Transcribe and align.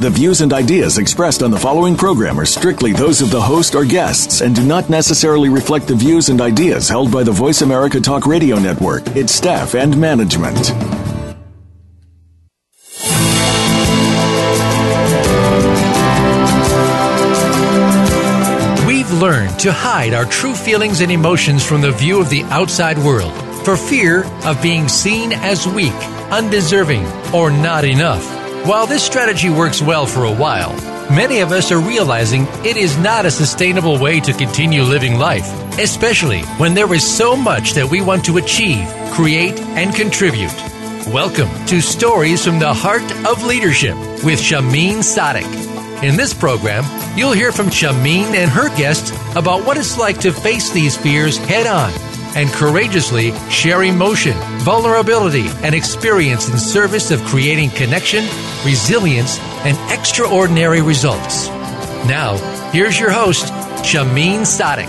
The 0.00 0.10
views 0.10 0.42
and 0.42 0.52
ideas 0.52 0.96
expressed 0.96 1.42
on 1.42 1.50
the 1.50 1.58
following 1.58 1.96
program 1.96 2.38
are 2.38 2.46
strictly 2.46 2.92
those 2.92 3.20
of 3.20 3.32
the 3.32 3.40
host 3.40 3.74
or 3.74 3.84
guests 3.84 4.42
and 4.42 4.54
do 4.54 4.64
not 4.64 4.88
necessarily 4.88 5.48
reflect 5.48 5.88
the 5.88 5.96
views 5.96 6.28
and 6.28 6.40
ideas 6.40 6.88
held 6.88 7.10
by 7.10 7.24
the 7.24 7.32
Voice 7.32 7.62
America 7.62 8.00
Talk 8.00 8.24
Radio 8.24 8.60
Network, 8.60 9.04
its 9.16 9.34
staff, 9.34 9.74
and 9.74 10.00
management. 10.00 10.70
We've 18.86 19.10
learned 19.20 19.58
to 19.58 19.72
hide 19.72 20.14
our 20.14 20.26
true 20.26 20.54
feelings 20.54 21.00
and 21.00 21.10
emotions 21.10 21.66
from 21.66 21.80
the 21.80 21.90
view 21.90 22.20
of 22.20 22.30
the 22.30 22.44
outside 22.44 22.98
world 22.98 23.32
for 23.64 23.76
fear 23.76 24.22
of 24.44 24.62
being 24.62 24.86
seen 24.86 25.32
as 25.32 25.66
weak, 25.66 25.92
undeserving, 26.30 27.04
or 27.34 27.50
not 27.50 27.84
enough. 27.84 28.37
While 28.64 28.86
this 28.86 29.04
strategy 29.04 29.48
works 29.48 29.80
well 29.80 30.04
for 30.04 30.24
a 30.24 30.32
while, 30.34 30.72
many 31.10 31.40
of 31.40 31.52
us 31.52 31.72
are 31.72 31.80
realizing 31.80 32.42
it 32.64 32.76
is 32.76 32.98
not 32.98 33.24
a 33.24 33.30
sustainable 33.30 33.98
way 33.98 34.20
to 34.20 34.32
continue 34.34 34.82
living 34.82 35.14
life, 35.14 35.46
especially 35.78 36.42
when 36.58 36.74
there 36.74 36.92
is 36.92 37.06
so 37.06 37.34
much 37.34 37.72
that 37.72 37.88
we 37.88 38.02
want 38.02 38.24
to 38.26 38.36
achieve, 38.36 38.86
create, 39.12 39.58
and 39.78 39.94
contribute. 39.94 40.54
Welcome 41.06 41.48
to 41.66 41.80
Stories 41.80 42.44
from 42.44 42.58
the 42.58 42.74
Heart 42.74 43.10
of 43.26 43.42
Leadership 43.42 43.96
with 44.22 44.38
Shahmeen 44.38 45.02
Sadik. 45.02 45.46
In 46.04 46.16
this 46.16 46.34
program, 46.34 46.84
you'll 47.16 47.32
hear 47.32 47.52
from 47.52 47.68
Shahmeen 47.68 48.34
and 48.34 48.50
her 48.50 48.68
guests 48.76 49.10
about 49.34 49.64
what 49.64 49.78
it's 49.78 49.96
like 49.96 50.18
to 50.20 50.32
face 50.32 50.70
these 50.70 50.96
fears 50.96 51.38
head 51.38 51.66
on 51.66 51.90
and 52.36 52.48
courageously 52.50 53.32
share 53.50 53.82
emotion, 53.82 54.34
vulnerability, 54.60 55.46
and 55.62 55.74
experience 55.74 56.48
in 56.48 56.58
service 56.58 57.10
of 57.10 57.22
creating 57.24 57.70
connection, 57.70 58.24
resilience, 58.64 59.38
and 59.64 59.76
extraordinary 59.90 60.82
results. 60.82 61.48
Now, 62.06 62.36
here's 62.72 62.98
your 62.98 63.10
host, 63.10 63.46
Shahmeen 63.82 64.46
Sadik. 64.46 64.88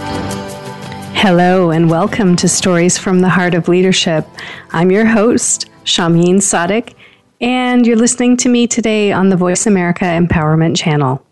Hello, 1.16 1.70
and 1.70 1.90
welcome 1.90 2.36
to 2.38 2.48
Stories 2.48 2.98
from 2.98 3.20
the 3.20 3.30
Heart 3.30 3.54
of 3.54 3.68
Leadership. 3.68 4.28
I'm 4.72 4.92
your 4.92 5.06
host, 5.06 5.70
Shahmeen 5.84 6.42
Sadik, 6.42 6.96
and 7.42 7.86
you're 7.86 7.98
listening 7.98 8.38
to 8.38 8.50
me 8.50 8.68
today 8.68 9.12
on 9.12 9.30
the 9.30 9.36
Voice 9.36 9.66
America 9.66 10.06
Empowerment 10.06 10.78
Channel. 10.78 11.26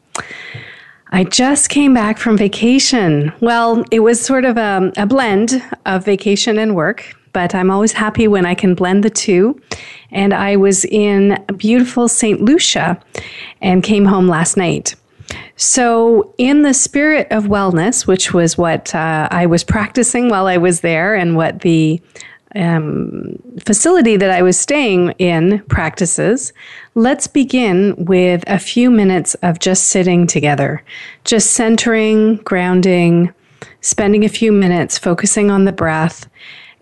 I 1.12 1.24
just 1.24 1.70
came 1.70 1.94
back 1.94 2.18
from 2.18 2.38
vacation. 2.38 3.32
Well, 3.40 3.86
it 3.92 4.02
was 4.02 4.20
sort 4.20 4.46
of 4.46 4.58
a, 4.58 4.92
a, 4.98 5.06
blend 5.06 5.64
of 5.86 6.04
vacation 6.04 6.60
and 6.60 6.76
work, 6.76 7.16
but 7.32 7.56
I'm 7.56 7.72
always 7.72 7.94
happy 7.94 8.28
when 8.28 8.46
I 8.46 8.56
can 8.56 8.76
blend 8.76 9.04
the 9.04 9.10
two. 9.10 9.60
And 10.12 10.34
I 10.34 10.58
was 10.58 10.84
in 10.86 11.44
beautiful 11.56 12.08
St. 12.08 12.42
Lucia 12.42 13.02
and 13.62 13.84
came 13.84 14.06
home 14.06 14.28
last 14.28 14.58
night. 14.58 14.96
So, 15.56 16.34
in 16.38 16.62
the 16.62 16.74
spirit 16.74 17.28
of 17.32 17.46
wellness, 17.46 18.08
which 18.08 18.34
was 18.34 18.58
what 18.58 18.94
uh, 18.96 19.28
I 19.32 19.46
was 19.46 19.64
practicing 19.64 20.30
while 20.30 20.48
I 20.48 20.58
was 20.58 20.82
there 20.82 21.16
and 21.16 21.36
what 21.36 21.62
the 21.62 22.02
um, 22.56 23.38
facility 23.60 24.18
that 24.18 24.32
I 24.32 24.42
was 24.42 24.60
staying 24.60 25.12
in 25.20 25.60
practices, 25.68 26.54
let's 26.96 27.28
begin 27.28 27.94
with 27.98 28.44
a 28.48 28.60
few 28.60 28.90
minutes 28.90 29.36
of 29.36 29.60
just 29.60 29.86
sitting 29.86 30.28
together, 30.28 30.84
just 31.26 31.52
centering, 31.52 32.38
grounding, 32.38 33.34
spending 33.82 34.24
a 34.24 34.30
few 34.30 34.52
minutes 34.52 34.98
focusing 34.98 35.52
on 35.52 35.66
the 35.66 35.72
breath. 35.72 36.30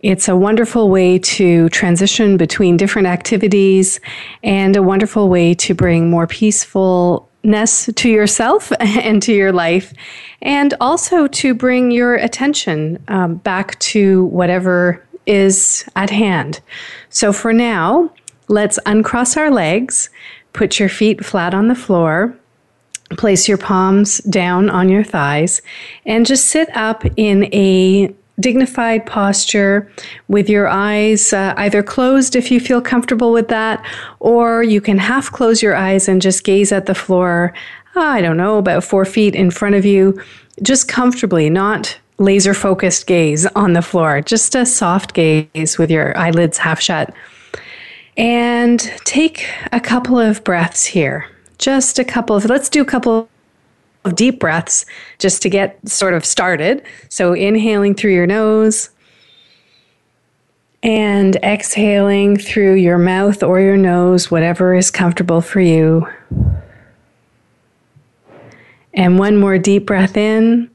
It's 0.01 0.27
a 0.27 0.35
wonderful 0.35 0.89
way 0.89 1.17
to 1.17 1.67
transition 1.69 2.37
between 2.37 2.77
different 2.77 3.07
activities 3.07 3.99
and 4.43 4.75
a 4.75 4.83
wonderful 4.83 5.29
way 5.29 5.55
to 5.55 5.73
bring 5.73 6.09
more 6.09 6.27
peacefulness 6.27 7.89
to 7.95 8.09
yourself 8.09 8.71
and 8.79 9.21
to 9.23 9.33
your 9.33 9.51
life, 9.51 9.93
and 10.43 10.75
also 10.79 11.27
to 11.27 11.55
bring 11.55 11.89
your 11.89 12.15
attention 12.15 13.03
um, 13.07 13.35
back 13.35 13.79
to 13.79 14.25
whatever 14.25 15.04
is 15.25 15.85
at 15.95 16.09
hand. 16.09 16.61
So 17.09 17.33
for 17.33 17.53
now, 17.53 18.11
let's 18.47 18.79
uncross 18.85 19.37
our 19.37 19.51
legs, 19.51 20.09
put 20.53 20.79
your 20.79 20.89
feet 20.89 21.25
flat 21.25 21.53
on 21.53 21.67
the 21.67 21.75
floor, 21.75 22.35
place 23.11 23.47
your 23.47 23.57
palms 23.57 24.19
down 24.19 24.69
on 24.69 24.89
your 24.89 25.03
thighs, 25.03 25.61
and 26.05 26.25
just 26.25 26.47
sit 26.47 26.75
up 26.75 27.03
in 27.17 27.45
a 27.53 28.13
dignified 28.39 29.05
posture 29.05 29.89
with 30.27 30.49
your 30.49 30.67
eyes 30.67 31.31
uh, 31.31 31.53
either 31.57 31.81
closed 31.81 32.35
if 32.35 32.51
you 32.51 32.59
feel 32.59 32.81
comfortable 32.81 33.31
with 33.31 33.47
that, 33.47 33.85
or 34.19 34.61
you 34.61 34.81
can 34.81 34.97
half 34.97 35.31
close 35.31 35.61
your 35.61 35.75
eyes 35.75 36.07
and 36.07 36.21
just 36.21 36.43
gaze 36.43 36.71
at 36.71 36.85
the 36.85 36.95
floor, 36.95 37.53
I 37.95 38.21
don't 38.21 38.37
know, 38.37 38.57
about 38.57 38.83
four 38.83 39.05
feet 39.05 39.35
in 39.35 39.51
front 39.51 39.75
of 39.75 39.85
you, 39.85 40.21
just 40.61 40.87
comfortably, 40.87 41.49
not 41.49 41.97
laser 42.17 42.53
focused 42.53 43.07
gaze 43.07 43.45
on 43.47 43.73
the 43.73 43.81
floor, 43.81 44.21
just 44.21 44.55
a 44.55 44.65
soft 44.65 45.13
gaze 45.13 45.77
with 45.77 45.91
your 45.91 46.17
eyelids 46.17 46.57
half 46.57 46.79
shut. 46.79 47.13
And 48.17 48.79
take 49.03 49.45
a 49.73 49.79
couple 49.79 50.17
of 50.17 50.43
breaths 50.43 50.85
here. 50.85 51.29
Just 51.57 51.99
a 51.99 52.03
couple 52.05 52.35
of, 52.35 52.45
let's 52.45 52.69
do 52.69 52.81
a 52.81 52.85
couple 52.85 53.29
of 54.05 54.15
deep 54.15 54.39
breaths 54.39 54.85
just 55.19 55.41
to 55.41 55.49
get 55.49 55.77
sort 55.87 56.13
of 56.13 56.23
started. 56.23 56.83
So, 57.09 57.33
inhaling 57.33 57.95
through 57.95 58.13
your 58.13 58.27
nose 58.27 58.89
and 60.83 61.35
exhaling 61.37 62.37
through 62.37 62.75
your 62.75 62.97
mouth 62.97 63.41
or 63.41 63.59
your 63.59 63.77
nose, 63.77 64.29
whatever 64.29 64.75
is 64.75 64.91
comfortable 64.91 65.41
for 65.41 65.59
you. 65.59 66.07
And 68.93 69.19
one 69.19 69.35
more 69.35 69.57
deep 69.57 69.85
breath 69.87 70.15
in. 70.15 70.69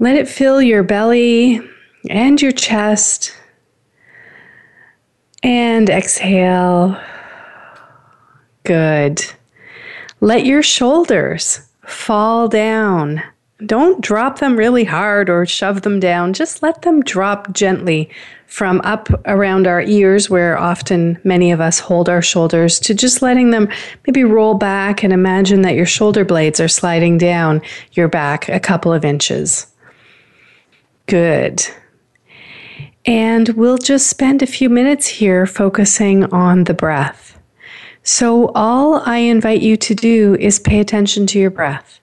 Let 0.00 0.16
it 0.16 0.28
fill 0.28 0.62
your 0.62 0.82
belly 0.82 1.60
and 2.08 2.40
your 2.40 2.52
chest. 2.52 3.36
And 5.42 5.90
exhale. 5.90 6.98
Good. 8.64 9.22
Let 10.22 10.46
your 10.46 10.62
shoulders 10.62 11.60
fall 11.86 12.48
down. 12.48 13.22
Don't 13.66 14.00
drop 14.00 14.38
them 14.38 14.56
really 14.56 14.84
hard 14.84 15.28
or 15.28 15.44
shove 15.44 15.82
them 15.82 16.00
down. 16.00 16.32
Just 16.32 16.62
let 16.62 16.80
them 16.80 17.02
drop 17.02 17.52
gently 17.52 18.08
from 18.46 18.80
up 18.84 19.08
around 19.26 19.66
our 19.66 19.82
ears, 19.82 20.30
where 20.30 20.58
often 20.58 21.18
many 21.24 21.52
of 21.52 21.60
us 21.60 21.78
hold 21.78 22.08
our 22.08 22.22
shoulders, 22.22 22.80
to 22.80 22.94
just 22.94 23.20
letting 23.20 23.50
them 23.50 23.68
maybe 24.06 24.24
roll 24.24 24.54
back 24.54 25.02
and 25.02 25.12
imagine 25.12 25.60
that 25.60 25.74
your 25.74 25.86
shoulder 25.86 26.24
blades 26.24 26.58
are 26.58 26.68
sliding 26.68 27.18
down 27.18 27.60
your 27.92 28.08
back 28.08 28.48
a 28.48 28.58
couple 28.58 28.94
of 28.94 29.04
inches. 29.04 29.69
Good. 31.10 31.66
And 33.04 33.48
we'll 33.50 33.78
just 33.78 34.06
spend 34.06 34.42
a 34.42 34.46
few 34.46 34.70
minutes 34.70 35.08
here 35.08 35.44
focusing 35.44 36.24
on 36.32 36.64
the 36.64 36.74
breath. 36.74 37.36
So, 38.04 38.52
all 38.54 39.02
I 39.04 39.18
invite 39.18 39.60
you 39.60 39.76
to 39.76 39.94
do 39.94 40.36
is 40.38 40.60
pay 40.60 40.78
attention 40.78 41.26
to 41.28 41.38
your 41.40 41.50
breath. 41.50 42.00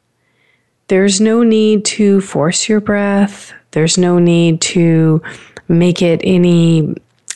There's 0.90 1.22
no 1.22 1.42
need 1.42 1.86
to 1.86 2.20
force 2.20 2.68
your 2.68 2.82
breath, 2.82 3.54
there's 3.72 3.98
no 3.98 4.20
need 4.20 4.60
to 4.62 5.22
make 5.70 6.02
it 6.02 6.20
any 6.24 6.94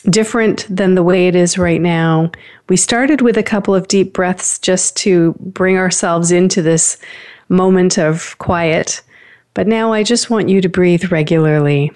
different 0.10 0.66
than 0.70 0.96
the 0.96 1.04
way 1.04 1.28
it 1.30 1.36
is 1.36 1.58
right 1.58 1.82
now. 1.82 2.32
We 2.68 2.76
started 2.76 3.22
with 3.22 3.38
a 3.38 3.44
couple 3.44 3.74
of 3.74 3.88
deep 3.88 4.12
breaths 4.12 4.60
just 4.60 4.98
to 4.98 5.36
bring 5.40 5.78
ourselves 5.78 6.32
into 6.34 6.62
this 6.62 6.98
moment 7.48 7.98
of 7.98 8.38
quiet. 8.40 9.02
But 9.54 9.68
now 9.68 9.92
I 9.92 10.04
just 10.04 10.30
want 10.30 10.50
you 10.50 10.62
to 10.62 10.70
breathe 10.70 11.12
regularly, 11.12 11.92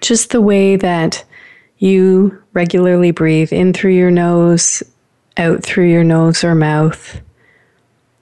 just 0.00 0.30
the 0.30 0.40
way 0.40 0.76
that 0.76 1.22
you 1.78 2.42
regularly 2.54 3.10
breathe 3.10 3.52
in 3.52 3.74
through 3.74 3.92
your 3.92 4.10
nose, 4.10 4.82
out 5.36 5.62
through 5.62 5.90
your 5.90 6.04
nose 6.04 6.42
or 6.42 6.54
mouth, 6.54 7.20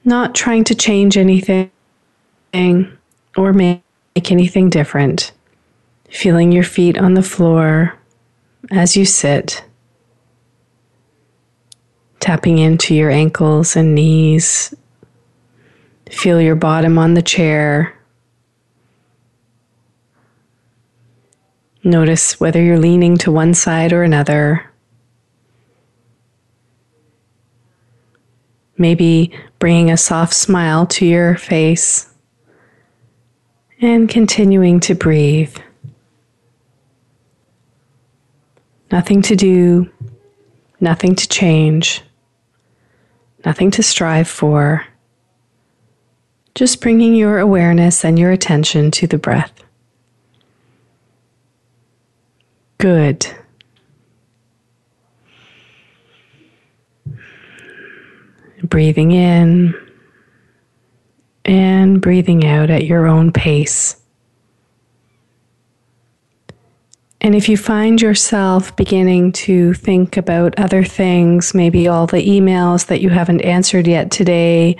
not 0.05 0.35
trying 0.35 0.65
to 0.65 0.75
change 0.75 1.17
anything 1.17 1.71
or 3.37 3.53
make 3.53 3.83
anything 4.31 4.69
different. 4.69 5.33
Feeling 6.11 6.51
your 6.51 6.65
feet 6.65 6.99
on 6.99 7.15
the 7.15 7.23
floor 7.23 7.97
as 8.71 8.97
you 8.97 9.05
sit, 9.05 9.65
tapping 12.19 12.59
into 12.59 12.95
your 12.95 13.11
ankles 13.11 13.77
and 13.77 13.95
knees. 13.95 14.75
Feel 16.11 16.41
your 16.41 16.57
bottom 16.57 16.99
on 16.99 17.15
the 17.15 17.23
chair 17.23 17.95
Notice 21.87 22.41
whether 22.41 22.63
you're 22.63 22.79
leaning 22.79 23.19
to 23.19 23.31
one 23.31 23.53
side 23.53 23.93
or 23.93 24.03
another. 24.03 24.65
Maybe 28.79 29.39
bringing 29.59 29.91
a 29.91 29.99
soft 29.99 30.33
smile 30.33 30.87
to 30.87 31.05
your 31.05 31.37
face 31.37 32.09
and 33.83 34.09
continuing 34.09 34.81
to 34.81 34.95
breathe. 34.95 35.55
Nothing 38.91 39.21
to 39.23 39.37
do, 39.37 39.91
nothing 40.81 41.15
to 41.15 41.29
change, 41.29 42.01
nothing 43.45 43.71
to 43.73 43.83
strive 43.83 44.29
for. 44.29 44.87
Just 46.55 46.81
bringing 46.81 47.15
your 47.15 47.39
awareness 47.39 48.07
and 48.07 48.19
your 48.19 48.31
attention 48.31 48.91
to 48.93 49.07
the 49.07 49.19
breath. 49.19 49.64
Good. 52.79 53.27
Breathing 58.63 59.13
in 59.13 59.75
and 61.45 62.01
breathing 62.01 62.47
out 62.47 62.71
at 62.71 62.87
your 62.87 63.07
own 63.07 63.33
pace. 63.33 64.01
And 67.21 67.35
if 67.35 67.49
you 67.49 67.57
find 67.57 68.03
yourself 68.03 68.77
beginning 68.77 69.33
to 69.33 69.73
think 69.73 70.19
about 70.19 70.59
other 70.59 70.85
things, 70.85 71.55
maybe 71.55 71.89
all 71.89 72.07
the 72.07 72.19
emails 72.19 72.87
that 72.89 73.01
you 73.01 73.09
haven't 73.09 73.41
answered 73.41 73.87
yet 73.87 74.11
today, 74.11 74.77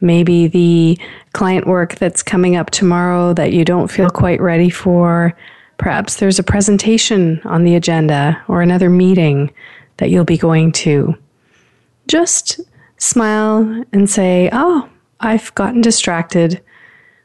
maybe 0.00 0.46
the 0.46 0.96
client 1.32 1.66
work 1.66 1.96
that's 1.96 2.22
coming 2.22 2.54
up 2.54 2.70
tomorrow 2.70 3.34
that 3.34 3.52
you 3.52 3.64
don't 3.64 3.90
feel 3.90 4.10
quite 4.10 4.40
ready 4.40 4.70
for, 4.70 5.36
perhaps 5.82 6.16
there's 6.16 6.38
a 6.38 6.44
presentation 6.44 7.40
on 7.44 7.64
the 7.64 7.74
agenda 7.74 8.40
or 8.46 8.62
another 8.62 8.88
meeting 8.88 9.52
that 9.96 10.10
you'll 10.10 10.24
be 10.24 10.38
going 10.38 10.70
to. 10.70 11.12
Just 12.06 12.60
smile 12.98 13.84
and 13.92 14.08
say, 14.08 14.48
Oh, 14.52 14.88
I've 15.18 15.52
gotten 15.56 15.80
distracted 15.80 16.62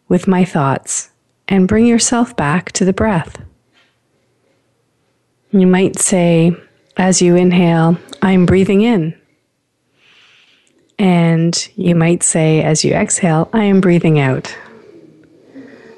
with 0.07 0.27
my 0.27 0.43
thoughts, 0.43 1.11
and 1.47 1.67
bring 1.67 1.85
yourself 1.85 2.35
back 2.35 2.71
to 2.71 2.83
the 2.83 2.93
breath. 2.93 3.39
You 5.51 5.67
might 5.67 5.99
say, 5.99 6.55
as 6.97 7.21
you 7.21 7.35
inhale, 7.35 7.95
I'm 8.23 8.47
breathing 8.47 8.81
in. 8.81 9.13
And 10.97 11.69
you 11.75 11.93
might 11.93 12.23
say, 12.23 12.63
as 12.63 12.83
you 12.83 12.93
exhale, 12.93 13.49
I 13.53 13.65
am 13.65 13.81
breathing 13.81 14.19
out. 14.19 14.57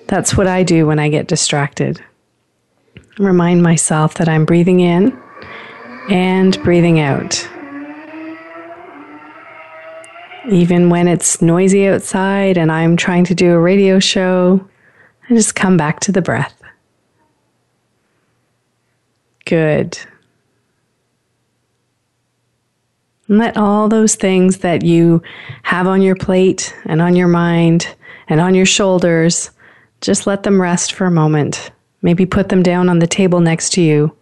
That's 0.08 0.36
what 0.36 0.48
I 0.48 0.64
do 0.64 0.88
when 0.88 1.00
I 1.00 1.08
get 1.08 1.28
distracted. 1.28 2.04
Remind 3.20 3.62
myself 3.62 4.14
that 4.16 4.30
I'm 4.30 4.46
breathing 4.46 4.80
in 4.80 5.22
and 6.10 6.58
breathing 6.64 7.02
out. 7.02 7.48
Even 10.50 10.90
when 10.90 11.10
it's 11.10 11.42
noisy 11.42 11.86
outside 11.88 12.58
and 12.58 12.72
I'm 12.72 12.96
trying 12.96 13.26
to 13.26 13.36
do 13.36 13.52
a 13.52 13.60
radio 13.60 14.00
show, 14.00 14.66
I 15.30 15.34
just 15.34 15.54
come 15.54 15.76
back 15.76 16.00
to 16.02 16.14
the 16.14 16.22
breath. 16.22 16.60
Good. 19.46 20.00
And 23.28 23.38
let 23.38 23.58
all 23.58 23.90
those 23.90 24.16
things 24.16 24.60
that 24.60 24.84
you 24.84 25.22
have 25.64 25.88
on 25.88 26.02
your 26.02 26.16
plate 26.16 26.74
and 26.86 27.02
on 27.02 27.18
your 27.18 27.28
mind 27.28 27.94
and 28.30 28.40
on 28.40 28.56
your 28.56 28.66
shoulders, 28.66 29.52
just 30.00 30.26
let 30.26 30.44
them 30.44 30.62
rest 30.62 30.94
for 30.94 31.06
a 31.06 31.12
moment. 31.12 31.72
Maybe 32.02 32.26
put 32.26 32.50
them 32.50 32.64
down 32.64 32.90
on 32.90 33.00
the 33.00 33.08
table 33.08 33.40
next 33.40 33.74
to 33.74 33.82
you. 33.82 34.16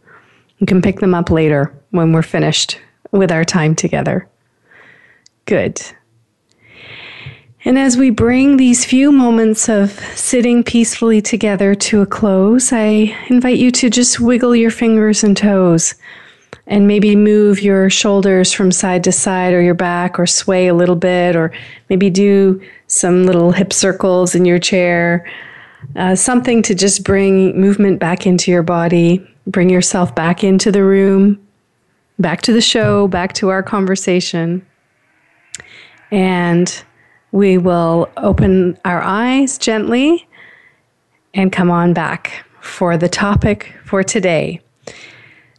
You 0.57 0.68
can 0.68 0.81
pick 0.81 1.00
them 1.00 1.13
up 1.13 1.29
later 1.29 1.74
when 1.91 2.12
we're 2.12 2.24
finished 2.24 2.79
with 3.12 3.31
our 3.31 3.45
time 3.45 3.75
together. 3.75 4.27
Good. 5.45 5.81
And 7.65 7.77
as 7.77 7.97
we 7.97 8.12
bring 8.12 8.57
these 8.57 8.85
few 8.85 9.12
moments 9.12 9.68
of 9.68 9.91
sitting 10.15 10.63
peacefully 10.63 11.21
together 11.21 11.75
to 11.75 12.01
a 12.01 12.06
close, 12.06 12.71
I 12.71 13.15
invite 13.29 13.57
you 13.57 13.71
to 13.71 13.89
just 13.89 14.19
wiggle 14.19 14.56
your 14.56 14.71
fingers 14.71 15.24
and 15.24 15.35
toes 15.35 15.95
and 16.65 16.88
maybe 16.88 17.15
move 17.15 17.62
your 17.62 17.89
shoulders 17.89 18.53
from 18.53 18.71
side 18.71 19.03
to 19.06 19.12
side 19.12 19.53
or 19.53 19.62
your 19.62 19.74
back 19.74 20.19
or 20.19 20.25
sway 20.27 20.68
a 20.68 20.74
little 20.74 20.95
bit 20.95 21.35
or 21.35 21.51
maybe 21.89 22.09
do 22.09 22.62
some 22.88 23.25
little 23.25 23.51
hip 23.51 23.74
circles 23.74 24.35
in 24.35 24.45
your 24.45 24.59
chair. 24.59 25.29
Uh, 25.95 26.16
something 26.16 26.62
to 26.62 26.75
just 26.75 27.04
bring 27.04 27.60
movement 27.60 28.00
back 28.00 28.28
into 28.28 28.51
your 28.51 28.63
body, 28.63 29.25
bring 29.48 29.69
yourself 29.69 30.13
back 30.13 30.44
into 30.44 30.72
the 30.72 30.84
room, 30.84 31.39
back 32.19 32.42
to 32.44 32.54
the 32.54 32.62
show, 32.62 33.07
back 33.07 33.34
to 33.34 33.50
our 33.50 33.63
conversation. 33.63 34.66
And 36.12 36.84
we 37.31 37.57
will 37.57 38.10
open 38.18 38.78
our 38.86 39.01
eyes 39.01 39.57
gently 39.57 40.28
and 41.34 41.51
come 41.51 41.72
on 41.72 41.94
back 41.94 42.45
for 42.62 42.98
the 42.98 43.10
topic 43.10 43.74
for 43.86 44.04
today. 44.04 44.62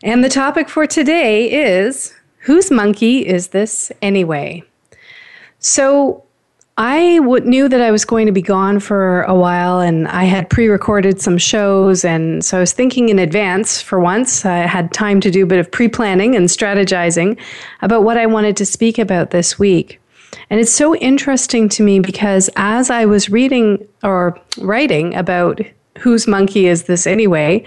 And 0.02 0.22
the 0.22 0.28
topic 0.28 0.68
for 0.68 0.86
today 0.86 1.50
is 1.50 2.14
Whose 2.42 2.70
monkey 2.70 3.26
is 3.26 3.48
this 3.48 3.92
anyway? 4.00 4.62
So, 5.58 6.24
I 6.78 7.16
w- 7.16 7.44
knew 7.44 7.68
that 7.68 7.80
I 7.80 7.90
was 7.90 8.04
going 8.04 8.26
to 8.26 8.32
be 8.32 8.40
gone 8.40 8.78
for 8.78 9.22
a 9.22 9.34
while, 9.34 9.80
and 9.80 10.06
I 10.06 10.24
had 10.24 10.48
pre 10.48 10.68
recorded 10.68 11.20
some 11.20 11.36
shows. 11.36 12.04
And 12.04 12.44
so 12.44 12.56
I 12.56 12.60
was 12.60 12.72
thinking 12.72 13.08
in 13.08 13.18
advance 13.18 13.82
for 13.82 13.98
once. 13.98 14.44
I 14.44 14.58
had 14.58 14.92
time 14.92 15.20
to 15.22 15.30
do 15.30 15.42
a 15.42 15.46
bit 15.46 15.58
of 15.58 15.72
pre 15.72 15.88
planning 15.88 16.36
and 16.36 16.46
strategizing 16.48 17.36
about 17.82 18.04
what 18.04 18.16
I 18.16 18.26
wanted 18.26 18.56
to 18.58 18.64
speak 18.64 18.96
about 18.96 19.30
this 19.30 19.58
week. 19.58 20.00
And 20.50 20.60
it's 20.60 20.70
so 20.70 20.94
interesting 20.94 21.68
to 21.70 21.82
me 21.82 21.98
because 21.98 22.48
as 22.54 22.90
I 22.90 23.06
was 23.06 23.28
reading 23.28 23.84
or 24.04 24.40
writing 24.58 25.16
about 25.16 25.60
whose 25.98 26.28
monkey 26.28 26.66
is 26.66 26.84
this 26.84 27.08
anyway, 27.08 27.64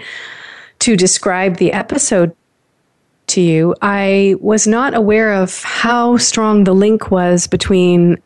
to 0.78 0.96
describe 0.96 1.58
the 1.58 1.72
episode 1.74 2.34
to 3.26 3.42
you, 3.42 3.74
I 3.82 4.36
was 4.40 4.66
not 4.66 4.94
aware 4.94 5.34
of 5.34 5.62
how 5.64 6.16
strong 6.16 6.64
the 6.64 6.74
link 6.74 7.10
was 7.10 7.46
between 7.46 8.16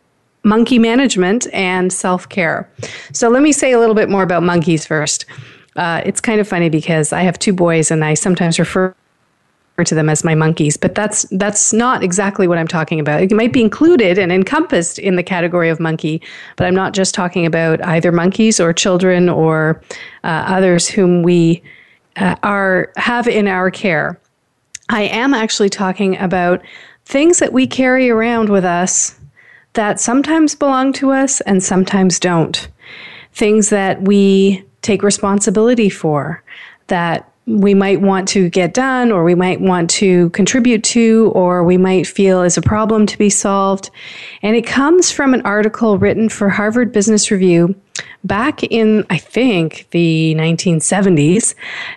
monkey 0.46 0.78
management 0.78 1.46
and 1.52 1.92
self 1.92 2.28
care. 2.28 2.70
So 3.12 3.28
let 3.28 3.42
me 3.42 3.52
say 3.52 3.72
a 3.72 3.78
little 3.78 3.94
bit 3.94 4.08
more 4.08 4.22
about 4.22 4.42
monkeys 4.42 4.86
first. 4.86 5.26
Uh, 5.74 6.00
it's 6.06 6.20
kind 6.20 6.40
of 6.40 6.48
funny 6.48 6.70
because 6.70 7.12
I 7.12 7.20
have 7.22 7.38
two 7.38 7.52
boys 7.52 7.90
and 7.90 8.02
I 8.02 8.14
sometimes 8.14 8.58
refer 8.58 8.94
to 9.84 9.94
them 9.94 10.08
as 10.08 10.24
my 10.24 10.34
monkeys, 10.34 10.78
but 10.78 10.94
that's 10.94 11.26
that's 11.32 11.72
not 11.72 12.02
exactly 12.02 12.48
what 12.48 12.56
I'm 12.56 12.68
talking 12.68 12.98
about. 12.98 13.20
It 13.20 13.32
might 13.32 13.52
be 13.52 13.60
included 13.60 14.18
and 14.18 14.32
encompassed 14.32 14.98
in 14.98 15.16
the 15.16 15.22
category 15.22 15.68
of 15.68 15.78
monkey, 15.78 16.22
but 16.56 16.66
I'm 16.66 16.74
not 16.74 16.94
just 16.94 17.14
talking 17.14 17.44
about 17.44 17.84
either 17.84 18.10
monkeys 18.10 18.58
or 18.58 18.72
children 18.72 19.28
or 19.28 19.82
uh, 20.24 20.44
others 20.46 20.88
whom 20.88 21.22
we 21.22 21.62
uh, 22.16 22.36
are 22.42 22.90
have 22.96 23.28
in 23.28 23.48
our 23.48 23.70
care. 23.70 24.18
I 24.88 25.02
am 25.02 25.34
actually 25.34 25.68
talking 25.68 26.16
about 26.16 26.62
things 27.04 27.40
that 27.40 27.52
we 27.52 27.66
carry 27.66 28.08
around 28.08 28.48
with 28.48 28.64
us 28.64 29.18
that 29.76 30.00
sometimes 30.00 30.54
belong 30.54 30.92
to 30.94 31.12
us 31.12 31.40
and 31.42 31.62
sometimes 31.62 32.18
don't. 32.18 32.68
Things 33.32 33.70
that 33.70 34.02
we 34.02 34.64
take 34.82 35.02
responsibility 35.02 35.88
for, 35.88 36.42
that 36.88 37.30
we 37.46 37.74
might 37.74 38.00
want 38.00 38.26
to 38.26 38.48
get 38.48 38.74
done 38.74 39.12
or 39.12 39.22
we 39.22 39.34
might 39.34 39.60
want 39.60 39.88
to 39.88 40.30
contribute 40.30 40.82
to 40.82 41.30
or 41.34 41.62
we 41.62 41.76
might 41.76 42.06
feel 42.06 42.42
is 42.42 42.56
a 42.56 42.62
problem 42.62 43.06
to 43.06 43.16
be 43.16 43.30
solved. 43.30 43.90
And 44.42 44.56
it 44.56 44.66
comes 44.66 45.12
from 45.12 45.32
an 45.32 45.42
article 45.42 45.96
written 45.96 46.28
for 46.28 46.48
Harvard 46.48 46.92
Business 46.92 47.30
Review 47.30 47.76
back 48.24 48.64
in, 48.64 49.06
I 49.10 49.18
think, 49.18 49.86
the 49.92 50.34
1970s. 50.36 51.54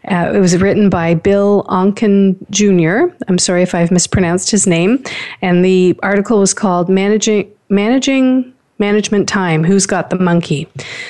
Uh, 0.07 0.31
it 0.35 0.39
was 0.39 0.55
written 0.61 0.89
by 0.89 1.15
Bill 1.15 1.65
Oncken 1.67 2.35
Jr. 2.51 3.13
I'm 3.27 3.39
sorry 3.39 3.63
if 3.63 3.73
I've 3.73 3.91
mispronounced 3.91 4.51
his 4.51 4.67
name. 4.67 5.03
And 5.41 5.65
the 5.65 5.97
article 6.03 6.39
was 6.39 6.53
called 6.53 6.89
Managing 6.89 7.51
Managing 7.69 8.53
management 8.79 9.27
time 9.27 9.63
who's 9.63 9.85
got 9.85 10.09
the 10.09 10.17
monkey. 10.17 10.67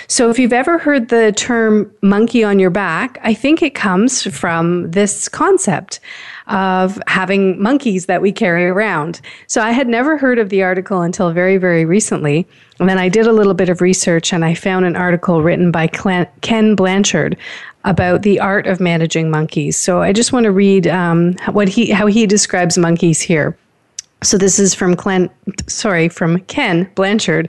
So 0.08 0.30
if 0.30 0.40
you've 0.40 0.54
ever 0.54 0.78
heard 0.78 1.10
the 1.10 1.32
term 1.32 1.92
monkey 2.02 2.44
on 2.44 2.60
your 2.60 2.72
back 2.72 3.20
i 3.24 3.34
think 3.34 3.62
it 3.62 3.76
comes 3.76 4.24
from 4.24 4.90
this 4.92 5.30
concept 5.30 6.00
of 6.48 7.00
having 7.06 7.62
monkeys 7.62 8.08
that 8.08 8.24
we 8.24 8.32
carry 8.32 8.66
around. 8.66 9.22
So 9.48 9.62
i 9.62 9.72
had 9.72 9.88
never 9.88 10.18
heard 10.18 10.40
of 10.40 10.50
the 10.50 10.64
article 10.64 11.02
until 11.02 11.32
very 11.32 11.58
very 11.58 11.86
recently. 11.86 12.48
And 12.80 12.90
then 12.90 12.98
i 12.98 13.08
did 13.08 13.28
a 13.28 13.34
little 13.34 13.54
bit 13.54 13.70
of 13.70 13.82
research 13.82 14.34
and 14.34 14.44
i 14.44 14.56
found 14.56 14.86
an 14.86 14.96
article 14.96 15.44
written 15.44 15.72
by 15.72 15.88
ken 15.88 16.76
blanchard 16.76 17.38
about 17.86 18.24
the 18.24 18.40
art 18.40 18.68
of 18.68 18.80
managing 18.80 19.30
monkeys. 19.30 19.78
So 19.78 20.02
i 20.02 20.12
just 20.12 20.34
want 20.34 20.46
to 20.46 20.52
read 20.52 20.88
um, 20.88 21.36
what 21.52 21.70
he 21.70 21.92
how 21.92 22.08
he 22.08 22.26
describes 22.26 22.78
monkeys 22.78 23.22
here 23.22 23.56
So 24.22 24.38
this 24.38 24.60
is 24.60 24.74
from 24.74 24.98
sorry, 25.68 26.10
from 26.10 26.42
Ken 26.42 26.90
Blanchard, 26.96 27.48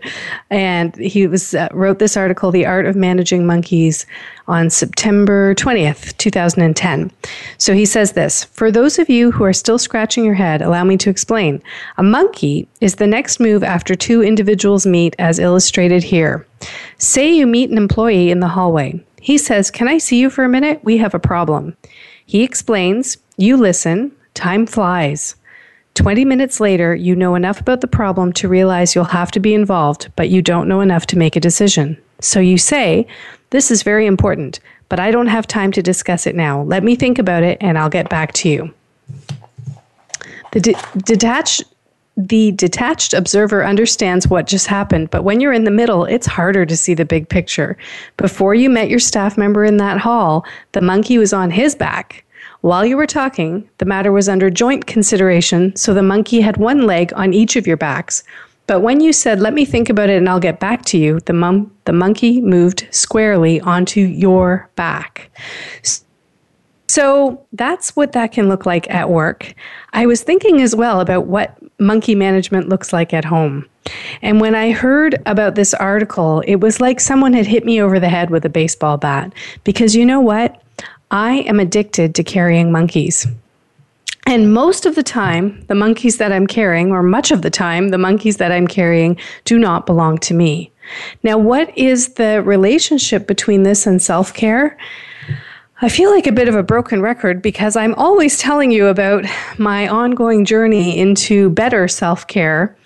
and 0.51 0.95
he 0.95 1.27
was 1.27 1.53
uh, 1.53 1.69
wrote 1.73 1.99
this 1.99 2.17
article, 2.17 2.53
"The 2.53 2.65
Art 2.65 2.87
of 2.87 2.95
Managing 2.95 3.45
Monkeys," 3.45 4.07
on 4.47 4.71
September 4.71 5.53
twentieth, 5.57 6.17
two 6.19 6.31
thousand 6.31 6.63
and 6.63 6.77
ten. 6.77 7.11
So 7.59 7.75
he 7.75 7.85
says 7.85 8.13
this: 8.13 8.45
For 8.45 8.71
those 8.71 9.01
of 9.01 9.11
you 9.11 9.33
who 9.33 9.43
are 9.43 9.53
still 9.53 9.79
scratching 9.79 10.25
your 10.25 10.35
head, 10.35 10.63
allow 10.63 10.85
me 10.85 10.97
to 10.99 11.11
explain. 11.11 11.61
A 11.99 12.05
monkey 12.05 12.69
is 12.81 12.95
the 12.95 13.07
next 13.07 13.41
move 13.41 13.65
after 13.65 13.97
two 13.97 14.23
individuals 14.23 14.87
meet, 14.87 15.17
as 15.19 15.41
illustrated 15.41 16.05
here. 16.05 16.47
Say 16.99 17.33
you 17.33 17.49
meet 17.49 17.71
an 17.71 17.79
employee 17.79 18.31
in 18.31 18.39
the 18.39 18.47
hallway. 18.47 19.05
He 19.21 19.39
says, 19.39 19.73
"Can 19.73 19.89
I 19.89 19.99
see 19.99 20.21
you 20.21 20.31
for 20.31 20.45
a 20.45 20.49
minute? 20.49 20.81
We 20.85 20.99
have 20.99 21.15
a 21.15 21.19
problem." 21.19 21.77
He 22.27 22.45
explains. 22.45 23.17
You 23.37 23.57
listen. 23.57 24.13
Time 24.35 24.67
flies. 24.67 25.35
20 25.95 26.25
minutes 26.25 26.61
later, 26.61 26.95
you 26.95 27.17
know 27.17 27.35
enough 27.35 27.61
about 27.61 27.81
the 27.81 27.87
problem 27.87 28.33
to 28.35 28.49
realize 28.49 28.95
you'll 28.95 29.05
have 29.05 29.31
to 29.33 29.41
be 29.41 29.55
involved, 29.55 30.11
but 30.17 30.29
you 30.29 30.41
don't 30.41 30.69
know 30.69 30.81
enough 30.81 31.07
to 31.07 31.19
make 31.19 31.37
a 31.37 31.41
decision. 31.41 32.01
So 32.21 32.41
you 32.41 32.59
say, 32.59 33.07
This 33.51 33.71
is 33.71 33.83
very 33.83 34.07
important, 34.07 34.61
but 34.89 35.01
I 35.01 35.11
don't 35.11 35.27
have 35.27 35.47
time 35.47 35.73
to 35.73 35.83
discuss 35.83 36.27
it 36.27 36.37
now. 36.37 36.63
Let 36.63 36.85
me 36.85 36.95
think 36.95 37.19
about 37.19 37.43
it 37.43 37.59
and 37.61 37.77
I'll 37.77 37.91
get 37.91 38.09
back 38.09 38.33
to 38.35 38.49
you. 38.49 38.75
The 40.53 40.61
de- 40.61 40.77
the 42.17 42.53
detached 42.53 43.15
observer 43.15 43.65
understands 43.65 44.29
what 44.29 44.47
just 44.47 44.67
happened, 44.67 45.11
but 45.11 45.25
when 45.25 45.41
you're 45.41 45.53
in 45.53 45.65
the 45.65 45.71
middle, 45.71 46.05
it's 46.05 46.27
harder 46.27 46.67
to 46.67 46.77
see 46.77 46.93
the 46.93 47.05
big 47.05 47.29
picture. 47.29 47.77
Before 48.17 48.55
you 48.55 48.69
met 48.69 48.91
your 48.91 48.99
staff 48.99 49.39
member 49.39 49.65
in 49.65 49.79
that 49.79 49.99
hall, 49.99 50.45
the 50.73 50.81
monkey 50.81 51.19
was 51.19 51.33
on 51.33 51.51
his 51.51 51.75
back. 51.75 52.25
While 52.63 52.85
you 52.85 52.97
were 52.97 53.07
talking, 53.07 53.69
the 53.79 53.87
matter 53.87 54.13
was 54.13 54.29
under 54.29 54.51
joint 54.51 54.87
consideration, 54.87 55.75
so 55.77 55.95
the 55.95 56.03
monkey 56.03 56.41
had 56.41 56.59
one 56.59 56.83
leg 56.83 57.13
on 57.15 57.33
each 57.33 57.57
of 57.57 57.67
your 57.67 57.79
backs. 57.79 58.23
But 58.67 58.81
when 58.81 59.01
you 59.01 59.13
said, 59.13 59.41
Let 59.41 59.55
me 59.55 59.65
think 59.65 59.89
about 59.89 60.11
it 60.11 60.19
and 60.19 60.29
I'll 60.29 60.41
get 60.41 60.61
back 60.61 60.85
to 60.87 60.99
you, 60.99 61.21
the, 61.21 61.67
the 61.87 61.93
monkey 61.93 62.41
moved 62.41 62.87
squarely 62.91 63.61
onto 63.61 64.01
your 64.01 64.71
back. 64.77 65.31
So 66.87 67.47
that's 67.53 67.95
what 67.97 68.13
that 68.13 68.33
can 68.33 68.49
look 68.49 68.67
like 68.67 68.91
at 68.91 69.11
work. 69.11 69.55
I 69.93 70.07
was 70.07 70.23
thinking 70.23 70.61
as 70.61 70.75
well 70.75 71.01
about 71.01 71.27
what 71.27 71.57
monkey 71.81 72.15
management 72.15 72.69
looks 72.69 72.93
like 72.93 73.15
at 73.15 73.25
home. 73.25 73.67
And 74.23 74.41
when 74.41 74.55
I 74.55 74.73
heard 74.73 75.21
about 75.27 75.55
this 75.55 75.73
article, 75.75 76.41
it 76.47 76.57
was 76.57 76.81
like 76.81 77.01
someone 77.01 77.33
had 77.33 77.47
hit 77.47 77.65
me 77.65 77.81
over 77.81 77.99
the 77.99 78.09
head 78.09 78.31
with 78.31 78.45
a 78.45 78.49
baseball 78.49 78.99
bat. 78.99 79.33
Because 79.65 79.97
you 79.97 80.05
know 80.05 80.21
what? 80.21 80.63
I 81.11 81.39
am 81.41 81.59
addicted 81.59 82.15
to 82.15 82.25
carrying 82.25 82.71
monkeys. 82.71 83.27
And 84.27 84.53
most 84.53 84.87
of 84.87 84.95
the 84.95 85.03
time, 85.03 85.65
the 85.67 85.75
monkeys 85.75 86.19
that 86.19 86.31
I'm 86.31 86.47
carrying, 86.47 86.93
or 86.93 87.03
much 87.03 87.31
of 87.31 87.43
the 87.43 87.51
time, 87.51 87.89
the 87.89 87.99
monkeys 87.99 88.37
that 88.37 88.53
I'm 88.53 88.69
carrying 88.69 89.19
do 89.45 89.59
not 89.59 89.87
belong 89.87 90.19
to 90.19 90.35
me. 90.35 90.71
Now, 91.23 91.39
what 91.39 91.77
is 91.77 92.15
the 92.15 92.43
relationship 92.43 93.27
between 93.27 93.63
this 93.63 93.87
and 93.87 94.01
self 94.01 94.33
care? 94.35 94.77
I 95.83 95.89
feel 95.89 96.11
like 96.11 96.27
a 96.27 96.33
bit 96.33 96.49
of 96.49 96.55
a 96.55 96.63
broken 96.63 97.01
record 97.01 97.41
because 97.41 97.75
I'm 97.75 97.95
always 97.95 98.39
telling 98.39 98.71
you 98.71 98.89
about 98.89 99.25
my 99.59 99.89
ongoing 99.89 100.45
journey 100.45 100.99
into 100.99 101.51
better 101.51 101.89
self 101.89 102.27
care. 102.27 102.77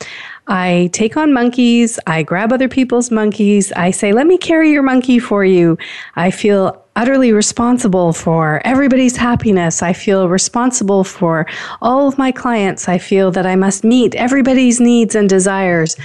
I 0.46 0.90
take 0.92 1.16
on 1.16 1.32
monkeys, 1.32 1.98
I 2.06 2.22
grab 2.22 2.52
other 2.52 2.68
people's 2.68 3.10
monkeys, 3.10 3.72
I 3.72 3.90
say, 3.90 4.12
let 4.12 4.26
me 4.26 4.38
carry 4.38 4.70
your 4.70 4.82
monkey 4.82 5.18
for 5.18 5.44
you. 5.44 5.78
I 6.16 6.30
feel 6.30 6.83
utterly 6.96 7.32
responsible 7.32 8.12
for 8.12 8.60
everybody's 8.64 9.16
happiness. 9.16 9.82
I 9.82 9.92
feel 9.92 10.28
responsible 10.28 11.04
for 11.04 11.46
all 11.82 12.08
of 12.08 12.18
my 12.18 12.30
clients. 12.30 12.88
I 12.88 12.98
feel 12.98 13.30
that 13.32 13.46
I 13.46 13.56
must 13.56 13.84
meet 13.84 14.14
everybody's 14.14 14.80
needs 14.80 15.14
and 15.14 15.28
desires. 15.28 15.96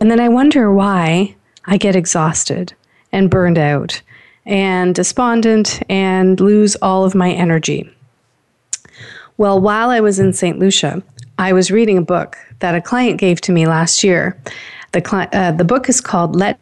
And 0.00 0.10
then 0.10 0.20
I 0.20 0.28
wonder 0.28 0.72
why 0.72 1.34
I 1.66 1.76
get 1.76 1.96
exhausted 1.96 2.72
and 3.12 3.30
burned 3.30 3.58
out 3.58 4.00
and 4.46 4.94
despondent 4.94 5.82
and 5.88 6.40
lose 6.40 6.76
all 6.76 7.04
of 7.04 7.14
my 7.14 7.30
energy. 7.30 7.90
Well, 9.36 9.60
while 9.60 9.90
I 9.90 10.00
was 10.00 10.18
in 10.18 10.32
St. 10.32 10.58
Lucia, 10.58 11.02
I 11.38 11.52
was 11.52 11.70
reading 11.70 11.98
a 11.98 12.02
book 12.02 12.36
that 12.58 12.74
a 12.74 12.80
client 12.80 13.18
gave 13.18 13.40
to 13.42 13.52
me 13.52 13.66
last 13.66 14.04
year. 14.04 14.40
The, 14.92 15.00
cli- 15.00 15.28
uh, 15.32 15.52
the 15.52 15.64
book 15.64 15.88
is 15.88 16.00
called 16.00 16.36
Let 16.36 16.58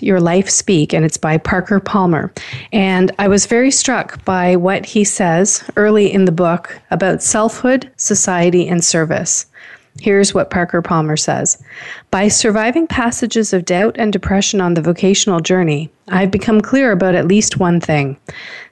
your 0.00 0.20
Life 0.20 0.48
Speak, 0.48 0.92
and 0.92 1.04
it's 1.04 1.16
by 1.16 1.38
Parker 1.38 1.80
Palmer. 1.80 2.32
And 2.72 3.12
I 3.18 3.28
was 3.28 3.46
very 3.46 3.70
struck 3.70 4.24
by 4.24 4.56
what 4.56 4.86
he 4.86 5.04
says 5.04 5.64
early 5.76 6.12
in 6.12 6.24
the 6.24 6.32
book 6.32 6.80
about 6.90 7.22
selfhood, 7.22 7.90
society, 7.96 8.68
and 8.68 8.84
service. 8.84 9.46
Here's 10.00 10.34
what 10.34 10.50
Parker 10.50 10.82
Palmer 10.82 11.16
says 11.16 11.62
By 12.10 12.28
surviving 12.28 12.86
passages 12.86 13.52
of 13.52 13.64
doubt 13.64 13.96
and 13.98 14.12
depression 14.12 14.60
on 14.60 14.74
the 14.74 14.82
vocational 14.82 15.40
journey, 15.40 15.90
I've 16.08 16.30
become 16.30 16.60
clear 16.60 16.92
about 16.92 17.14
at 17.14 17.28
least 17.28 17.58
one 17.58 17.80
thing 17.80 18.18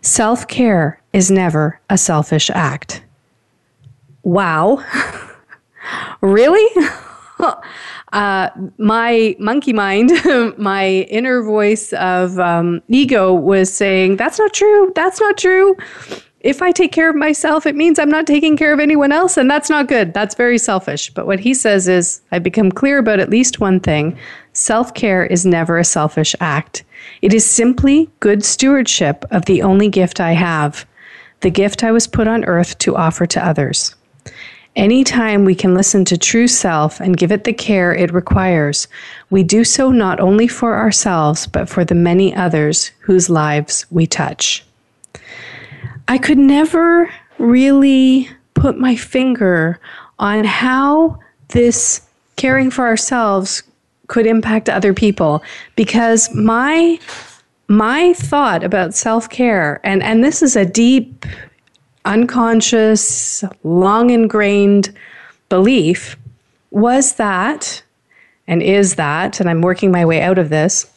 self 0.00 0.48
care 0.48 1.00
is 1.12 1.30
never 1.30 1.80
a 1.88 1.96
selfish 1.96 2.50
act. 2.50 3.02
Wow. 4.22 4.84
really? 6.20 6.66
uh, 8.12 8.50
my 8.78 9.34
monkey 9.38 9.72
mind, 9.72 10.10
my 10.58 11.06
inner 11.10 11.42
voice 11.42 11.92
of 11.94 12.38
um, 12.38 12.82
ego 12.88 13.32
was 13.32 13.72
saying, 13.72 14.16
That's 14.16 14.38
not 14.38 14.52
true. 14.52 14.92
That's 14.94 15.20
not 15.20 15.38
true. 15.38 15.76
If 16.40 16.60
I 16.60 16.72
take 16.72 16.90
care 16.90 17.08
of 17.08 17.14
myself, 17.14 17.66
it 17.66 17.76
means 17.76 17.98
I'm 18.00 18.10
not 18.10 18.26
taking 18.26 18.56
care 18.56 18.72
of 18.72 18.80
anyone 18.80 19.12
else, 19.12 19.36
and 19.36 19.48
that's 19.48 19.70
not 19.70 19.86
good. 19.86 20.12
That's 20.12 20.34
very 20.34 20.58
selfish. 20.58 21.08
But 21.10 21.26
what 21.26 21.38
he 21.38 21.54
says 21.54 21.86
is, 21.86 22.20
I've 22.32 22.42
become 22.42 22.72
clear 22.72 22.98
about 22.98 23.20
at 23.20 23.30
least 23.30 23.60
one 23.60 23.80
thing 23.80 24.18
self 24.52 24.92
care 24.92 25.24
is 25.24 25.46
never 25.46 25.78
a 25.78 25.84
selfish 25.84 26.34
act. 26.40 26.84
It 27.22 27.32
is 27.32 27.46
simply 27.46 28.10
good 28.20 28.44
stewardship 28.44 29.24
of 29.30 29.46
the 29.46 29.62
only 29.62 29.88
gift 29.88 30.20
I 30.20 30.32
have, 30.32 30.84
the 31.40 31.50
gift 31.50 31.82
I 31.82 31.92
was 31.92 32.06
put 32.06 32.28
on 32.28 32.44
earth 32.44 32.76
to 32.78 32.96
offer 32.96 33.24
to 33.26 33.46
others. 33.46 33.94
Anytime 34.74 35.44
we 35.44 35.54
can 35.54 35.74
listen 35.74 36.04
to 36.06 36.16
true 36.16 36.48
self 36.48 36.98
and 36.98 37.16
give 37.16 37.30
it 37.30 37.44
the 37.44 37.52
care 37.52 37.94
it 37.94 38.12
requires, 38.12 38.88
we 39.28 39.42
do 39.42 39.64
so 39.64 39.90
not 39.90 40.18
only 40.18 40.48
for 40.48 40.76
ourselves, 40.76 41.46
but 41.46 41.68
for 41.68 41.84
the 41.84 41.94
many 41.94 42.34
others 42.34 42.90
whose 43.00 43.28
lives 43.28 43.84
we 43.90 44.06
touch. 44.06 44.64
I 46.08 46.16
could 46.16 46.38
never 46.38 47.12
really 47.38 48.30
put 48.54 48.78
my 48.78 48.96
finger 48.96 49.78
on 50.18 50.44
how 50.44 51.18
this 51.48 52.00
caring 52.36 52.70
for 52.70 52.86
ourselves 52.86 53.62
could 54.06 54.26
impact 54.26 54.68
other 54.68 54.94
people 54.94 55.42
because 55.76 56.34
my 56.34 56.98
my 57.68 58.12
thought 58.14 58.62
about 58.62 58.94
self-care 58.94 59.80
and 59.84 60.02
and 60.02 60.22
this 60.22 60.42
is 60.42 60.56
a 60.56 60.66
deep 60.66 61.24
unconscious, 62.04 63.44
long 63.62 64.10
ingrained 64.10 64.94
belief 65.48 66.16
was 66.70 67.14
that, 67.14 67.82
and 68.46 68.62
is 68.62 68.96
that, 68.96 69.40
and 69.40 69.48
I'm 69.48 69.62
working 69.62 69.90
my 69.90 70.04
way 70.04 70.20
out 70.20 70.38
of 70.38 70.48
this, 70.48 70.91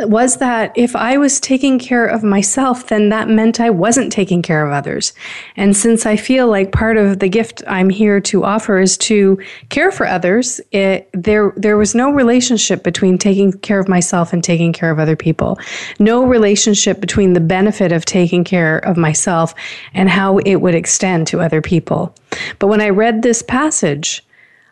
was 0.00 0.36
that 0.36 0.72
if 0.76 0.94
I 0.94 1.16
was 1.16 1.40
taking 1.40 1.78
care 1.78 2.06
of 2.06 2.22
myself, 2.22 2.86
then 2.86 3.08
that 3.08 3.28
meant 3.28 3.60
I 3.60 3.70
wasn't 3.70 4.12
taking 4.12 4.42
care 4.42 4.64
of 4.64 4.72
others. 4.72 5.12
And 5.56 5.76
since 5.76 6.06
I 6.06 6.16
feel 6.16 6.46
like 6.46 6.70
part 6.70 6.96
of 6.96 7.18
the 7.18 7.28
gift 7.28 7.62
I'm 7.66 7.90
here 7.90 8.20
to 8.20 8.44
offer 8.44 8.78
is 8.78 8.96
to 8.98 9.40
care 9.70 9.90
for 9.90 10.06
others, 10.06 10.60
it, 10.70 11.10
there 11.12 11.52
there 11.56 11.76
was 11.76 11.94
no 11.94 12.10
relationship 12.10 12.84
between 12.84 13.18
taking 13.18 13.52
care 13.52 13.80
of 13.80 13.88
myself 13.88 14.32
and 14.32 14.42
taking 14.42 14.72
care 14.72 14.90
of 14.90 15.00
other 15.00 15.16
people. 15.16 15.58
No 15.98 16.24
relationship 16.24 17.00
between 17.00 17.32
the 17.32 17.40
benefit 17.40 17.90
of 17.90 18.04
taking 18.04 18.44
care 18.44 18.78
of 18.78 18.96
myself 18.96 19.52
and 19.94 20.08
how 20.08 20.38
it 20.38 20.56
would 20.56 20.74
extend 20.74 21.26
to 21.28 21.40
other 21.40 21.60
people. 21.60 22.14
But 22.60 22.68
when 22.68 22.80
I 22.80 22.90
read 22.90 23.22
this 23.22 23.42
passage, 23.42 24.24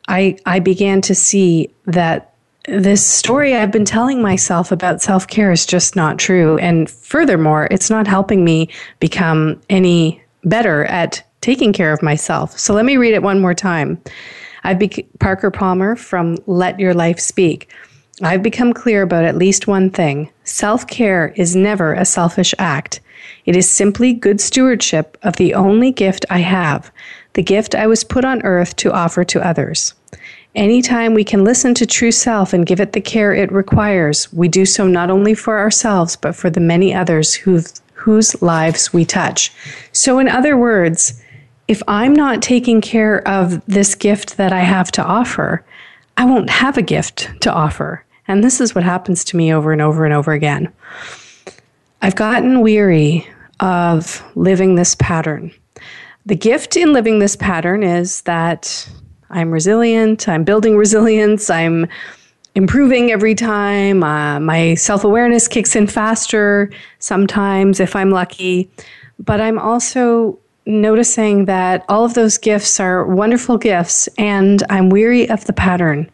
I 0.09 0.39
I 0.47 0.61
began 0.61 1.01
to 1.03 1.15
see 1.15 1.71
that 1.87 2.36
this 2.69 3.07
story 3.07 3.55
I've 3.55 3.71
been 3.71 3.85
telling 3.85 4.21
myself 4.21 4.73
about 4.73 5.01
self 5.01 5.27
care 5.27 5.53
is 5.53 5.67
just 5.67 5.97
not 5.97 6.19
true. 6.19 6.59
And 6.59 6.91
furthermore, 6.91 7.69
it's 7.71 7.91
not 7.91 8.07
helping 8.07 8.45
me 8.45 8.69
become 8.99 9.61
any 9.71 10.23
better 10.45 10.85
at 10.87 11.23
taking 11.41 11.73
care 11.73 11.93
of 11.93 12.03
myself. 12.03 12.59
So 12.59 12.75
let 12.75 12.85
me 12.85 12.97
read 12.97 13.15
it 13.15 13.23
one 13.23 13.41
more 13.41 13.55
time. 13.55 14.01
I've 14.65 14.79
be- 14.79 15.07
Parker 15.21 15.51
Palmer 15.51 15.95
from 15.95 16.39
Let 16.47 16.81
Your 16.81 16.93
Life 16.93 17.21
Speak. 17.21 17.71
I've 18.23 18.43
become 18.43 18.73
clear 18.73 19.03
about 19.03 19.25
at 19.25 19.37
least 19.37 19.67
one 19.67 19.91
thing 19.91 20.31
self 20.45 20.87
care 20.87 21.33
is 21.37 21.55
never 21.55 21.93
a 21.93 22.05
selfish 22.05 22.55
act. 22.59 23.01
It 23.45 23.55
is 23.55 23.71
simply 23.71 24.13
good 24.13 24.41
stewardship 24.41 25.17
of 25.23 25.37
the 25.37 25.55
only 25.55 25.93
gift 25.93 26.25
I 26.31 26.39
have, 26.39 26.91
the 27.35 27.43
gift 27.43 27.75
I 27.75 27.87
was 27.87 28.03
put 28.03 28.25
on 28.25 28.43
earth 28.43 28.75
to 28.77 28.93
offer 28.93 29.25
to 29.25 29.47
others. 29.47 29.95
Anytime 30.57 31.13
we 31.13 31.23
can 31.23 31.45
listen 31.45 31.75
to 31.75 31.85
true 31.85 32.11
self 32.11 32.55
and 32.55 32.65
give 32.65 32.81
it 32.81 32.93
the 32.93 33.01
care 33.01 33.35
it 33.35 33.53
requires, 33.53 34.33
we 34.33 34.49
do 34.49 34.65
so 34.65 34.89
not 34.89 35.11
only 35.11 35.35
for 35.35 35.59
ourselves, 35.59 36.17
but 36.17 36.35
for 36.35 36.49
the 36.49 36.61
many 36.61 36.95
others 36.95 37.35
whose, 37.35 37.83
lives 38.41 38.93
we 38.93 39.05
touch. 39.05 39.53
So, 39.91 40.21
in 40.21 40.29
other 40.29 40.57
words, 40.57 41.21
if 41.67 41.83
I'm 41.89 42.15
not 42.15 42.41
taking 42.41 42.81
care 42.81 43.27
of 43.27 43.61
this 43.67 43.97
gift 43.97 44.37
that 44.37 44.53
I 44.53 44.61
have 44.61 44.93
to 44.93 45.05
offer, 45.05 45.65
I 46.17 46.25
won't 46.25 46.49
have 46.49 46.79
a 46.79 46.83
gift 46.83 47.29
to 47.41 47.53
offer. 47.53 48.05
And 48.29 48.45
this 48.45 48.61
is 48.61 48.77
what 48.77 48.85
happens 48.85 49.25
to 49.25 49.37
me 49.37 49.53
over 49.53 49.73
and 49.73 49.83
over 49.83 50.05
and 50.05 50.15
over 50.15 50.31
again. 50.31 50.73
I've 52.01 52.15
gotten 52.15 52.61
weary 52.61 53.27
of 53.59 54.23
living 54.37 54.77
this 54.77 54.95
pattern. 54.95 55.51
The 56.27 56.37
gift 56.37 56.77
in 56.77 56.93
living 56.93 57.19
this 57.19 57.35
pattern 57.35 57.83
is 57.83 58.23
that 58.23 58.89
I'm 59.31 59.51
resilient, 59.51 60.29
I'm 60.29 60.45
building 60.45 60.77
resilience, 60.77 61.51
I'm 61.51 61.87
improving 62.55 63.13
every 63.13 63.35
time. 63.35 64.03
Uh, 64.03 64.41
my 64.41 64.75
self 64.75 65.05
awareness 65.05 65.47
kicks 65.47 65.77
in 65.77 65.87
faster 65.87 66.71
sometimes 66.99 67.79
if 67.79 67.95
I'm 67.95 68.11
lucky. 68.11 68.69
But 69.19 69.41
I'm 69.41 69.59
also 69.59 70.39
noticing 70.67 71.45
that 71.45 71.85
all 71.89 72.05
of 72.05 72.15
those 72.15 72.39
gifts 72.39 72.81
are 72.81 73.07
wonderful 73.07 73.57
gifts, 73.57 74.09
and 74.19 74.63
I'm 74.69 74.91
weary 74.91 75.29
of 75.31 75.45
the 75.45 75.53
pattern. 75.53 76.11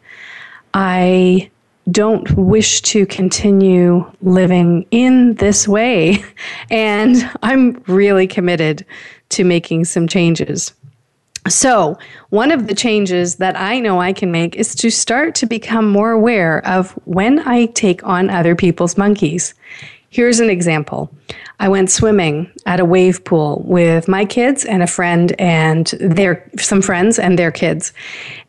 I 0.73 1.49
don't 1.91 2.31
wish 2.37 2.81
to 2.81 3.05
continue 3.07 4.09
living 4.21 4.85
in 4.91 5.33
this 5.35 5.67
way, 5.67 6.23
and 6.69 7.29
I'm 7.41 7.83
really 7.87 8.27
committed 8.27 8.85
to 9.29 9.43
making 9.43 9.85
some 9.85 10.07
changes. 10.07 10.73
So, 11.49 11.97
one 12.29 12.51
of 12.51 12.67
the 12.67 12.75
changes 12.75 13.35
that 13.35 13.59
I 13.59 13.79
know 13.79 13.99
I 13.99 14.13
can 14.13 14.31
make 14.31 14.55
is 14.55 14.75
to 14.75 14.89
start 14.89 15.35
to 15.35 15.45
become 15.45 15.89
more 15.89 16.11
aware 16.11 16.65
of 16.65 16.91
when 17.05 17.39
I 17.39 17.65
take 17.67 18.03
on 18.05 18.29
other 18.29 18.55
people's 18.55 18.97
monkeys. 18.97 19.53
Here's 20.09 20.39
an 20.39 20.49
example. 20.49 21.13
I 21.59 21.67
went 21.67 21.91
swimming 21.91 22.51
at 22.65 22.79
a 22.79 22.85
wave 22.85 23.25
pool 23.25 23.61
with 23.65 24.07
my 24.07 24.25
kids 24.25 24.63
and 24.63 24.81
a 24.83 24.87
friend 24.87 25.35
and 25.39 25.87
their 25.99 26.49
some 26.57 26.81
friends 26.81 27.19
and 27.19 27.37
their 27.37 27.51
kids. 27.51 27.93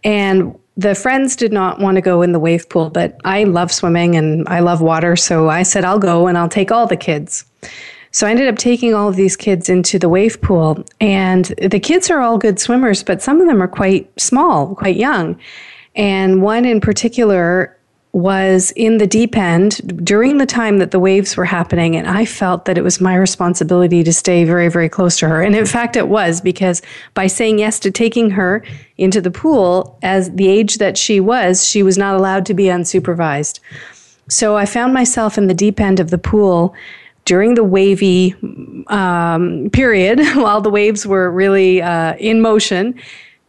And 0.05 0.57
the 0.77 0.95
friends 0.95 1.37
did 1.37 1.53
not 1.53 1.81
want 1.81 1.97
to 1.97 2.01
go 2.01 2.23
in 2.23 2.33
the 2.33 2.39
wave 2.39 2.69
pool, 2.69 2.91
but 2.91 3.19
I 3.25 3.45
love 3.45 3.73
swimming 3.73 4.15
and 4.15 4.49
I 4.49 4.61
love 4.61 4.81
water, 4.81 5.17
so 5.17 5.49
I 5.49 5.63
said 5.63 5.85
I'll 5.85 5.99
go 5.99 6.27
and 6.27 6.37
I'll 6.37 6.49
take 6.49 6.71
all 6.71 6.87
the 6.87 6.97
kids. 6.97 7.45
So 8.15 8.29
I 8.29 8.31
ended 8.31 8.47
up 8.47 8.59
taking 8.59 8.95
all 8.95 9.09
of 9.09 9.17
these 9.17 9.35
kids 9.35 9.69
into 9.69 9.99
the 9.99 10.09
wave 10.09 10.41
pool, 10.41 10.85
and 11.01 11.47
the 11.61 11.81
kids 11.81 12.11
are 12.11 12.21
all 12.21 12.39
good 12.39 12.61
swimmers, 12.61 13.03
but 13.03 13.21
some 13.21 13.41
of 13.41 13.49
them 13.49 13.61
are 13.61 13.67
quite 13.67 14.09
small, 14.21 14.77
quite 14.77 14.95
young. 14.95 15.37
And 15.97 16.41
one 16.41 16.65
in 16.65 16.81
particular 16.81 17.77
was 18.13 18.71
in 18.77 18.99
the 18.99 19.09
deep 19.09 19.37
end 19.37 20.07
during 20.07 20.39
the 20.39 20.47
time 20.47 20.79
that 20.79 20.93
the 20.93 21.01
waves 21.01 21.37
were 21.37 21.45
happening, 21.45 21.97
and 21.97 22.07
I 22.07 22.25
felt 22.25 22.67
that 22.67 22.79
it 22.79 22.85
was 22.85 23.01
my 23.01 23.17
responsibility 23.17 24.05
to 24.05 24.13
stay 24.13 24.45
very, 24.45 24.69
very 24.69 24.89
close 24.89 25.19
to 25.19 25.29
her. 25.29 25.43
And 25.43 25.57
in 25.57 25.67
fact, 25.67 25.97
it 25.97 26.07
was 26.07 26.41
because 26.41 26.83
by 27.15 27.27
saying 27.27 27.59
yes 27.59 27.81
to 27.81 27.91
taking 27.91 28.31
her 28.31 28.65
into 28.97 29.21
the 29.21 29.33
pool, 29.33 29.99
as 30.05 30.31
the 30.31 30.47
age 30.47 30.79
that 30.79 30.97
she 30.97 31.19
was, 31.19 31.67
she 31.67 31.83
was 31.83 31.99
not 31.99 32.15
allowed 32.15 32.47
to 32.47 32.55
be 32.55 32.67
unsupervised. 32.67 33.59
So 34.29 34.57
I 34.57 34.67
found 34.67 34.95
myself 34.95 35.37
in 35.37 35.49
the 35.49 35.53
deep 35.53 35.81
end 35.81 35.99
of 35.99 36.11
the 36.11 36.19
pool 36.19 36.77
during 37.25 37.55
the 37.55 37.65
wavy 37.65 38.35
um, 38.89 39.71
period, 39.73 40.21
while 40.35 40.61
the 40.61 40.71
waves 40.71 41.07
were 41.07 41.31
really 41.31 41.81
uh, 41.81 42.15
in 42.17 42.41
motion, 42.41 42.95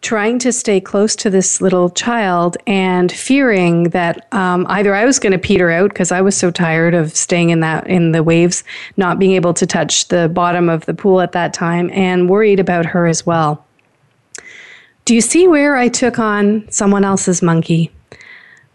trying 0.02 0.38
to 0.38 0.52
stay 0.52 0.80
close 0.80 1.16
to 1.16 1.32
this 1.32 1.62
little 1.62 1.90
child 1.90 2.58
and 2.68 3.12
fearing 3.12 3.86
that 3.86 4.32
um, 4.34 4.66
either 4.70 4.94
I 4.94 5.04
was 5.04 5.18
going 5.18 5.32
to 5.32 5.40
peter 5.40 5.72
out 5.72 5.90
because 5.90 6.12
I 6.12 6.22
was 6.22 6.38
so 6.38 6.52
tired 6.52 6.94
of 6.94 7.16
staying 7.16 7.50
in 7.50 7.62
that 7.62 7.88
in 7.88 8.12
the 8.12 8.22
waves, 8.22 8.64
not 8.98 9.18
being 9.18 9.32
able 9.32 9.54
to 9.56 9.66
touch 9.66 10.08
the 10.10 10.30
bottom 10.30 10.70
of 10.70 10.86
the 10.86 10.94
pool 10.94 11.22
at 11.22 11.32
that 11.32 11.54
time, 11.54 11.90
and 11.92 12.30
worried 12.30 12.60
about 12.60 12.86
her 12.86 13.08
as 13.08 13.26
well. 13.26 13.66
Do 15.06 15.16
you 15.16 15.22
see 15.22 15.48
where 15.48 15.76
I 15.76 15.88
took 15.88 16.20
on 16.20 16.70
someone 16.70 17.04
else's 17.04 17.42
monkey? 17.42 17.92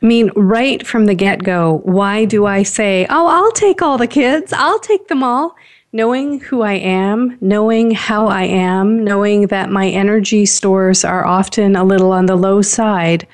I 0.03 0.07
mean, 0.07 0.31
right 0.35 0.87
from 0.87 1.07
the 1.07 1.15
get 1.15 1.45
go, 1.45 1.83
why 1.85 2.25
do 2.25 2.47
I 2.47 2.63
say, 2.63 3.07
oh, 3.11 3.27
I'll 3.27 3.53
take 3.53 3.83
all 3.83 3.99
the 3.99 4.07
kids, 4.07 4.53
I'll 4.53 4.79
take 4.79 5.09
them 5.09 5.23
all? 5.23 5.55
Knowing 5.93 6.41
who 6.41 6.63
I 6.63 6.75
am, 6.75 7.37
knowing 7.41 7.91
how 7.91 8.29
I 8.29 8.45
am, 8.45 9.05
knowing 9.05 9.49
that 9.49 9.71
my 9.71 9.89
energy 9.89 10.47
stores 10.47 11.05
are 11.05 11.27
often 11.27 11.77
a 11.77 11.85
little 11.85 12.13
on 12.13 12.27
the 12.27 12.37
low 12.37 12.63
side, 12.63 13.27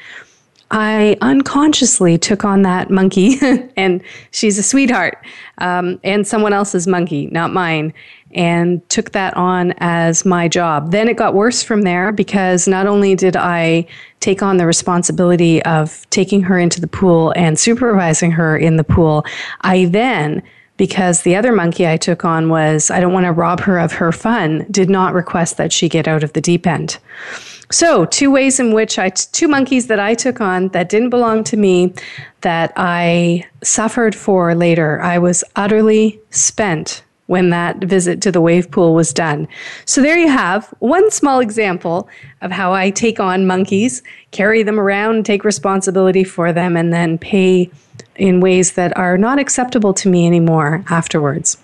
I 0.71 1.17
unconsciously 1.21 2.19
took 2.19 2.45
on 2.45 2.63
that 2.63 2.91
monkey, 2.91 3.39
and 3.77 4.03
she's 4.33 4.59
a 4.59 4.63
sweetheart, 4.63 5.19
um, 5.59 6.01
and 6.03 6.27
someone 6.27 6.53
else's 6.53 6.87
monkey, 6.89 7.27
not 7.27 7.53
mine 7.53 7.93
and 8.33 8.87
took 8.89 9.13
that 9.13 9.37
on 9.37 9.73
as 9.79 10.25
my 10.25 10.49
job. 10.49 10.91
Then 10.91 11.09
it 11.09 11.17
got 11.17 11.35
worse 11.35 11.63
from 11.63 11.83
there 11.83 12.13
because 12.13 12.69
not 12.69 12.87
only 12.87 13.15
did 13.15 13.37
I 13.37 13.87
take 14.21 14.43
on 14.43 14.57
the 14.57 14.67
responsibility 14.67 15.63
of 15.65 16.09
taking 16.11 16.43
her 16.43 16.59
into 16.59 16.81
the 16.81 16.89
pool 16.89 17.33
and 17.37 17.59
supervising 17.59 18.33
her 18.33 18.57
in 18.57 18.77
the 18.77 18.85
pool, 18.85 19.25
I 19.63 19.87
then 19.87 20.43
because 20.77 21.23
the 21.23 21.37
other 21.37 21.53
monkey 21.53 21.87
I 21.87 21.97
took 21.97 22.25
on 22.25 22.49
was 22.49 22.91
I 22.91 23.01
don't 23.01 23.13
want 23.13 23.25
to 23.25 23.33
rob 23.33 23.61
her 23.61 23.79
of 23.79 23.93
her 23.93 24.13
fun, 24.13 24.67
did 24.71 24.91
not 24.91 25.15
request 25.15 25.57
that 25.57 25.73
she 25.73 25.89
get 25.89 26.07
out 26.07 26.23
of 26.23 26.35
the 26.35 26.41
deep 26.41 26.67
end. 26.67 26.99
So, 27.71 28.05
two 28.05 28.31
ways 28.31 28.61
in 28.61 28.73
which 28.73 28.99
I, 28.99 29.09
two 29.09 29.49
monkeys 29.49 29.89
that 29.89 29.99
I 29.99 30.15
took 30.15 30.41
on 30.41 30.69
that 30.69 30.89
didn't 30.89 31.11
belong 31.11 31.43
to 31.45 31.57
me 31.57 31.95
that 32.43 32.73
I 32.77 33.45
suffered 33.65 34.15
for 34.15 34.55
later. 34.55 35.01
I 35.01 35.19
was 35.19 35.43
utterly 35.57 36.21
spent 36.31 37.03
when 37.27 37.51
that 37.51 37.79
visit 37.79 38.21
to 38.23 38.33
the 38.33 38.41
wave 38.41 38.71
pool 38.71 38.95
was 38.95 39.13
done. 39.13 39.49
So 39.85 40.01
there 40.01 40.17
you 40.17 40.29
have 40.29 40.73
one 40.79 41.11
small 41.11 41.41
example 41.41 42.09
of 42.41 42.51
how 42.51 42.73
I 42.73 42.91
take 42.91 43.19
on 43.21 43.47
monkeys, 43.47 44.03
carry 44.31 44.63
them 44.63 44.79
around, 44.79 45.27
take 45.27 45.45
responsibility 45.45 46.25
for 46.25 46.53
them, 46.53 46.77
and 46.77 46.93
then 46.93 47.19
pay 47.19 47.71
in 48.17 48.41
ways 48.41 48.73
that 48.73 48.97
are 48.97 49.19
not 49.19 49.39
acceptable 49.39 49.93
to 49.95 50.09
me 50.09 50.27
anymore 50.27 50.85
afterwards. 50.89 51.57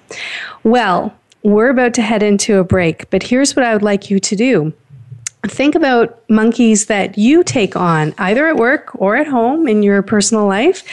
Well, 0.65 1.15
we're 1.43 1.71
about 1.71 1.95
to 1.95 2.03
head 2.03 2.23
into 2.23 2.59
a 2.59 2.65
break, 2.65 3.09
but 3.11 3.23
here's 3.23 3.57
what 3.57 3.65
I 3.65 3.73
would 3.73 3.83
like 3.83 4.11
you 4.11 4.21
to 4.21 4.37
do. 4.37 4.73
Think 5.45 5.75
about 5.75 6.23
monkeys 6.29 6.87
that 6.87 7.19
you 7.19 7.43
take 7.43 7.75
on 7.75 8.15
either 8.19 8.47
at 8.47 8.57
work 8.57 8.91
or 8.95 9.17
at 9.17 9.27
home 9.27 9.67
in 9.67 9.83
your 9.83 10.01
personal 10.03 10.47
life 10.47 10.85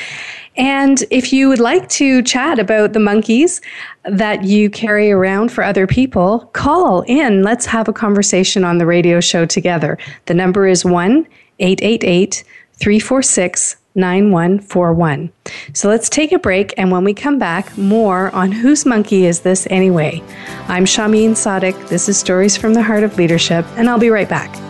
and 0.59 1.05
if 1.09 1.31
you 1.31 1.47
would 1.47 1.59
like 1.59 1.87
to 1.89 2.21
chat 2.21 2.59
about 2.59 2.91
the 2.91 2.99
monkeys 2.99 3.61
that 4.03 4.43
you 4.43 4.69
carry 4.69 5.09
around 5.09 5.51
for 5.51 5.63
other 5.63 5.87
people, 5.87 6.39
call 6.51 7.01
in. 7.03 7.43
Let's 7.43 7.65
have 7.65 7.87
a 7.87 7.93
conversation 7.93 8.65
on 8.65 8.77
the 8.77 8.85
radio 8.85 9.21
show 9.21 9.45
together. 9.45 9.97
The 10.25 10.33
number 10.33 10.67
is 10.67 10.83
1 10.83 11.25
888 11.59 12.43
346 12.73 13.77
9141. 13.95 15.31
So 15.73 15.89
let's 15.89 16.09
take 16.09 16.31
a 16.31 16.39
break, 16.39 16.73
and 16.77 16.91
when 16.91 17.03
we 17.03 17.13
come 17.13 17.39
back, 17.39 17.75
more 17.77 18.29
on 18.31 18.51
whose 18.51 18.85
monkey 18.85 19.25
is 19.25 19.41
this 19.41 19.65
anyway? 19.69 20.21
I'm 20.67 20.85
Shahmeen 20.85 21.31
Sadiq. 21.31 21.89
This 21.89 22.07
is 22.07 22.17
Stories 22.17 22.55
from 22.55 22.73
the 22.73 22.83
Heart 22.83 23.03
of 23.03 23.17
Leadership, 23.17 23.65
and 23.77 23.89
I'll 23.89 23.99
be 23.99 24.09
right 24.09 24.29
back. 24.29 24.68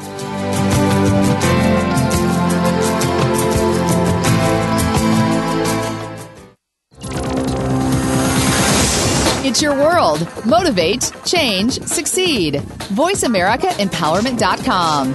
World. 10.09 10.45
Motivate, 10.45 11.11
change, 11.25 11.81
succeed. 11.83 12.55
VoiceAmericaEmpowerment.com. 12.95 15.13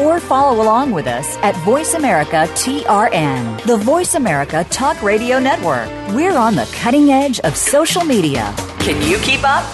or 0.00 0.20
follow 0.20 0.62
along 0.62 0.92
with 0.92 1.06
us 1.06 1.36
at 1.38 1.54
Voice 1.64 1.94
America 1.94 2.46
TRN, 2.54 3.62
the 3.64 3.76
Voice 3.76 4.14
America 4.14 4.64
Talk 4.70 5.00
Radio 5.02 5.38
Network. 5.38 5.88
We're 6.14 6.36
on 6.36 6.54
the 6.56 6.68
cutting 6.74 7.10
edge 7.10 7.40
of 7.40 7.56
social 7.56 8.04
media. 8.04 8.54
Can 8.80 9.00
you 9.08 9.18
keep 9.18 9.42
up? 9.44 9.64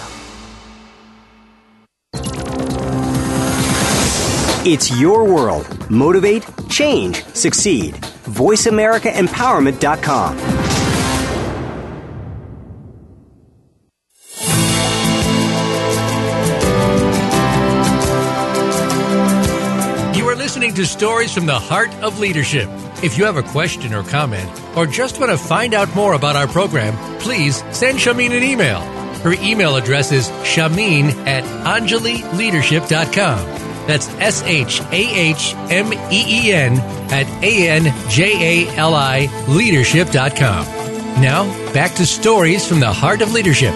It's 4.65 4.99
your 4.99 5.23
world. 5.23 5.89
Motivate, 5.89 6.45
change, 6.69 7.23
succeed. 7.27 7.93
VoiceAmericaEmpowerment.com. 8.25 10.66
to 20.77 20.85
Stories 20.85 21.33
from 21.33 21.47
the 21.47 21.57
Heart 21.57 21.89
of 22.03 22.19
Leadership. 22.19 22.69
If 23.01 23.17
you 23.17 23.25
have 23.25 23.35
a 23.35 23.41
question 23.41 23.95
or 23.95 24.03
comment, 24.03 24.47
or 24.77 24.85
just 24.85 25.19
want 25.19 25.31
to 25.31 25.37
find 25.37 25.73
out 25.73 25.95
more 25.95 26.13
about 26.13 26.35
our 26.35 26.45
program, 26.45 26.95
please 27.19 27.63
send 27.75 27.97
Shahmeen 27.97 28.29
an 28.29 28.43
email. 28.43 28.81
Her 29.21 29.33
email 29.41 29.75
address 29.75 30.11
is 30.11 30.29
shahmeen 30.43 31.05
at 31.25 31.43
anjalileadership.com. 31.65 33.39
That's 33.87 34.07
S 34.19 34.43
H 34.43 34.81
A 34.91 34.93
H 34.93 35.55
M 35.71 35.91
E 36.11 36.47
E 36.47 36.51
N 36.51 36.73
at 37.11 37.25
A 37.43 37.69
N 37.69 37.91
J 38.07 38.67
A 38.67 38.75
L 38.75 38.93
I 38.93 39.25
leadership.com. 39.47 40.65
Now, 41.19 41.45
back 41.73 41.95
to 41.95 42.05
Stories 42.05 42.67
from 42.67 42.81
the 42.81 42.93
Heart 42.93 43.23
of 43.23 43.33
Leadership. 43.33 43.73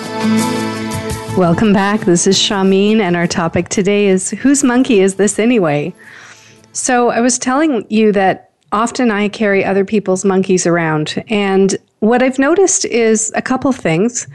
Welcome 1.35 1.73
back. 1.73 2.01
This 2.01 2.27
is 2.27 2.37
Shahmeen, 2.37 2.99
and 2.99 3.15
our 3.15 3.25
topic 3.25 3.69
today 3.69 4.05
is 4.05 4.29
Whose 4.29 4.63
monkey 4.63 4.99
is 4.99 5.15
this 5.15 5.39
anyway? 5.39 5.95
So, 6.73 7.09
I 7.09 7.19
was 7.19 7.37
telling 7.37 7.85
you 7.89 8.11
that 8.13 8.51
often 8.71 9.11
I 9.11 9.27
carry 9.27 9.65
other 9.65 9.83
people's 9.83 10.23
monkeys 10.23 10.65
around, 10.65 11.23
and 11.27 11.75
what 11.99 12.23
I've 12.23 12.39
noticed 12.39 12.85
is 12.85 13.31
a 13.35 13.41
couple 13.41 13.71
things. 13.71 14.27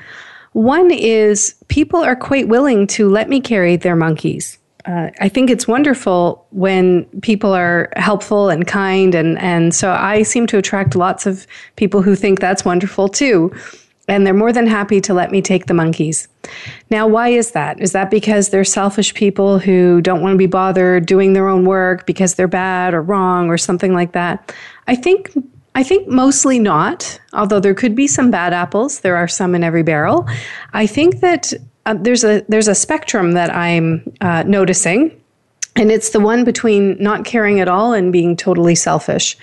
One 0.52 0.90
is 0.90 1.54
people 1.68 2.00
are 2.00 2.16
quite 2.16 2.48
willing 2.48 2.86
to 2.88 3.08
let 3.08 3.28
me 3.28 3.40
carry 3.40 3.76
their 3.76 3.96
monkeys. 3.96 4.58
Uh, 4.84 5.10
I 5.20 5.28
think 5.28 5.50
it's 5.50 5.66
wonderful 5.66 6.46
when 6.50 7.04
people 7.22 7.52
are 7.52 7.90
helpful 7.96 8.50
and 8.50 8.66
kind, 8.66 9.14
and, 9.14 9.38
and 9.38 9.74
so 9.74 9.90
I 9.90 10.22
seem 10.22 10.46
to 10.48 10.58
attract 10.58 10.94
lots 10.94 11.26
of 11.26 11.46
people 11.76 12.02
who 12.02 12.14
think 12.14 12.40
that's 12.40 12.64
wonderful 12.64 13.08
too 13.08 13.52
and 14.08 14.26
they're 14.26 14.34
more 14.34 14.52
than 14.52 14.66
happy 14.66 15.00
to 15.00 15.14
let 15.14 15.30
me 15.30 15.42
take 15.42 15.66
the 15.66 15.74
monkeys. 15.74 16.28
Now, 16.90 17.06
why 17.06 17.30
is 17.30 17.52
that? 17.52 17.80
Is 17.80 17.92
that 17.92 18.10
because 18.10 18.50
they're 18.50 18.64
selfish 18.64 19.14
people 19.14 19.58
who 19.58 20.00
don't 20.00 20.22
want 20.22 20.34
to 20.34 20.38
be 20.38 20.46
bothered 20.46 21.06
doing 21.06 21.32
their 21.32 21.48
own 21.48 21.64
work 21.64 22.06
because 22.06 22.34
they're 22.34 22.48
bad 22.48 22.94
or 22.94 23.02
wrong 23.02 23.48
or 23.48 23.58
something 23.58 23.92
like 23.92 24.12
that? 24.12 24.54
I 24.86 24.94
think 24.94 25.32
I 25.74 25.82
think 25.82 26.08
mostly 26.08 26.58
not, 26.58 27.20
although 27.34 27.60
there 27.60 27.74
could 27.74 27.94
be 27.94 28.06
some 28.06 28.30
bad 28.30 28.54
apples. 28.54 29.00
There 29.00 29.14
are 29.14 29.28
some 29.28 29.54
in 29.54 29.62
every 29.62 29.82
barrel. 29.82 30.26
I 30.72 30.86
think 30.86 31.20
that 31.20 31.52
uh, 31.84 31.94
there's 32.00 32.24
a 32.24 32.44
there's 32.48 32.68
a 32.68 32.74
spectrum 32.74 33.32
that 33.32 33.54
I'm 33.54 34.10
uh, 34.22 34.44
noticing, 34.44 35.20
and 35.74 35.90
it's 35.90 36.10
the 36.10 36.20
one 36.20 36.44
between 36.44 36.96
not 36.98 37.26
caring 37.26 37.60
at 37.60 37.68
all 37.68 37.92
and 37.92 38.10
being 38.10 38.36
totally 38.36 38.74
selfish. 38.74 39.36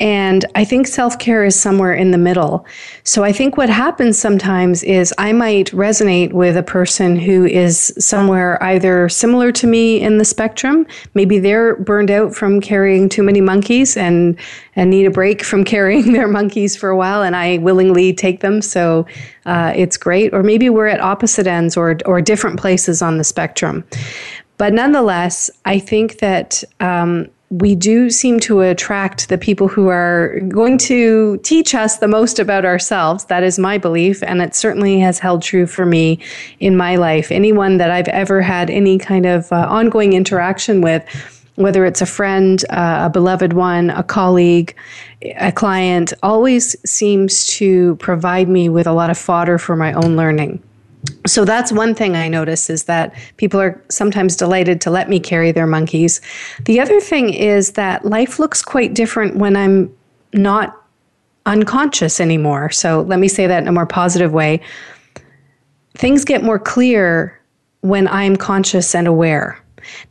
And 0.00 0.46
I 0.54 0.64
think 0.64 0.86
self 0.86 1.18
care 1.18 1.44
is 1.44 1.60
somewhere 1.60 1.92
in 1.92 2.10
the 2.10 2.18
middle. 2.18 2.64
So 3.04 3.22
I 3.22 3.32
think 3.32 3.58
what 3.58 3.68
happens 3.68 4.18
sometimes 4.18 4.82
is 4.82 5.12
I 5.18 5.32
might 5.34 5.70
resonate 5.72 6.32
with 6.32 6.56
a 6.56 6.62
person 6.62 7.16
who 7.16 7.44
is 7.44 7.92
somewhere 7.98 8.60
either 8.62 9.10
similar 9.10 9.52
to 9.52 9.66
me 9.66 10.00
in 10.00 10.16
the 10.16 10.24
spectrum. 10.24 10.86
Maybe 11.12 11.38
they're 11.38 11.76
burned 11.76 12.10
out 12.10 12.34
from 12.34 12.62
carrying 12.62 13.10
too 13.10 13.22
many 13.22 13.42
monkeys 13.42 13.94
and, 13.94 14.38
and 14.74 14.88
need 14.88 15.04
a 15.04 15.10
break 15.10 15.44
from 15.44 15.64
carrying 15.70 16.14
their 16.14 16.28
monkeys 16.28 16.74
for 16.74 16.88
a 16.88 16.96
while, 16.96 17.22
and 17.22 17.36
I 17.36 17.58
willingly 17.58 18.14
take 18.14 18.40
them. 18.40 18.62
So 18.62 19.06
uh, 19.44 19.74
it's 19.76 19.98
great. 19.98 20.32
Or 20.32 20.42
maybe 20.42 20.70
we're 20.70 20.86
at 20.86 21.00
opposite 21.00 21.46
ends 21.46 21.76
or, 21.76 21.98
or 22.06 22.22
different 22.22 22.58
places 22.58 23.02
on 23.02 23.18
the 23.18 23.24
spectrum. 23.24 23.84
But 24.56 24.72
nonetheless, 24.72 25.50
I 25.66 25.78
think 25.78 26.18
that 26.18 26.64
um, 26.80 27.28
we 27.50 27.74
do 27.74 28.10
seem 28.10 28.38
to 28.38 28.60
attract 28.60 29.28
the 29.28 29.36
people 29.36 29.66
who 29.66 29.88
are 29.88 30.38
going 30.48 30.78
to 30.78 31.36
teach 31.38 31.74
us 31.74 31.98
the 31.98 32.06
most 32.06 32.38
about 32.38 32.64
ourselves. 32.64 33.24
That 33.24 33.42
is 33.42 33.58
my 33.58 33.76
belief, 33.76 34.22
and 34.22 34.40
it 34.40 34.54
certainly 34.54 35.00
has 35.00 35.18
held 35.18 35.42
true 35.42 35.66
for 35.66 35.84
me 35.84 36.20
in 36.60 36.76
my 36.76 36.94
life. 36.94 37.32
Anyone 37.32 37.78
that 37.78 37.90
I've 37.90 38.06
ever 38.08 38.40
had 38.40 38.70
any 38.70 38.98
kind 38.98 39.26
of 39.26 39.52
uh, 39.52 39.66
ongoing 39.68 40.12
interaction 40.12 40.80
with, 40.80 41.04
whether 41.56 41.84
it's 41.84 42.00
a 42.00 42.06
friend, 42.06 42.64
uh, 42.70 43.06
a 43.06 43.10
beloved 43.10 43.52
one, 43.52 43.90
a 43.90 44.04
colleague, 44.04 44.76
a 45.36 45.50
client, 45.50 46.12
always 46.22 46.76
seems 46.88 47.48
to 47.48 47.96
provide 47.96 48.48
me 48.48 48.68
with 48.68 48.86
a 48.86 48.92
lot 48.92 49.10
of 49.10 49.18
fodder 49.18 49.58
for 49.58 49.74
my 49.74 49.92
own 49.94 50.16
learning 50.16 50.62
so 51.26 51.44
that's 51.44 51.72
one 51.72 51.94
thing 51.94 52.16
I 52.16 52.28
notice 52.28 52.68
is 52.68 52.84
that 52.84 53.14
people 53.36 53.60
are 53.60 53.82
sometimes 53.88 54.36
delighted 54.36 54.80
to 54.82 54.90
let 54.90 55.08
me 55.08 55.20
carry 55.20 55.52
their 55.52 55.66
monkeys. 55.66 56.20
The 56.64 56.80
other 56.80 57.00
thing 57.00 57.32
is 57.32 57.72
that 57.72 58.04
life 58.04 58.38
looks 58.38 58.62
quite 58.62 58.94
different 58.94 59.36
when 59.36 59.56
I'm 59.56 59.94
not 60.32 60.76
unconscious 61.46 62.20
anymore. 62.20 62.70
So 62.70 63.02
let 63.02 63.18
me 63.18 63.28
say 63.28 63.46
that 63.46 63.62
in 63.62 63.68
a 63.68 63.72
more 63.72 63.86
positive 63.86 64.32
way. 64.32 64.60
Things 65.94 66.24
get 66.24 66.42
more 66.42 66.58
clear 66.58 67.40
when 67.80 68.06
I'm 68.08 68.36
conscious 68.36 68.94
and 68.94 69.06
aware. 69.06 69.58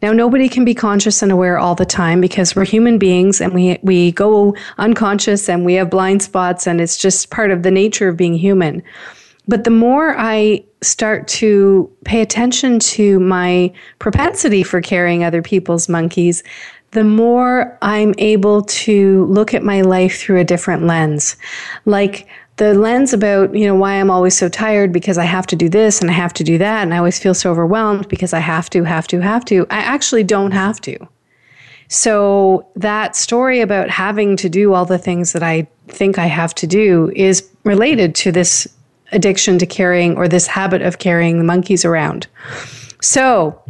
Now, 0.02 0.12
nobody 0.12 0.50
can 0.50 0.66
be 0.66 0.74
conscious 0.74 1.22
and 1.22 1.32
aware 1.32 1.60
all 1.60 1.76
the 1.76 1.86
time 1.86 2.20
because 2.20 2.56
we're 2.56 2.66
human 2.66 2.98
beings 2.98 3.40
and 3.40 3.54
we, 3.54 3.78
we 3.84 4.12
go 4.12 4.56
unconscious 4.80 5.48
and 5.48 5.64
we 5.64 5.76
have 5.76 5.92
blind 5.92 6.24
spots, 6.24 6.66
and 6.66 6.82
it's 6.82 6.98
just 6.98 7.30
part 7.30 7.52
of 7.52 7.62
the 7.62 7.70
nature 7.70 8.08
of 8.08 8.18
being 8.18 8.34
human. 8.34 8.82
But 9.48 9.64
the 9.64 9.70
more 9.70 10.16
I 10.18 10.64
start 10.82 11.28
to 11.28 11.92
pay 12.06 12.22
attention 12.22 12.80
to 12.80 13.20
my 13.20 13.72
propensity 14.00 14.64
for 14.64 14.82
carrying 14.82 15.24
other 15.24 15.42
people's 15.42 15.90
monkeys, 15.90 16.44
the 16.92 17.04
more 17.04 17.78
I'm 17.82 18.16
able 18.18 18.64
to 18.64 19.26
look 19.26 19.54
at 19.54 19.64
my 19.64 19.82
life 19.82 20.20
through 20.20 20.40
a 20.40 20.44
different 20.44 20.84
lens. 20.84 21.36
Like 21.86 22.28
the 22.56 22.74
lens 22.74 23.14
about, 23.14 23.56
you 23.56 23.66
know, 23.66 23.76
why 23.76 23.94
I'm 23.94 24.10
always 24.10 24.38
so 24.38 24.50
tired 24.50 24.92
because 24.92 25.18
I 25.18 25.26
have 25.26 25.48
to 25.48 25.56
do 25.56 25.70
this 25.70 26.02
and 26.02 26.10
I 26.10 26.14
have 26.14 26.34
to 26.34 26.44
do 26.44 26.58
that 26.58 26.84
and 26.84 26.94
I 26.94 26.98
always 26.98 27.20
feel 27.20 27.34
so 27.34 27.52
overwhelmed 27.52 28.08
because 28.08 28.34
I 28.34 28.40
have 28.40 28.70
to, 28.72 28.84
have 28.84 29.08
to, 29.08 29.20
have 29.22 29.46
to. 29.46 29.66
I 29.70 29.78
actually 29.80 30.24
don't 30.24 30.52
have 30.52 30.82
to. 30.82 30.98
So 31.90 32.68
that 32.76 33.16
story 33.16 33.62
about 33.62 33.90
having 33.90 34.36
to 34.38 34.50
do 34.50 34.74
all 34.74 34.86
the 34.86 34.98
things 34.98 35.34
that 35.34 35.42
I 35.42 35.68
think 35.88 36.20
I 36.20 36.28
have 36.28 36.54
to 36.56 36.68
do 36.68 37.12
is 37.16 37.50
related 37.64 38.14
to 38.16 38.32
this 38.32 38.68
addiction 39.12 39.58
to 39.60 39.66
carrying 39.66 40.16
or 40.16 40.28
this 40.28 40.48
habit 40.48 40.82
of 40.82 41.00
carrying 41.00 41.38
the 41.38 41.44
monkeys 41.44 41.86
around. 41.86 42.28
So, 43.02 43.62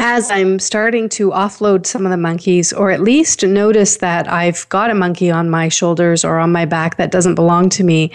as 0.00 0.30
I'm 0.30 0.60
starting 0.60 1.08
to 1.10 1.30
offload 1.30 1.84
some 1.84 2.06
of 2.06 2.10
the 2.10 2.16
monkeys, 2.16 2.72
or 2.72 2.92
at 2.92 3.00
least 3.00 3.42
notice 3.42 3.96
that 3.96 4.30
I've 4.30 4.68
got 4.68 4.90
a 4.90 4.94
monkey 4.94 5.28
on 5.28 5.50
my 5.50 5.68
shoulders 5.68 6.24
or 6.24 6.38
on 6.38 6.52
my 6.52 6.64
back 6.64 6.96
that 6.98 7.10
doesn't 7.10 7.34
belong 7.34 7.68
to 7.70 7.82
me, 7.82 8.12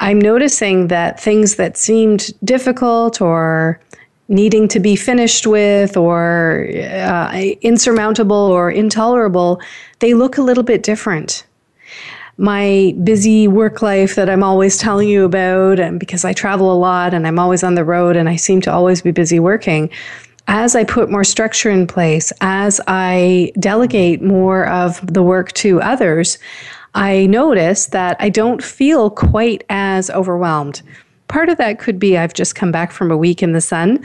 I'm 0.00 0.20
noticing 0.20 0.88
that 0.88 1.20
things 1.20 1.54
that 1.56 1.76
seemed 1.76 2.32
difficult 2.42 3.20
or 3.20 3.80
needing 4.28 4.66
to 4.66 4.80
be 4.80 4.96
finished 4.96 5.46
with 5.46 5.96
or 5.96 6.68
uh, 6.74 7.32
insurmountable 7.60 8.36
or 8.36 8.70
intolerable, 8.70 9.60
they 10.00 10.14
look 10.14 10.38
a 10.38 10.42
little 10.42 10.64
bit 10.64 10.82
different. 10.82 11.46
My 12.38 12.94
busy 13.02 13.46
work 13.46 13.82
life 13.82 14.14
that 14.14 14.30
I'm 14.30 14.42
always 14.42 14.78
telling 14.78 15.08
you 15.08 15.24
about, 15.24 15.78
and 15.78 16.00
because 16.00 16.24
I 16.24 16.32
travel 16.32 16.72
a 16.72 16.78
lot 16.78 17.14
and 17.14 17.26
I'm 17.26 17.38
always 17.38 17.62
on 17.62 17.74
the 17.74 17.84
road 17.84 18.16
and 18.16 18.28
I 18.28 18.36
seem 18.36 18.60
to 18.62 18.72
always 18.72 19.02
be 19.02 19.12
busy 19.12 19.38
working, 19.38 19.90
as 20.48 20.74
I 20.74 20.84
put 20.84 21.10
more 21.10 21.24
structure 21.24 21.70
in 21.70 21.86
place, 21.86 22.32
as 22.40 22.80
I 22.88 23.52
delegate 23.58 24.22
more 24.22 24.66
of 24.66 25.06
the 25.12 25.22
work 25.22 25.52
to 25.52 25.80
others, 25.82 26.38
I 26.94 27.26
notice 27.26 27.86
that 27.86 28.16
I 28.18 28.28
don't 28.28 28.62
feel 28.62 29.08
quite 29.08 29.64
as 29.70 30.10
overwhelmed. 30.10 30.82
Part 31.28 31.48
of 31.48 31.58
that 31.58 31.78
could 31.78 31.98
be 31.98 32.18
I've 32.18 32.34
just 32.34 32.54
come 32.54 32.72
back 32.72 32.92
from 32.92 33.10
a 33.10 33.16
week 33.16 33.42
in 33.42 33.52
the 33.52 33.60
sun, 33.60 34.04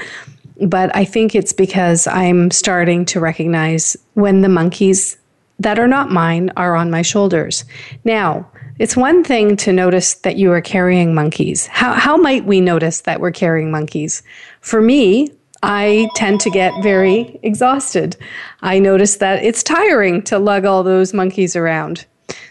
but 0.62 0.96
I 0.96 1.04
think 1.06 1.36
it's 1.36 1.54
because 1.54 2.08
I'm 2.08 2.52
starting 2.52 3.04
to 3.06 3.20
recognize 3.20 3.98
when 4.14 4.42
the 4.42 4.50
monkeys 4.50 5.18
that 5.60 5.80
are 5.80 5.88
not 5.88 6.12
mine 6.12 6.52
are 6.58 6.76
on 6.76 6.92
my 6.92 7.02
shoulders. 7.02 7.66
Now, 8.04 8.50
it's 8.80 8.96
one 8.96 9.24
thing 9.24 9.58
to 9.58 9.74
notice 9.74 10.16
that 10.16 10.38
you 10.38 10.52
are 10.52 10.62
carrying 10.62 11.16
monkeys. 11.16 11.66
How, 11.68 11.94
how 11.94 12.16
might 12.16 12.46
we 12.46 12.62
notice 12.62 13.02
that 13.02 13.20
we're 13.20 13.32
carrying 13.32 13.72
monkeys? 13.72 14.22
For 14.62 14.82
me, 14.82 15.32
I 15.64 16.10
tend 16.16 16.40
to 16.42 16.52
get 16.52 16.84
very 16.84 17.40
exhausted. 17.42 18.16
I 18.62 18.78
notice 18.78 19.18
that 19.18 19.44
it's 19.44 19.64
tiring 19.64 20.22
to 20.24 20.38
lug 20.38 20.66
all 20.66 20.84
those 20.84 21.14
monkeys 21.14 21.56
around. 21.56 22.06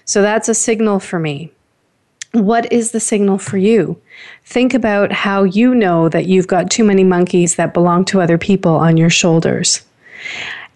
So 0.05 0.23
that's 0.23 0.49
a 0.49 0.55
signal 0.55 0.99
for 0.99 1.21
me. 1.21 1.53
What 2.33 2.73
is 2.73 2.91
the 2.91 3.01
signal 3.01 3.39
for 3.39 3.57
you? 3.57 4.01
Think 4.45 4.75
about 4.75 5.13
how 5.13 5.45
you 5.45 5.75
know 5.75 6.09
that 6.09 6.27
you've 6.27 6.49
got 6.49 6.71
too 6.71 6.85
many 6.85 7.05
monkeys 7.05 7.55
that 7.55 7.73
belong 7.73 8.05
to 8.07 8.21
other 8.21 8.37
people 8.37 8.75
on 8.75 8.97
your 8.97 9.11
shoulders. 9.11 9.83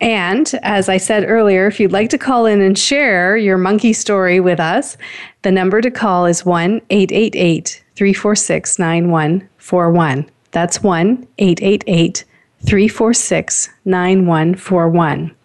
And 0.01 0.51
as 0.63 0.89
I 0.89 0.97
said 0.97 1.25
earlier, 1.29 1.67
if 1.67 1.79
you'd 1.79 1.93
like 1.93 2.09
to 2.11 2.19
call 2.19 2.47
in 2.47 2.61
and 2.63 2.79
share 2.79 3.37
your 3.37 3.59
monkey 3.59 3.93
story 3.93 4.41
with 4.41 4.59
us, 4.59 4.97
the 5.43 5.53
number 5.53 5.81
to 5.81 5.91
call 5.91 6.27
is 6.27 6.45
1 6.45 6.81
888 6.91 7.85
346 7.97 8.79
9141. 8.79 10.31
That's 10.53 10.83
1 10.83 11.27
888 11.39 12.25
346 12.67 13.69
9141. 13.85 15.37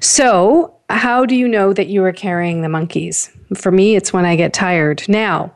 So, 0.00 0.74
how 0.90 1.26
do 1.26 1.34
you 1.34 1.48
know 1.48 1.72
that 1.72 1.88
you 1.88 2.04
are 2.04 2.12
carrying 2.12 2.62
the 2.62 2.68
monkeys? 2.68 3.30
For 3.54 3.72
me, 3.72 3.96
it's 3.96 4.12
when 4.12 4.24
I 4.24 4.36
get 4.36 4.52
tired. 4.52 5.02
Now, 5.08 5.52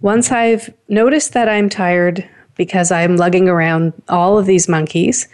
once 0.00 0.30
I've 0.30 0.72
noticed 0.88 1.32
that 1.32 1.48
I'm 1.48 1.68
tired 1.68 2.28
because 2.58 2.90
I'm 2.90 3.16
lugging 3.16 3.48
around 3.48 3.94
all 4.10 4.36
of 4.38 4.44
these 4.44 4.68
monkeys, 4.68 5.26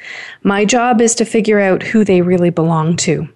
my 0.45 0.65
job 0.65 1.01
is 1.01 1.17
to 1.17 1.25
figure 1.25 1.59
out 1.59 1.83
who 1.83 2.05
they 2.05 2.23
really 2.23 2.51
belong 2.51 2.97
to. 2.99 3.29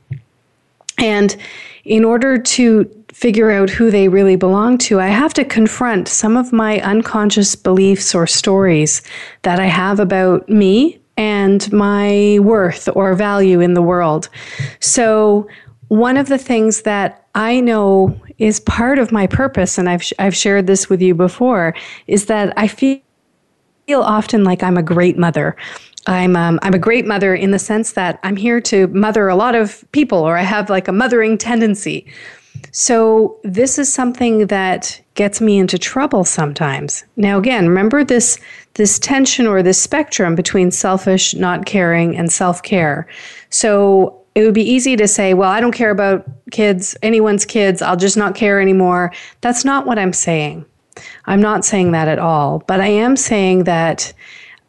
And 0.99 1.37
in 1.85 2.05
order 2.05 2.39
to 2.39 2.85
figure 3.13 3.51
out 3.51 3.71
who 3.71 3.91
they 3.91 4.09
really 4.09 4.37
belong 4.37 4.79
to, 4.79 5.01
I 5.01 5.09
have 5.09 5.35
to 5.35 5.45
confront 5.45 6.07
some 6.07 6.37
of 6.37 6.53
my 6.53 6.81
unconscious 6.83 7.57
beliefs 7.57 8.15
or 8.15 8.27
stories 8.27 9.03
that 9.43 9.59
I 9.59 9.67
have 9.67 9.99
about 9.99 10.49
me 10.49 11.01
and 11.17 11.73
my 11.73 12.39
worth 12.43 12.89
or 12.95 13.15
value 13.15 13.61
in 13.61 13.75
the 13.75 13.83
world. 13.83 14.29
So, 14.81 15.49
one 15.89 16.19
of 16.19 16.29
the 16.29 16.37
things 16.37 16.83
that 16.83 17.27
I 17.35 17.61
know 17.61 18.15
is 18.37 18.61
part 18.61 18.99
of 18.99 19.11
my 19.11 19.27
purpose, 19.27 19.79
and 19.79 19.89
I've, 19.89 20.05
I've 20.19 20.37
shared 20.37 20.67
this 20.67 20.91
with 20.91 21.01
you 21.01 21.15
before, 21.15 21.75
is 22.07 22.27
that 22.27 22.53
I 22.59 22.69
feel 22.69 23.01
feel 23.89 24.03
often 24.03 24.45
like 24.45 24.63
I'm 24.63 24.77
a 24.77 24.83
great 24.83 25.17
mother. 25.17 25.57
I'm 26.07 26.37
um, 26.37 26.61
I'm 26.63 26.75
a 26.75 26.79
great 26.79 27.07
mother 27.07 27.35
in 27.35 27.53
the 27.53 27.59
sense 27.59 27.93
that 27.93 28.21
I'm 28.23 28.37
here 28.37 28.61
to 28.61 28.87
mother 28.89 29.29
a 29.29 29.35
lot 29.35 29.55
of 29.55 29.83
people, 29.93 30.19
or 30.19 30.37
I 30.37 30.43
have 30.43 30.69
like 30.69 30.89
a 30.89 30.93
mothering 30.93 31.39
tendency. 31.39 32.07
So 32.71 33.39
this 33.45 33.79
is 33.79 33.91
something 33.91 34.49
that 34.49 35.01
gets 35.15 35.41
me 35.41 35.59
into 35.59 35.79
trouble 35.79 36.25
sometimes. 36.25 37.05
Now 37.17 37.39
again, 37.39 37.67
remember 37.67 38.05
this 38.05 38.39
this 38.75 38.99
tension 38.99 39.47
or 39.47 39.63
this 39.63 39.81
spectrum 39.81 40.35
between 40.35 40.71
selfish, 40.71 41.35
not 41.35 41.65
caring, 41.65 42.15
and 42.15 42.31
self 42.31 42.63
care. 42.63 43.09
So 43.49 44.21
it 44.35 44.45
would 44.45 44.55
be 44.55 44.71
easy 44.71 44.97
to 44.97 45.09
say, 45.09 45.33
well, 45.33 45.51
I 45.51 45.61
don't 45.61 45.73
care 45.73 45.91
about 45.91 46.29
kids, 46.51 46.95
anyone's 47.03 47.47
kids, 47.47 47.81
I'll 47.81 47.97
just 47.97 48.19
not 48.19 48.35
care 48.35 48.61
anymore. 48.61 49.15
That's 49.41 49.65
not 49.65 49.87
what 49.87 49.99
I'm 49.99 50.13
saying. 50.13 50.67
I'm 51.29 51.43
not 51.43 51.65
saying 51.65 51.93
that 51.93 52.09
at 52.09 52.19
all, 52.19 52.65
but 52.67 52.81
I 52.81 52.87
am 52.87 53.15
saying 53.15 53.65
that 53.65 54.13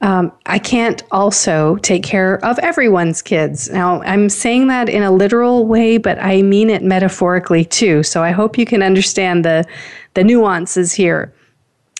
um, 0.01 0.31
I 0.45 0.59
can't 0.59 1.01
also 1.11 1.77
take 1.77 2.03
care 2.03 2.43
of 2.45 2.59
everyone's 2.59 3.21
kids. 3.21 3.69
Now, 3.69 4.01
I'm 4.03 4.29
saying 4.29 4.67
that 4.67 4.89
in 4.89 5.01
a 5.01 5.11
literal 5.11 5.65
way, 5.65 5.97
but 5.97 6.19
I 6.19 6.41
mean 6.41 6.69
it 6.69 6.83
metaphorically 6.83 7.65
too. 7.65 8.03
So 8.03 8.23
I 8.23 8.31
hope 8.31 8.57
you 8.57 8.65
can 8.65 8.83
understand 8.83 9.43
the, 9.43 9.65
the 10.13 10.23
nuances 10.23 10.93
here. 10.93 11.33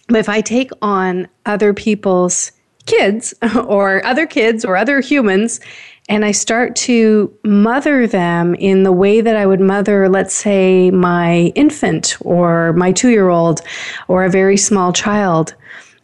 But 0.08 0.18
if 0.18 0.30
I 0.30 0.42
take 0.42 0.72
on 0.82 1.28
other 1.46 1.74
people's 1.74 2.52
kids 2.86 3.34
or 3.66 4.06
other 4.06 4.28
kids 4.28 4.66
or 4.66 4.76
other 4.76 5.00
humans 5.00 5.60
and 6.10 6.26
I 6.26 6.32
start 6.32 6.76
to 6.78 7.34
mother 7.44 8.08
them 8.08 8.56
in 8.56 8.84
the 8.84 8.92
way 8.92 9.22
that 9.22 9.36
I 9.36 9.46
would 9.46 9.62
mother, 9.62 10.10
let's 10.10 10.34
say, 10.34 10.90
my 10.90 11.54
infant 11.56 12.18
or 12.22 12.74
my 12.74 12.92
two 12.92 13.10
year 13.10 13.30
old 13.30 13.62
or 14.08 14.26
a 14.26 14.30
very 14.30 14.58
small 14.58 14.92
child, 14.92 15.54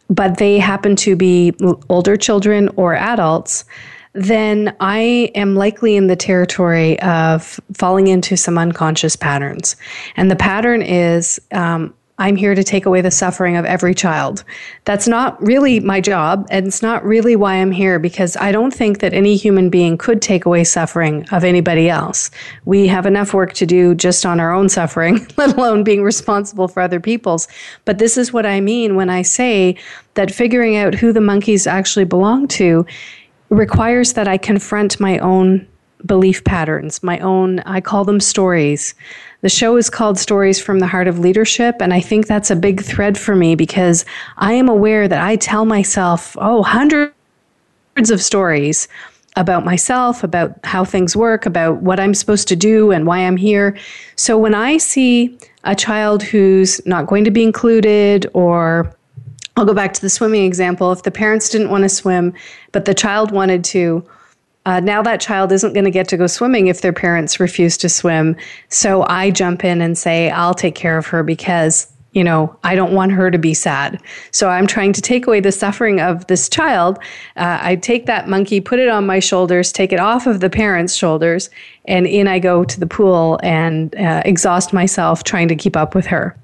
but 0.08 0.38
they 0.38 0.60
happen 0.60 0.94
to 0.96 1.16
be 1.16 1.52
older 1.88 2.16
children 2.16 2.70
or 2.76 2.94
adults, 2.94 3.64
then 4.12 4.74
I 4.80 5.30
am 5.34 5.56
likely 5.56 5.96
in 5.96 6.06
the 6.06 6.16
territory 6.16 6.98
of 7.00 7.60
falling 7.74 8.06
into 8.06 8.36
some 8.36 8.56
unconscious 8.56 9.16
patterns. 9.16 9.76
And 10.16 10.30
the 10.30 10.36
pattern 10.36 10.80
is 10.80 11.38
um, 11.52 11.92
I'm 12.18 12.36
here 12.36 12.54
to 12.54 12.64
take 12.64 12.86
away 12.86 13.02
the 13.02 13.10
suffering 13.10 13.56
of 13.56 13.66
every 13.66 13.94
child. 13.94 14.42
That's 14.84 15.06
not 15.06 15.40
really 15.42 15.80
my 15.80 16.00
job, 16.00 16.46
and 16.50 16.66
it's 16.66 16.80
not 16.80 17.04
really 17.04 17.36
why 17.36 17.56
I'm 17.56 17.72
here 17.72 17.98
because 17.98 18.36
I 18.38 18.52
don't 18.52 18.72
think 18.72 19.00
that 19.00 19.12
any 19.12 19.36
human 19.36 19.68
being 19.68 19.98
could 19.98 20.22
take 20.22 20.46
away 20.46 20.64
suffering 20.64 21.26
of 21.30 21.44
anybody 21.44 21.90
else. 21.90 22.30
We 22.64 22.86
have 22.86 23.04
enough 23.04 23.34
work 23.34 23.52
to 23.54 23.66
do 23.66 23.94
just 23.94 24.24
on 24.24 24.40
our 24.40 24.52
own 24.52 24.70
suffering, 24.70 25.26
let 25.36 25.56
alone 25.58 25.84
being 25.84 26.02
responsible 26.02 26.68
for 26.68 26.80
other 26.80 27.00
people's. 27.00 27.48
But 27.84 27.98
this 27.98 28.16
is 28.16 28.32
what 28.32 28.46
I 28.46 28.60
mean 28.60 28.96
when 28.96 29.10
I 29.10 29.20
say 29.20 29.76
that 30.14 30.30
figuring 30.30 30.76
out 30.76 30.94
who 30.94 31.12
the 31.12 31.20
monkeys 31.20 31.66
actually 31.66 32.06
belong 32.06 32.48
to 32.48 32.86
requires 33.50 34.14
that 34.14 34.26
I 34.26 34.38
confront 34.38 34.98
my 34.98 35.18
own 35.18 35.66
belief 36.04 36.44
patterns, 36.44 37.02
my 37.02 37.18
own, 37.20 37.60
I 37.60 37.80
call 37.80 38.04
them 38.04 38.20
stories. 38.20 38.94
The 39.42 39.48
show 39.48 39.76
is 39.76 39.90
called 39.90 40.18
Stories 40.18 40.60
from 40.60 40.78
the 40.78 40.86
Heart 40.86 41.08
of 41.08 41.18
Leadership, 41.18 41.76
and 41.80 41.92
I 41.92 42.00
think 42.00 42.26
that's 42.26 42.50
a 42.50 42.56
big 42.56 42.82
thread 42.82 43.18
for 43.18 43.36
me 43.36 43.54
because 43.54 44.04
I 44.38 44.54
am 44.54 44.68
aware 44.68 45.06
that 45.08 45.22
I 45.22 45.36
tell 45.36 45.64
myself, 45.64 46.36
oh, 46.40 46.62
hundreds 46.62 47.12
of 48.10 48.22
stories 48.22 48.88
about 49.36 49.64
myself, 49.64 50.24
about 50.24 50.58
how 50.64 50.84
things 50.84 51.14
work, 51.14 51.44
about 51.44 51.82
what 51.82 52.00
I'm 52.00 52.14
supposed 52.14 52.48
to 52.48 52.56
do 52.56 52.90
and 52.90 53.06
why 53.06 53.18
I'm 53.18 53.36
here. 53.36 53.76
So 54.16 54.38
when 54.38 54.54
I 54.54 54.78
see 54.78 55.38
a 55.64 55.74
child 55.74 56.22
who's 56.22 56.84
not 56.86 57.06
going 57.06 57.24
to 57.24 57.30
be 57.30 57.42
included 57.42 58.26
or 58.32 58.96
I'll 59.56 59.64
go 59.64 59.74
back 59.74 59.94
to 59.94 60.00
the 60.00 60.10
swimming 60.10 60.44
example. 60.44 60.92
If 60.92 61.02
the 61.02 61.10
parents 61.10 61.48
didn't 61.48 61.70
want 61.70 61.82
to 61.82 61.88
swim, 61.88 62.34
but 62.72 62.84
the 62.84 62.94
child 62.94 63.30
wanted 63.30 63.64
to, 63.64 64.06
uh, 64.66 64.80
now 64.80 65.00
that 65.00 65.20
child 65.20 65.52
isn't 65.52 65.72
going 65.72 65.84
to 65.84 65.90
get 65.90 66.08
to 66.08 66.16
go 66.16 66.26
swimming 66.26 66.66
if 66.66 66.80
their 66.80 66.92
parents 66.92 67.40
refuse 67.40 67.78
to 67.78 67.88
swim. 67.88 68.36
So 68.68 69.06
I 69.08 69.30
jump 69.30 69.64
in 69.64 69.80
and 69.80 69.96
say, 69.96 70.28
I'll 70.30 70.54
take 70.54 70.74
care 70.74 70.98
of 70.98 71.06
her 71.06 71.22
because, 71.22 71.90
you 72.12 72.24
know, 72.24 72.54
I 72.64 72.74
don't 72.74 72.92
want 72.92 73.12
her 73.12 73.30
to 73.30 73.38
be 73.38 73.54
sad. 73.54 74.02
So 74.32 74.48
I'm 74.48 74.66
trying 74.66 74.92
to 74.94 75.00
take 75.00 75.28
away 75.28 75.38
the 75.38 75.52
suffering 75.52 76.00
of 76.00 76.26
this 76.26 76.48
child. 76.48 76.98
Uh, 77.36 77.58
I 77.62 77.76
take 77.76 78.06
that 78.06 78.28
monkey, 78.28 78.60
put 78.60 78.80
it 78.80 78.88
on 78.88 79.06
my 79.06 79.20
shoulders, 79.20 79.70
take 79.70 79.92
it 79.92 80.00
off 80.00 80.26
of 80.26 80.40
the 80.40 80.50
parents' 80.50 80.96
shoulders, 80.96 81.48
and 81.84 82.06
in 82.06 82.26
I 82.26 82.40
go 82.40 82.64
to 82.64 82.80
the 82.80 82.88
pool 82.88 83.38
and 83.44 83.94
uh, 83.94 84.22
exhaust 84.24 84.72
myself 84.72 85.22
trying 85.22 85.46
to 85.46 85.56
keep 85.56 85.76
up 85.76 85.94
with 85.94 86.06
her. 86.06 86.36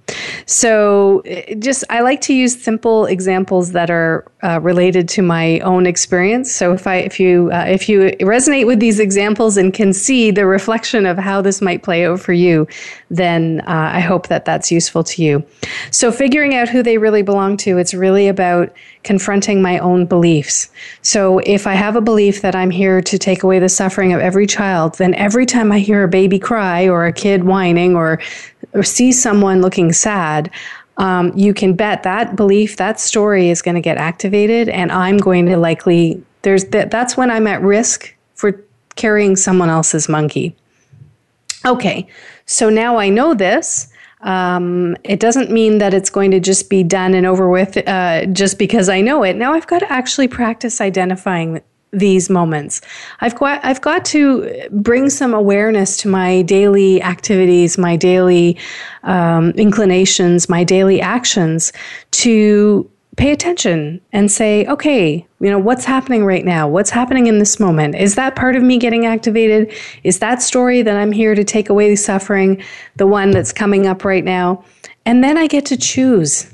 So, 0.46 1.22
just 1.58 1.84
I 1.90 2.00
like 2.00 2.20
to 2.22 2.34
use 2.34 2.60
simple 2.60 3.06
examples 3.06 3.72
that 3.72 3.90
are 3.90 4.24
uh, 4.42 4.60
related 4.60 5.08
to 5.10 5.22
my 5.22 5.60
own 5.60 5.86
experience. 5.86 6.52
So, 6.52 6.72
if 6.72 6.86
I 6.86 6.96
if 6.96 7.20
you 7.20 7.50
uh, 7.52 7.64
if 7.68 7.88
you 7.88 8.10
resonate 8.20 8.66
with 8.66 8.80
these 8.80 8.98
examples 8.98 9.56
and 9.56 9.72
can 9.72 9.92
see 9.92 10.30
the 10.30 10.46
reflection 10.46 11.06
of 11.06 11.18
how 11.18 11.40
this 11.42 11.60
might 11.60 11.82
play 11.82 12.06
out 12.06 12.20
for 12.20 12.32
you, 12.32 12.66
then 13.10 13.60
uh, 13.66 13.90
I 13.94 14.00
hope 14.00 14.28
that 14.28 14.44
that's 14.44 14.70
useful 14.70 15.04
to 15.04 15.22
you. 15.22 15.44
So, 15.90 16.10
figuring 16.10 16.54
out 16.54 16.68
who 16.68 16.82
they 16.82 16.98
really 16.98 17.22
belong 17.22 17.56
to, 17.58 17.78
it's 17.78 17.94
really 17.94 18.28
about 18.28 18.74
confronting 19.04 19.62
my 19.62 19.78
own 19.78 20.06
beliefs. 20.06 20.70
So, 21.02 21.38
if 21.40 21.66
I 21.66 21.74
have 21.74 21.96
a 21.96 22.00
belief 22.00 22.42
that 22.42 22.54
I'm 22.54 22.70
here 22.70 23.00
to 23.02 23.18
take 23.18 23.42
away 23.42 23.58
the 23.58 23.68
suffering 23.68 24.12
of 24.12 24.20
every 24.20 24.46
child, 24.46 24.98
then 24.98 25.14
every 25.14 25.46
time 25.46 25.72
I 25.72 25.78
hear 25.78 26.04
a 26.04 26.08
baby 26.08 26.38
cry 26.38 26.88
or 26.88 27.06
a 27.06 27.12
kid 27.12 27.44
whining 27.44 27.96
or 27.96 28.20
or 28.72 28.82
see 28.82 29.12
someone 29.12 29.60
looking 29.60 29.92
sad, 29.92 30.50
um, 30.98 31.32
you 31.36 31.54
can 31.54 31.74
bet 31.74 32.02
that 32.02 32.36
belief, 32.36 32.76
that 32.76 33.00
story 33.00 33.50
is 33.50 33.62
going 33.62 33.74
to 33.74 33.80
get 33.80 33.96
activated, 33.96 34.68
and 34.68 34.92
I'm 34.92 35.16
going 35.16 35.46
to 35.46 35.56
likely 35.56 36.22
there's 36.42 36.66
that. 36.66 36.90
That's 36.90 37.16
when 37.16 37.30
I'm 37.30 37.46
at 37.46 37.62
risk 37.62 38.14
for 38.34 38.62
carrying 38.96 39.36
someone 39.36 39.70
else's 39.70 40.08
monkey. 40.08 40.54
Okay, 41.64 42.06
so 42.46 42.68
now 42.68 42.98
I 42.98 43.08
know 43.08 43.34
this. 43.34 43.88
Um, 44.20 44.96
it 45.02 45.18
doesn't 45.18 45.50
mean 45.50 45.78
that 45.78 45.94
it's 45.94 46.10
going 46.10 46.30
to 46.30 46.40
just 46.40 46.70
be 46.70 46.84
done 46.84 47.14
and 47.14 47.26
over 47.26 47.48
with 47.48 47.76
uh, 47.88 48.26
just 48.26 48.58
because 48.58 48.88
I 48.88 49.00
know 49.00 49.24
it. 49.24 49.36
Now 49.36 49.52
I've 49.52 49.66
got 49.66 49.80
to 49.80 49.92
actually 49.92 50.28
practice 50.28 50.80
identifying 50.80 51.60
these 51.92 52.30
moments. 52.30 52.80
I've 53.20 53.34
got 53.34 53.64
I've 53.64 53.80
got 53.80 54.04
to 54.06 54.68
bring 54.70 55.10
some 55.10 55.34
awareness 55.34 55.96
to 55.98 56.08
my 56.08 56.42
daily 56.42 57.02
activities, 57.02 57.76
my 57.76 57.96
daily 57.96 58.58
um, 59.02 59.50
inclinations, 59.50 60.48
my 60.48 60.64
daily 60.64 61.00
actions 61.00 61.72
to 62.12 62.88
pay 63.16 63.30
attention 63.30 64.00
and 64.12 64.32
say, 64.32 64.64
okay, 64.66 65.26
you 65.40 65.50
know, 65.50 65.58
what's 65.58 65.84
happening 65.84 66.24
right 66.24 66.46
now? 66.46 66.66
What's 66.66 66.88
happening 66.88 67.26
in 67.26 67.38
this 67.38 67.60
moment? 67.60 67.94
Is 67.94 68.14
that 68.14 68.36
part 68.36 68.56
of 68.56 68.62
me 68.62 68.78
getting 68.78 69.04
activated? 69.04 69.70
Is 70.02 70.18
that 70.20 70.40
story 70.40 70.80
that 70.80 70.96
I'm 70.96 71.12
here 71.12 71.34
to 71.34 71.44
take 71.44 71.68
away 71.68 71.90
the 71.90 71.96
suffering 71.96 72.62
the 72.96 73.06
one 73.06 73.30
that's 73.30 73.52
coming 73.52 73.86
up 73.86 74.04
right 74.04 74.24
now? 74.24 74.64
And 75.04 75.22
then 75.22 75.36
I 75.36 75.46
get 75.46 75.66
to 75.66 75.76
choose 75.76 76.51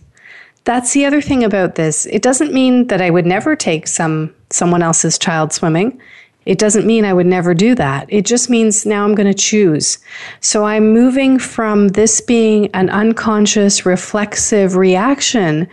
that's 0.68 0.92
the 0.92 1.06
other 1.06 1.22
thing 1.22 1.44
about 1.44 1.76
this. 1.76 2.04
It 2.04 2.20
doesn't 2.20 2.52
mean 2.52 2.88
that 2.88 3.00
I 3.00 3.08
would 3.08 3.24
never 3.24 3.56
take 3.56 3.86
some 3.86 4.34
someone 4.50 4.82
else's 4.82 5.18
child 5.18 5.50
swimming. 5.50 5.98
It 6.44 6.58
doesn't 6.58 6.86
mean 6.86 7.06
I 7.06 7.14
would 7.14 7.24
never 7.24 7.54
do 7.54 7.74
that. 7.76 8.04
It 8.10 8.26
just 8.26 8.50
means 8.50 8.84
now 8.84 9.04
I'm 9.04 9.14
going 9.14 9.32
to 9.32 9.42
choose. 9.50 9.96
So 10.42 10.66
I'm 10.66 10.92
moving 10.92 11.38
from 11.38 11.88
this 11.88 12.20
being 12.20 12.68
an 12.74 12.90
unconscious 12.90 13.86
reflexive 13.86 14.76
reaction 14.76 15.66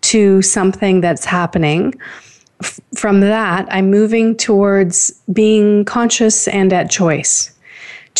to 0.00 0.42
something 0.42 1.00
that's 1.00 1.24
happening. 1.24 1.94
F- 2.60 2.80
from 2.96 3.20
that, 3.20 3.68
I'm 3.70 3.88
moving 3.88 4.36
towards 4.36 5.12
being 5.32 5.84
conscious 5.84 6.48
and 6.48 6.72
at 6.72 6.90
choice 6.90 7.52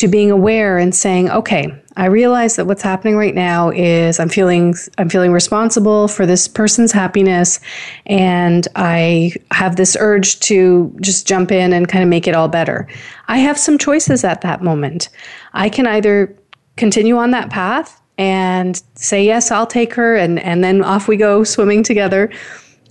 to 0.00 0.08
being 0.08 0.30
aware 0.30 0.78
and 0.78 0.94
saying, 0.94 1.30
okay, 1.30 1.70
I 1.94 2.06
realize 2.06 2.56
that 2.56 2.64
what's 2.64 2.80
happening 2.80 3.18
right 3.18 3.34
now 3.34 3.68
is 3.68 4.18
I'm 4.18 4.30
feeling 4.30 4.74
I'm 4.96 5.10
feeling 5.10 5.30
responsible 5.30 6.08
for 6.08 6.24
this 6.24 6.48
person's 6.48 6.90
happiness 6.90 7.60
and 8.06 8.66
I 8.76 9.34
have 9.50 9.76
this 9.76 9.98
urge 10.00 10.40
to 10.40 10.96
just 11.02 11.26
jump 11.26 11.52
in 11.52 11.74
and 11.74 11.86
kind 11.86 12.02
of 12.02 12.08
make 12.08 12.26
it 12.26 12.34
all 12.34 12.48
better. 12.48 12.88
I 13.28 13.38
have 13.38 13.58
some 13.58 13.76
choices 13.76 14.24
at 14.24 14.40
that 14.40 14.62
moment. 14.62 15.10
I 15.52 15.68
can 15.68 15.86
either 15.86 16.34
continue 16.78 17.18
on 17.18 17.32
that 17.32 17.50
path 17.50 18.00
and 18.16 18.82
say 18.94 19.22
yes, 19.22 19.50
I'll 19.50 19.66
take 19.66 19.92
her 19.92 20.16
and 20.16 20.40
and 20.40 20.64
then 20.64 20.82
off 20.82 21.08
we 21.08 21.18
go 21.18 21.44
swimming 21.44 21.82
together 21.82 22.30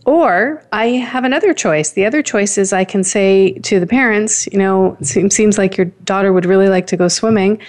or 0.10 0.60
I 0.72 0.88
have 0.88 1.24
another 1.24 1.54
choice. 1.54 1.92
The 1.92 2.04
other 2.04 2.24
choice 2.24 2.58
is 2.58 2.74
I 2.74 2.84
can 2.84 3.04
say 3.04 3.52
to 3.60 3.80
the 3.80 3.86
parents, 3.86 4.48
you 4.48 4.58
know, 4.58 4.98
it 5.02 5.32
seems, 5.32 5.60
like 5.60 5.78
your 5.78 5.86
daughter 6.04 6.34
would 6.34 6.48
really 6.48 6.68
like 6.68 6.88
to 6.88 6.98
go 6.98 7.08
swimming. 7.08 7.62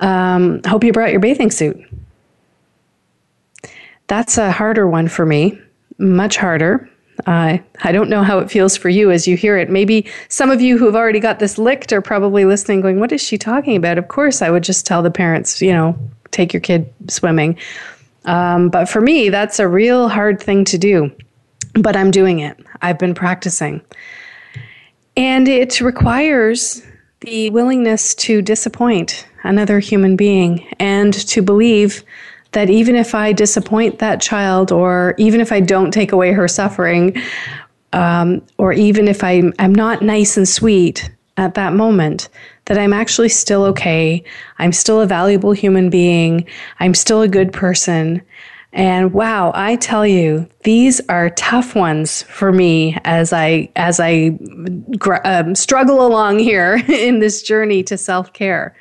Um, 0.00 0.62
hope 0.64 0.84
you 0.84 0.92
brought 0.94 1.10
your 1.10 1.20
bathing 1.20 1.50
suit. 1.50 1.78
That's 4.06 4.38
a 4.38 4.50
harder 4.50 4.88
one 4.88 5.06
for 5.06 5.26
me, 5.26 5.60
much 5.98 6.38
harder. 6.38 6.88
Uh, 7.26 7.58
I 7.82 7.92
don't 7.92 8.08
know 8.08 8.22
how 8.22 8.38
it 8.38 8.50
feels 8.50 8.74
for 8.74 8.88
you 8.88 9.10
as 9.10 9.28
you 9.28 9.36
hear 9.36 9.58
it. 9.58 9.68
Maybe 9.68 10.10
some 10.30 10.50
of 10.50 10.62
you 10.62 10.78
who've 10.78 10.96
already 10.96 11.20
got 11.20 11.40
this 11.40 11.58
licked 11.58 11.92
are 11.92 12.00
probably 12.00 12.46
listening, 12.46 12.80
going, 12.80 13.00
What 13.00 13.12
is 13.12 13.20
she 13.20 13.36
talking 13.36 13.76
about? 13.76 13.98
Of 13.98 14.08
course, 14.08 14.40
I 14.40 14.48
would 14.48 14.64
just 14.64 14.86
tell 14.86 15.02
the 15.02 15.10
parents, 15.10 15.60
you 15.60 15.72
know, 15.72 15.94
take 16.30 16.54
your 16.54 16.62
kid 16.62 16.90
swimming. 17.08 17.58
Um, 18.24 18.70
but 18.70 18.88
for 18.88 19.02
me, 19.02 19.28
that's 19.28 19.58
a 19.58 19.68
real 19.68 20.08
hard 20.08 20.40
thing 20.40 20.64
to 20.64 20.78
do 20.78 21.12
but 21.74 21.96
I'm 21.96 22.10
doing 22.10 22.40
it. 22.40 22.58
I've 22.82 22.98
been 22.98 23.14
practicing. 23.14 23.80
And 25.16 25.48
it 25.48 25.80
requires 25.80 26.82
the 27.20 27.50
willingness 27.50 28.14
to 28.16 28.42
disappoint 28.42 29.26
another 29.44 29.78
human 29.78 30.16
being 30.16 30.66
and 30.78 31.14
to 31.28 31.42
believe 31.42 32.02
that 32.52 32.68
even 32.68 32.96
if 32.96 33.14
I 33.14 33.32
disappoint 33.32 33.98
that 33.98 34.20
child, 34.20 34.72
or 34.72 35.14
even 35.18 35.40
if 35.40 35.52
I 35.52 35.60
don't 35.60 35.90
take 35.90 36.12
away 36.12 36.32
her 36.32 36.46
suffering, 36.48 37.16
um, 37.92 38.42
or 38.58 38.72
even 38.72 39.08
if 39.08 39.24
I'm, 39.24 39.52
I'm 39.58 39.74
not 39.74 40.02
nice 40.02 40.36
and 40.36 40.48
sweet 40.48 41.10
at 41.38 41.54
that 41.54 41.72
moment, 41.72 42.28
that 42.66 42.78
I'm 42.78 42.92
actually 42.92 43.30
still 43.30 43.64
okay. 43.64 44.22
I'm 44.58 44.72
still 44.72 45.00
a 45.00 45.06
valuable 45.06 45.52
human 45.52 45.88
being. 45.88 46.46
I'm 46.78 46.94
still 46.94 47.22
a 47.22 47.28
good 47.28 47.52
person. 47.52 48.22
And 48.72 49.12
wow, 49.12 49.52
I 49.54 49.76
tell 49.76 50.06
you, 50.06 50.48
these 50.62 51.00
are 51.08 51.30
tough 51.30 51.74
ones 51.74 52.22
for 52.22 52.52
me 52.52 52.96
as 53.04 53.32
I 53.32 53.68
as 53.76 54.00
I 54.00 54.38
um, 55.24 55.54
struggle 55.54 56.06
along 56.06 56.38
here 56.38 56.82
in 56.88 57.18
this 57.18 57.42
journey 57.42 57.82
to 57.84 57.98
self 57.98 58.32
care. 58.32 58.74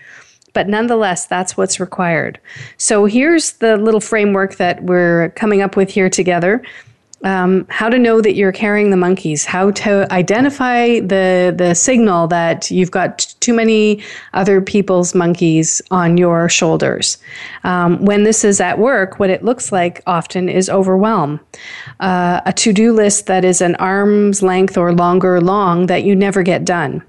But 0.53 0.67
nonetheless, 0.67 1.27
that's 1.27 1.55
what's 1.55 1.79
required. 1.79 2.39
So 2.77 3.05
here's 3.05 3.53
the 3.53 3.77
little 3.77 4.01
framework 4.01 4.55
that 4.55 4.83
we're 4.83 5.29
coming 5.29 5.61
up 5.61 5.75
with 5.75 5.89
here 5.89 6.09
together 6.09 6.61
um, 7.23 7.67
how 7.69 7.89
to 7.89 7.99
know 7.99 8.21
that 8.21 8.35
you're 8.35 8.51
carrying 8.51 8.89
the 8.89 8.97
monkeys, 8.97 9.45
how 9.45 9.71
to 9.71 10.11
identify 10.11 10.99
the 10.99 11.53
the 11.55 11.75
signal 11.75 12.27
that 12.27 12.71
you've 12.71 12.91
got 12.91 13.19
too 13.39 13.53
many 13.53 14.01
other 14.33 14.61
people's 14.61 15.13
monkeys 15.13 15.81
on 15.91 16.17
your 16.17 16.49
shoulders. 16.49 17.17
Um, 17.63 18.03
when 18.03 18.23
this 18.23 18.43
is 18.43 18.59
at 18.59 18.79
work, 18.79 19.19
what 19.19 19.29
it 19.29 19.43
looks 19.43 19.71
like 19.71 20.01
often 20.07 20.49
is 20.49 20.69
overwhelm, 20.69 21.39
uh, 21.99 22.41
a 22.45 22.53
to 22.53 22.73
do 22.73 22.93
list 22.93 23.27
that 23.27 23.45
is 23.45 23.61
an 23.61 23.75
arm's 23.75 24.41
length 24.41 24.77
or 24.77 24.93
longer 24.93 25.39
long 25.41 25.85
that 25.87 26.03
you 26.03 26.15
never 26.15 26.43
get 26.43 26.65
done. 26.65 27.03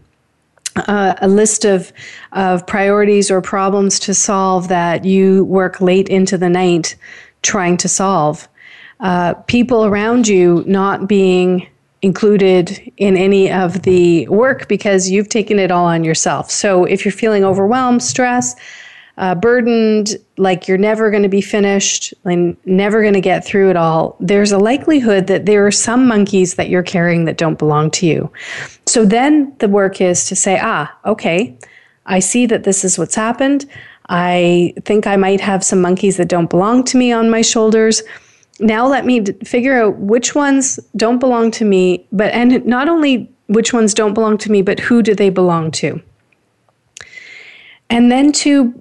Uh, 0.75 1.15
a 1.21 1.29
list 1.29 1.67
of, 1.67 1.93
of 2.33 2.67
priorities 2.67 3.31
or 3.31 3.43
problems 3.43 3.99
to 3.99 4.15
solve 4.15 4.69
that 4.69 5.05
you 5.05 5.45
work 5.45 5.83
late 5.83 6.09
into 6.09 6.39
the 6.39 6.49
night 6.49 6.97
trying 7.43 7.77
to 7.77 7.89
solve 7.89 8.49
uh, 9.03 9.35
people 9.47 9.85
around 9.85 10.27
you 10.27 10.65
not 10.67 11.09
being 11.09 11.69
included 12.03 12.81
in 12.97 13.17
any 13.17 13.51
of 13.51 13.83
the 13.83 14.27
work 14.29 14.67
because 14.69 15.11
you've 15.11 15.29
taken 15.29 15.59
it 15.59 15.71
all 15.71 15.87
on 15.87 16.03
yourself. 16.03 16.51
So 16.51 16.85
if 16.85 17.05
you're 17.05 17.13
feeling 17.13 17.45
overwhelmed, 17.45 18.03
stressed, 18.03 18.59
uh, 19.19 19.35
burdened, 19.35 20.17
like 20.37 20.67
you're 20.67 20.79
never 20.79 21.11
going 21.11 21.23
to 21.23 21.29
be 21.29 21.41
finished 21.41 22.15
and 22.25 22.57
never 22.65 23.03
going 23.03 23.15
to 23.15 23.21
get 23.21 23.45
through 23.45 23.71
it 23.71 23.77
all, 23.77 24.17
there's 24.19 24.51
a 24.51 24.59
likelihood 24.59 25.27
that 25.27 25.47
there 25.47 25.65
are 25.67 25.71
some 25.71 26.09
monkeys 26.09 26.55
that 26.55 26.69
you're 26.69 26.83
carrying 26.83 27.25
that 27.27 27.39
don't 27.39 27.59
belong 27.59 27.91
to 27.93 28.07
you. 28.07 28.33
So 28.87 29.05
then 29.05 29.55
the 29.59 29.69
work 29.69 30.01
is 30.01 30.27
to 30.27 30.35
say, 30.37 30.59
ah, 30.61 30.93
okay, 31.05 31.57
I 32.07 32.19
see 32.19 32.47
that 32.47 32.65
this 32.65 32.85
is 32.85 32.99
what's 32.99 33.15
happened. 33.15 33.67
I 34.09 34.75
think 34.85 35.07
I 35.07 35.17
might 35.17 35.41
have 35.41 35.63
some 35.63 35.81
monkeys 35.81 36.17
that 36.17 36.29
don't 36.29 36.51
belong 36.51 36.83
to 36.85 36.97
me 36.97 37.13
on 37.13 37.31
my 37.31 37.43
shoulders 37.43 38.03
now 38.63 38.87
let 38.87 39.05
me 39.05 39.25
figure 39.45 39.83
out 39.83 39.99
which 39.99 40.35
ones 40.35 40.79
don't 40.97 41.19
belong 41.19 41.51
to 41.53 41.65
me, 41.65 42.07
but 42.13 42.33
and 42.33 42.65
not 42.65 42.89
only 42.89 43.31
which 43.49 43.73
ones 43.73 43.93
don't 43.93 44.15
belong 44.15 44.39
to 44.39 44.51
me, 44.51 44.63
but 44.63 44.79
who 44.79 45.03
do 45.03 45.15
they 45.15 45.31
belong 45.31 45.71
to? 45.73 46.01
And 47.91 48.11
then 48.11 48.33
to 48.33 48.73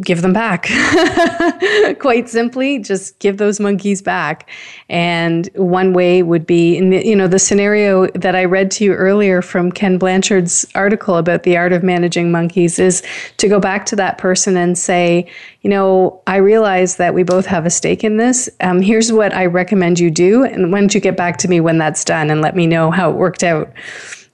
give 0.00 0.22
them 0.22 0.32
back. 0.32 0.64
Quite 2.00 2.28
simply, 2.28 2.80
just 2.80 3.18
give 3.20 3.36
those 3.36 3.60
monkeys 3.60 4.02
back. 4.02 4.48
And 4.88 5.48
one 5.54 5.92
way 5.92 6.22
would 6.22 6.44
be, 6.44 6.80
the, 6.80 7.06
you 7.06 7.14
know, 7.14 7.28
the 7.28 7.38
scenario 7.38 8.08
that 8.08 8.34
I 8.34 8.44
read 8.44 8.70
to 8.72 8.84
you 8.84 8.94
earlier 8.94 9.42
from 9.42 9.70
Ken 9.70 9.96
Blanchard's 9.96 10.66
article 10.74 11.16
about 11.16 11.44
the 11.44 11.56
art 11.56 11.72
of 11.72 11.84
managing 11.84 12.32
monkeys 12.32 12.78
is 12.78 13.02
to 13.36 13.48
go 13.48 13.60
back 13.60 13.86
to 13.86 13.96
that 13.96 14.18
person 14.18 14.56
and 14.56 14.76
say, 14.76 15.30
you 15.62 15.70
know, 15.70 16.20
I 16.26 16.36
realize 16.36 16.96
that 16.96 17.14
we 17.14 17.22
both 17.22 17.46
have 17.46 17.64
a 17.64 17.70
stake 17.70 18.02
in 18.02 18.16
this. 18.16 18.48
Um, 18.60 18.82
here's 18.82 19.12
what 19.12 19.34
I 19.34 19.46
recommend 19.46 20.00
you 20.00 20.10
do. 20.10 20.44
And 20.44 20.72
why 20.72 20.80
don't 20.80 20.94
you 20.94 21.00
get 21.00 21.16
back 21.16 21.36
to 21.38 21.48
me 21.48 21.60
when 21.60 21.78
that's 21.78 22.04
done 22.04 22.30
and 22.30 22.40
let 22.40 22.56
me 22.56 22.66
know 22.66 22.90
how 22.90 23.10
it 23.10 23.16
worked 23.16 23.44
out? 23.44 23.72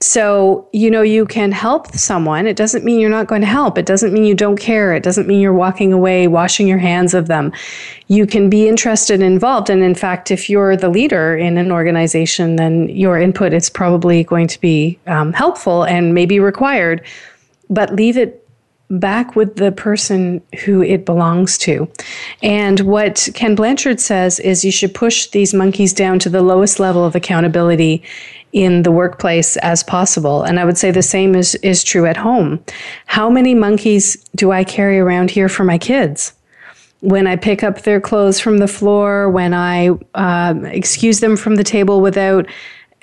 So, 0.02 0.66
you 0.72 0.90
know, 0.90 1.02
you 1.02 1.24
can 1.26 1.52
help 1.52 1.92
someone. 1.94 2.48
It 2.48 2.56
doesn't 2.56 2.84
mean 2.84 2.98
you're 2.98 3.08
not 3.08 3.28
going 3.28 3.40
to 3.42 3.46
help. 3.46 3.78
It 3.78 3.86
doesn't 3.86 4.12
mean 4.12 4.24
you 4.24 4.34
don't 4.34 4.58
care. 4.58 4.94
It 4.94 5.04
doesn't 5.04 5.28
mean 5.28 5.40
you're 5.40 5.52
walking 5.52 5.92
away, 5.92 6.26
washing 6.26 6.66
your 6.66 6.78
hands 6.78 7.14
of 7.14 7.28
them. 7.28 7.52
You 8.08 8.26
can 8.26 8.50
be 8.50 8.68
interested 8.68 9.14
and 9.14 9.32
involved. 9.32 9.70
And 9.70 9.80
in 9.80 9.94
fact, 9.94 10.32
if 10.32 10.50
you're 10.50 10.76
the 10.76 10.88
leader 10.88 11.36
in 11.36 11.56
an 11.56 11.70
organization, 11.70 12.56
then 12.56 12.88
your 12.88 13.16
input 13.16 13.52
is 13.52 13.70
probably 13.70 14.24
going 14.24 14.48
to 14.48 14.60
be 14.60 14.98
um, 15.06 15.32
helpful 15.32 15.84
and 15.84 16.14
maybe 16.14 16.40
required. 16.40 17.06
But 17.70 17.94
leave 17.94 18.16
it 18.16 18.42
back 18.90 19.36
with 19.36 19.56
the 19.56 19.72
person 19.72 20.42
who 20.64 20.82
it 20.82 21.06
belongs 21.06 21.56
to. 21.58 21.90
And 22.42 22.80
what 22.80 23.28
Ken 23.34 23.54
Blanchard 23.54 24.00
says 24.00 24.38
is 24.40 24.64
you 24.64 24.72
should 24.72 24.94
push 24.94 25.28
these 25.28 25.54
monkeys 25.54 25.92
down 25.92 26.18
to 26.20 26.28
the 26.28 26.42
lowest 26.42 26.78
level 26.78 27.04
of 27.04 27.14
accountability 27.14 28.02
in 28.52 28.82
the 28.82 28.92
workplace 28.92 29.56
as 29.58 29.82
possible. 29.82 30.42
And 30.42 30.60
I 30.60 30.64
would 30.64 30.78
say 30.78 30.90
the 30.90 31.02
same 31.02 31.34
is, 31.34 31.54
is 31.56 31.82
true 31.82 32.06
at 32.06 32.16
home. 32.16 32.62
How 33.06 33.30
many 33.30 33.54
monkeys 33.54 34.16
do 34.36 34.52
I 34.52 34.64
carry 34.64 34.98
around 34.98 35.30
here 35.30 35.48
for 35.48 35.64
my 35.64 35.78
kids? 35.78 36.32
When 37.00 37.26
I 37.26 37.36
pick 37.36 37.64
up 37.64 37.82
their 37.82 38.00
clothes 38.00 38.38
from 38.38 38.58
the 38.58 38.68
floor, 38.68 39.28
when 39.28 39.54
I 39.54 39.90
uh, 40.14 40.54
excuse 40.66 41.20
them 41.20 41.36
from 41.36 41.56
the 41.56 41.64
table 41.64 42.00
without 42.00 42.46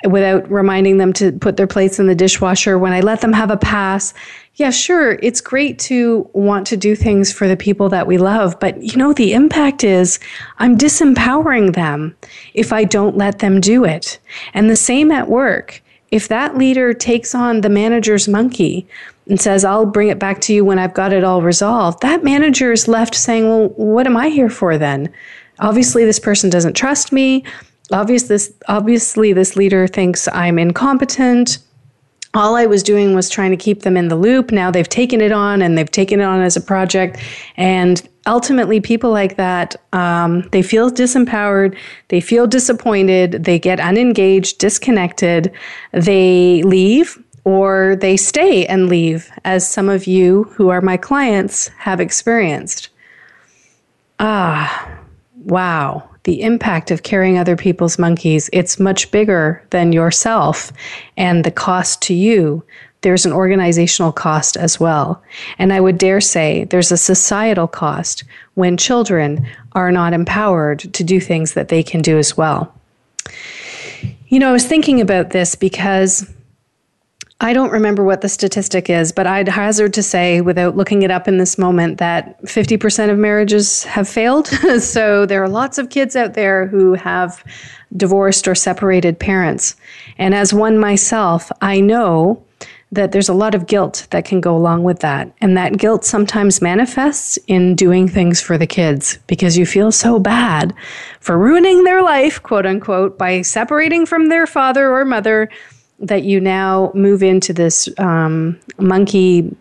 without 0.05 0.49
reminding 0.49 0.97
them 0.97 1.13
to 1.13 1.31
put 1.31 1.57
their 1.57 1.67
plates 1.67 1.99
in 1.99 2.07
the 2.07 2.15
dishwasher, 2.15 2.77
when 2.77 2.93
I 2.93 3.01
let 3.01 3.21
them 3.21 3.33
have 3.33 3.51
a 3.51 3.57
pass, 3.57 4.13
yeah, 4.55 4.71
sure, 4.71 5.13
it's 5.23 5.39
great 5.39 5.79
to 5.79 6.29
want 6.33 6.67
to 6.67 6.77
do 6.77 6.95
things 6.95 7.31
for 7.31 7.47
the 7.47 7.55
people 7.55 7.87
that 7.89 8.07
we 8.07 8.17
love, 8.17 8.59
but 8.59 8.81
you 8.81 8.97
know, 8.97 9.13
the 9.13 9.33
impact 9.33 9.83
is 9.83 10.19
I'm 10.57 10.77
disempowering 10.77 11.73
them 11.73 12.15
if 12.53 12.73
I 12.73 12.83
don't 12.83 13.17
let 13.17 13.39
them 13.39 13.61
do 13.61 13.85
it. 13.85 14.19
And 14.53 14.69
the 14.69 14.75
same 14.75 15.11
at 15.11 15.29
work. 15.29 15.81
If 16.11 16.27
that 16.27 16.57
leader 16.57 16.93
takes 16.93 17.35
on 17.35 17.61
the 17.61 17.69
manager's 17.69 18.27
monkey 18.27 18.87
and 19.27 19.39
says, 19.39 19.63
I'll 19.63 19.85
bring 19.85 20.09
it 20.09 20.19
back 20.19 20.41
to 20.41 20.53
you 20.53 20.65
when 20.65 20.79
I've 20.79 20.93
got 20.93 21.13
it 21.13 21.23
all 21.23 21.41
resolved, 21.41 22.01
that 22.01 22.23
manager 22.23 22.71
is 22.71 22.87
left 22.87 23.13
saying, 23.13 23.47
Well, 23.47 23.69
what 23.69 24.07
am 24.07 24.17
I 24.17 24.29
here 24.29 24.49
for 24.49 24.77
then? 24.77 25.13
Obviously, 25.59 26.05
this 26.05 26.19
person 26.19 26.49
doesn't 26.49 26.73
trust 26.73 27.11
me. 27.11 27.43
This, 27.89 28.53
obviously, 28.67 29.33
this 29.33 29.55
leader 29.55 29.87
thinks 29.87 30.27
I'm 30.27 30.59
incompetent 30.59 31.59
all 32.33 32.55
I 32.55 32.65
was 32.67 32.83
doing 32.83 33.15
was 33.15 33.29
trying 33.29 33.51
to 33.51 33.57
keep 33.57 33.81
them 33.81 33.97
in 33.97 34.07
the 34.07 34.15
loop. 34.15 34.51
Now 34.51 34.69
they've 34.69 34.87
taken 34.87 35.19
it 35.21 35.31
on 35.31 35.61
and 35.61 35.77
they've 35.77 35.89
taken 35.89 36.19
it 36.19 36.23
on 36.23 36.41
as 36.41 36.55
a 36.55 36.61
project. 36.61 37.17
And 37.57 38.07
ultimately, 38.27 38.79
people 38.79 39.09
like 39.09 39.35
that, 39.37 39.75
um, 39.93 40.47
they 40.51 40.61
feel 40.61 40.91
disempowered, 40.91 41.75
they 42.09 42.21
feel 42.21 42.45
disappointed, 42.45 43.45
they 43.45 43.57
get 43.57 43.79
unengaged, 43.79 44.59
disconnected, 44.59 45.51
they 45.91 46.61
leave 46.63 47.21
or 47.45 47.97
they 47.99 48.15
stay 48.15 48.65
and 48.67 48.89
leave, 48.89 49.31
as 49.43 49.67
some 49.67 49.89
of 49.89 50.05
you 50.05 50.43
who 50.55 50.69
are 50.69 50.81
my 50.81 50.97
clients 50.97 51.69
have 51.69 51.99
experienced. 51.99 52.89
Ah, 54.19 54.99
wow 55.45 56.09
the 56.29 56.43
impact 56.43 56.91
of 56.91 57.01
carrying 57.01 57.39
other 57.39 57.55
people's 57.55 57.97
monkeys, 57.97 58.51
it's 58.53 58.79
much 58.79 59.09
bigger 59.09 59.65
than 59.71 59.91
yourself 59.91 60.71
and 61.17 61.43
the 61.43 61.49
cost 61.49 62.03
to 62.03 62.13
you. 62.13 62.63
There's 63.01 63.25
an 63.25 63.33
organizational 63.33 64.11
cost 64.11 64.55
as 64.55 64.79
well. 64.79 65.23
And 65.57 65.73
I 65.73 65.81
would 65.81 65.97
dare 65.97 66.21
say 66.21 66.65
there's 66.65 66.91
a 66.91 66.97
societal 66.97 67.67
cost 67.67 68.25
when 68.53 68.77
children 68.77 69.43
are 69.71 69.91
not 69.91 70.13
empowered 70.13 70.93
to 70.93 71.03
do 71.03 71.19
things 71.19 71.55
that 71.55 71.69
they 71.69 71.81
can 71.81 72.03
do 72.03 72.19
as 72.19 72.37
well. 72.37 72.71
You 74.27 74.37
know, 74.37 74.49
I 74.49 74.53
was 74.53 74.67
thinking 74.67 75.01
about 75.01 75.31
this 75.31 75.55
because 75.55 76.31
I 77.41 77.53
don't 77.53 77.71
remember 77.71 78.03
what 78.03 78.19
the 78.19 78.27
statistic 78.27 78.89
is, 78.89 79.13
but 79.13 79.25
I'd 79.25 79.47
hazard 79.47 79.93
to 79.93 80.03
say, 80.03 80.41
without 80.41 80.75
looking 80.75 81.03
it 81.03 81.11
up 81.11 81.25
in 81.25 81.37
this 81.37 81.57
moment, 81.57 81.97
that 81.99 82.41
50% 82.43 83.09
of 83.09 83.17
marriages 83.17 83.85
have 83.85 84.09
failed. 84.09 84.47
so 84.79 85.25
there 85.25 85.41
are 85.41 85.47
lots 85.47 85.77
of 85.77 85.89
kids 85.89 86.17
out 86.17 86.33
there 86.33 86.67
who 86.67 86.95
have 86.95 87.41
divorced 87.95 88.45
or 88.45 88.55
separated 88.55 89.19
parents. 89.19 89.77
And 90.17 90.35
as 90.35 90.53
one 90.53 90.77
myself, 90.77 91.49
I 91.61 91.79
know 91.79 92.43
that 92.91 93.13
there's 93.13 93.29
a 93.29 93.33
lot 93.33 93.55
of 93.55 93.67
guilt 93.67 94.07
that 94.09 94.25
can 94.25 94.41
go 94.41 94.55
along 94.57 94.83
with 94.83 94.99
that. 94.99 95.31
And 95.39 95.55
that 95.55 95.77
guilt 95.77 96.03
sometimes 96.03 96.61
manifests 96.61 97.37
in 97.47 97.75
doing 97.75 98.07
things 98.07 98.41
for 98.41 98.57
the 98.57 98.67
kids 98.67 99.17
because 99.27 99.57
you 99.57 99.65
feel 99.65 99.91
so 99.91 100.19
bad 100.19 100.73
for 101.19 101.37
ruining 101.37 101.83
their 101.83 102.01
life, 102.01 102.41
quote 102.41 102.65
unquote, 102.65 103.17
by 103.17 103.43
separating 103.43 104.05
from 104.05 104.27
their 104.27 104.47
father 104.47 104.91
or 104.91 105.05
mother 105.05 105.49
that 105.99 106.23
you 106.23 106.39
now 106.39 106.91
move 106.93 107.23
into 107.23 107.53
this 107.53 107.89
um, 107.97 108.59
monkey 108.77 109.55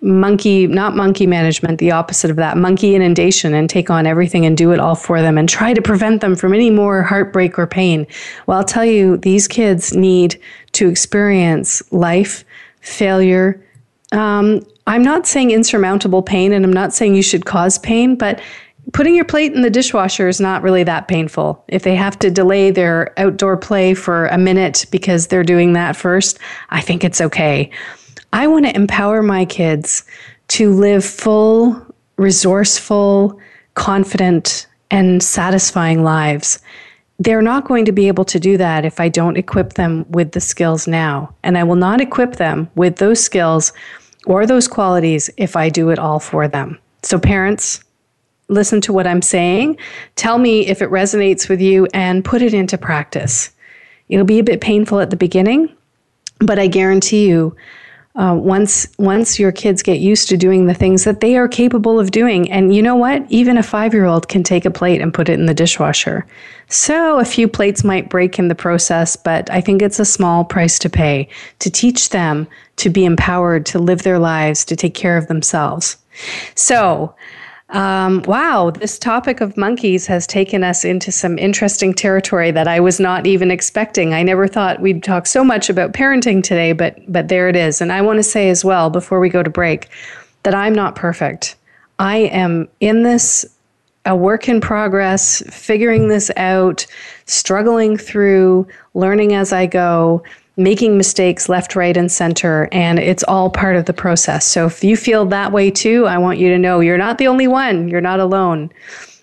monkey 0.00 0.66
not 0.66 0.94
monkey 0.94 1.26
management 1.26 1.78
the 1.78 1.90
opposite 1.90 2.30
of 2.30 2.36
that 2.36 2.58
monkey 2.58 2.94
inundation 2.94 3.54
and 3.54 3.70
take 3.70 3.88
on 3.88 4.06
everything 4.06 4.44
and 4.44 4.54
do 4.54 4.70
it 4.70 4.78
all 4.78 4.94
for 4.94 5.22
them 5.22 5.38
and 5.38 5.48
try 5.48 5.72
to 5.72 5.80
prevent 5.80 6.20
them 6.20 6.36
from 6.36 6.52
any 6.52 6.68
more 6.68 7.02
heartbreak 7.02 7.58
or 7.58 7.66
pain. 7.66 8.06
Well 8.46 8.58
i'll 8.58 8.64
tell 8.64 8.84
you 8.84 9.16
these 9.16 9.48
kids 9.48 9.94
need 9.94 10.38
to 10.72 10.88
experience 10.88 11.82
life 11.90 12.44
failure. 12.80 13.64
Um, 14.12 14.64
i'm 14.86 15.02
not 15.02 15.26
saying 15.26 15.50
insurmountable 15.50 16.22
pain 16.22 16.52
and 16.52 16.64
i'm 16.64 16.72
not 16.72 16.92
saying 16.92 17.14
you 17.14 17.22
should 17.22 17.46
cause 17.46 17.78
pain 17.78 18.14
but 18.16 18.42
putting 18.92 19.14
your 19.14 19.24
plate 19.24 19.52
in 19.52 19.62
the 19.62 19.70
dishwasher 19.70 20.28
is 20.28 20.40
not 20.40 20.62
really 20.62 20.84
that 20.84 21.08
painful. 21.08 21.64
If 21.68 21.82
they 21.82 21.94
have 21.94 22.18
to 22.20 22.30
delay 22.30 22.70
their 22.70 23.18
outdoor 23.18 23.56
play 23.56 23.94
for 23.94 24.26
a 24.26 24.38
minute 24.38 24.86
because 24.90 25.28
they're 25.28 25.42
doing 25.44 25.72
that 25.72 25.96
first, 25.96 26.38
I 26.70 26.80
think 26.80 27.04
it's 27.04 27.20
okay. 27.20 27.70
I 28.32 28.46
want 28.46 28.66
to 28.66 28.74
empower 28.74 29.22
my 29.22 29.44
kids 29.44 30.04
to 30.48 30.72
live 30.72 31.04
full, 31.04 31.80
resourceful, 32.16 33.38
confident, 33.74 34.66
and 34.90 35.22
satisfying 35.22 36.02
lives. 36.02 36.58
They're 37.18 37.42
not 37.42 37.66
going 37.66 37.84
to 37.84 37.92
be 37.92 38.08
able 38.08 38.24
to 38.24 38.40
do 38.40 38.56
that 38.56 38.84
if 38.84 38.98
I 38.98 39.08
don't 39.08 39.36
equip 39.36 39.74
them 39.74 40.04
with 40.10 40.32
the 40.32 40.40
skills 40.40 40.88
now. 40.88 41.32
And 41.44 41.56
I 41.56 41.62
will 41.62 41.76
not 41.76 42.00
equip 42.00 42.36
them 42.36 42.68
with 42.74 42.96
those 42.96 43.22
skills 43.22 43.72
or 44.26 44.46
those 44.46 44.66
qualities 44.66 45.30
if 45.36 45.54
I 45.54 45.68
do 45.68 45.90
it 45.90 45.98
all 45.98 46.18
for 46.18 46.48
them. 46.48 46.78
So, 47.02 47.18
parents, 47.18 47.83
listen 48.48 48.80
to 48.82 48.92
what 48.92 49.06
I'm 49.06 49.22
saying, 49.22 49.78
tell 50.16 50.38
me 50.38 50.66
if 50.66 50.82
it 50.82 50.90
resonates 50.90 51.48
with 51.48 51.60
you, 51.60 51.86
and 51.94 52.24
put 52.24 52.42
it 52.42 52.54
into 52.54 52.78
practice. 52.78 53.50
It'll 54.08 54.26
be 54.26 54.38
a 54.38 54.44
bit 54.44 54.60
painful 54.60 55.00
at 55.00 55.10
the 55.10 55.16
beginning, 55.16 55.74
but 56.40 56.58
I 56.58 56.66
guarantee 56.66 57.26
you, 57.26 57.56
uh, 58.16 58.32
once 58.38 58.86
once 58.96 59.40
your 59.40 59.50
kids 59.50 59.82
get 59.82 59.98
used 59.98 60.28
to 60.28 60.36
doing 60.36 60.66
the 60.66 60.74
things 60.74 61.02
that 61.02 61.20
they 61.20 61.36
are 61.36 61.48
capable 61.48 61.98
of 61.98 62.12
doing, 62.12 62.50
and 62.50 62.74
you 62.74 62.80
know 62.80 62.94
what, 62.94 63.24
even 63.28 63.58
a 63.58 63.62
five 63.62 63.92
year 63.92 64.04
old 64.04 64.28
can 64.28 64.44
take 64.44 64.64
a 64.64 64.70
plate 64.70 65.00
and 65.00 65.12
put 65.12 65.28
it 65.28 65.38
in 65.38 65.46
the 65.46 65.54
dishwasher. 65.54 66.24
So 66.68 67.18
a 67.18 67.24
few 67.24 67.48
plates 67.48 67.82
might 67.82 68.08
break 68.10 68.38
in 68.38 68.46
the 68.46 68.54
process, 68.54 69.16
but 69.16 69.50
I 69.50 69.60
think 69.60 69.82
it's 69.82 69.98
a 69.98 70.04
small 70.04 70.44
price 70.44 70.78
to 70.80 70.90
pay 70.90 71.28
to 71.58 71.70
teach 71.70 72.10
them 72.10 72.46
to 72.76 72.88
be 72.88 73.04
empowered 73.04 73.66
to 73.66 73.80
live 73.80 74.02
their 74.02 74.20
lives, 74.20 74.64
to 74.66 74.76
take 74.76 74.94
care 74.94 75.16
of 75.16 75.26
themselves. 75.26 75.96
So. 76.54 77.14
Um, 77.70 78.22
wow, 78.26 78.70
this 78.70 78.98
topic 78.98 79.40
of 79.40 79.56
monkeys 79.56 80.06
has 80.06 80.26
taken 80.26 80.62
us 80.62 80.84
into 80.84 81.10
some 81.10 81.38
interesting 81.38 81.94
territory 81.94 82.50
that 82.50 82.68
I 82.68 82.78
was 82.78 83.00
not 83.00 83.26
even 83.26 83.50
expecting. 83.50 84.12
I 84.12 84.22
never 84.22 84.46
thought 84.46 84.80
we'd 84.80 85.02
talk 85.02 85.26
so 85.26 85.42
much 85.42 85.70
about 85.70 85.92
parenting 85.92 86.42
today, 86.42 86.72
but 86.72 86.98
but 87.10 87.28
there 87.28 87.48
it 87.48 87.56
is. 87.56 87.80
And 87.80 87.90
I 87.90 88.02
want 88.02 88.18
to 88.18 88.22
say 88.22 88.50
as 88.50 88.64
well 88.64 88.90
before 88.90 89.18
we 89.18 89.30
go 89.30 89.42
to 89.42 89.50
break 89.50 89.88
that 90.42 90.54
I'm 90.54 90.74
not 90.74 90.94
perfect. 90.94 91.56
I 91.98 92.16
am 92.18 92.68
in 92.80 93.02
this 93.02 93.46
a 94.06 94.14
work 94.14 94.48
in 94.48 94.60
progress, 94.60 95.42
figuring 95.48 96.08
this 96.08 96.30
out, 96.36 96.86
struggling 97.24 97.96
through, 97.96 98.68
learning 98.92 99.32
as 99.32 99.52
I 99.52 99.64
go 99.64 100.22
making 100.56 100.96
mistakes 100.96 101.48
left, 101.48 101.74
right, 101.74 101.96
and 101.96 102.10
center, 102.10 102.68
and 102.70 102.98
it's 102.98 103.24
all 103.24 103.50
part 103.50 103.76
of 103.76 103.86
the 103.86 103.92
process. 103.92 104.46
So 104.46 104.66
if 104.66 104.84
you 104.84 104.96
feel 104.96 105.26
that 105.26 105.52
way 105.52 105.70
too, 105.70 106.06
I 106.06 106.18
want 106.18 106.38
you 106.38 106.48
to 106.50 106.58
know 106.58 106.80
you're 106.80 106.98
not 106.98 107.18
the 107.18 107.26
only 107.26 107.48
one, 107.48 107.88
you're 107.88 108.00
not 108.00 108.20
alone. 108.20 108.70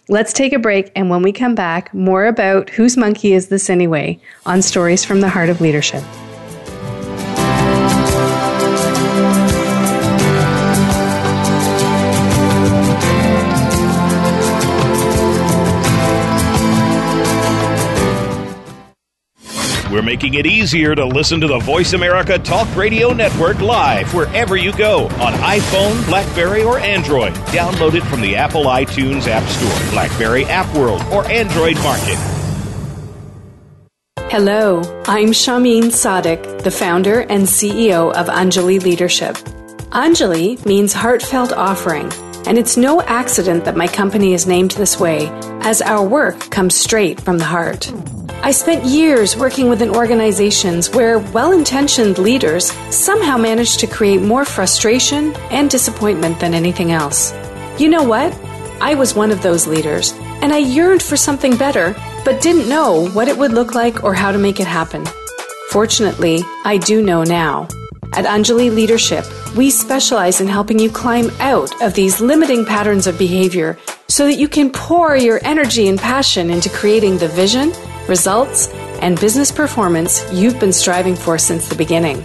Let's 0.09 0.33
take 0.33 0.51
a 0.51 0.59
break, 0.59 0.91
and 0.95 1.09
when 1.09 1.21
we 1.21 1.31
come 1.31 1.55
back, 1.55 1.93
more 1.93 2.25
about 2.25 2.69
whose 2.69 2.97
monkey 2.97 3.33
is 3.33 3.47
this 3.47 3.69
anyway 3.69 4.19
on 4.45 4.61
Stories 4.61 5.05
from 5.05 5.21
the 5.21 5.29
Heart 5.29 5.49
of 5.49 5.61
Leadership. 5.61 6.03
We're 19.91 20.01
making 20.01 20.35
it 20.35 20.45
easier 20.45 20.95
to 20.95 21.03
listen 21.05 21.41
to 21.41 21.47
the 21.47 21.59
Voice 21.59 21.91
America 21.91 22.39
Talk 22.39 22.73
Radio 22.77 23.11
Network 23.11 23.59
live 23.59 24.13
wherever 24.13 24.55
you 24.55 24.71
go 24.77 25.07
on 25.19 25.33
iPhone, 25.33 26.05
Blackberry, 26.05 26.63
or 26.63 26.79
Android. 26.79 27.33
Download 27.51 27.95
it 27.95 28.03
from 28.03 28.21
the 28.21 28.37
Apple 28.37 28.63
iTunes 28.63 29.27
App 29.27 29.45
Store, 29.49 29.91
Blackberry 29.91 30.45
App 30.45 30.73
World, 30.77 31.03
or 31.11 31.29
Android 31.29 31.75
Market. 31.79 32.15
Hello, 34.29 34.79
I'm 35.07 35.31
Shahmeen 35.31 35.87
Sadiq, 35.87 36.63
the 36.63 36.71
founder 36.71 37.19
and 37.23 37.43
CEO 37.43 38.13
of 38.13 38.27
Anjali 38.27 38.81
Leadership. 38.81 39.35
Anjali 39.91 40.65
means 40.65 40.93
heartfelt 40.93 41.51
offering, 41.51 42.09
and 42.45 42.57
it's 42.57 42.77
no 42.77 43.01
accident 43.01 43.65
that 43.65 43.75
my 43.75 43.87
company 43.87 44.33
is 44.33 44.47
named 44.47 44.71
this 44.71 44.99
way, 44.99 45.27
as 45.61 45.81
our 45.81 46.05
work 46.05 46.39
comes 46.49 46.75
straight 46.75 47.19
from 47.21 47.37
the 47.37 47.45
heart. 47.45 47.91
I 48.43 48.51
spent 48.51 48.85
years 48.85 49.37
working 49.37 49.69
within 49.69 49.95
organizations 49.95 50.89
where 50.89 51.19
well 51.19 51.51
intentioned 51.51 52.17
leaders 52.17 52.71
somehow 52.89 53.37
managed 53.37 53.79
to 53.81 53.87
create 53.87 54.21
more 54.21 54.45
frustration 54.45 55.33
and 55.51 55.69
disappointment 55.69 56.39
than 56.39 56.53
anything 56.53 56.91
else. 56.91 57.33
You 57.77 57.89
know 57.89 58.03
what? 58.03 58.33
I 58.81 58.95
was 58.95 59.13
one 59.13 59.31
of 59.31 59.43
those 59.43 59.67
leaders, 59.67 60.13
and 60.41 60.51
I 60.51 60.57
yearned 60.57 61.03
for 61.03 61.15
something 61.15 61.55
better, 61.55 61.95
but 62.25 62.41
didn't 62.41 62.67
know 62.67 63.09
what 63.09 63.27
it 63.27 63.37
would 63.37 63.53
look 63.53 63.75
like 63.75 64.03
or 64.03 64.15
how 64.15 64.31
to 64.31 64.39
make 64.39 64.59
it 64.59 64.67
happen. 64.67 65.05
Fortunately, 65.69 66.41
I 66.65 66.77
do 66.77 67.01
know 67.01 67.23
now. 67.23 67.67
At 68.13 68.25
Anjali 68.25 68.73
Leadership, 68.73 69.23
we 69.55 69.69
specialize 69.69 70.41
in 70.41 70.47
helping 70.47 70.79
you 70.79 70.89
climb 70.89 71.29
out 71.39 71.81
of 71.81 71.93
these 71.93 72.19
limiting 72.21 72.65
patterns 72.65 73.07
of 73.07 73.17
behavior 73.17 73.77
so 74.07 74.25
that 74.25 74.35
you 74.35 74.47
can 74.47 74.71
pour 74.71 75.15
your 75.15 75.39
energy 75.43 75.87
and 75.87 75.99
passion 75.99 76.49
into 76.49 76.69
creating 76.69 77.17
the 77.17 77.27
vision, 77.27 77.71
results, 78.07 78.69
and 79.01 79.19
business 79.19 79.51
performance 79.51 80.23
you've 80.31 80.59
been 80.59 80.73
striving 80.73 81.15
for 81.15 81.37
since 81.37 81.67
the 81.67 81.75
beginning. 81.75 82.23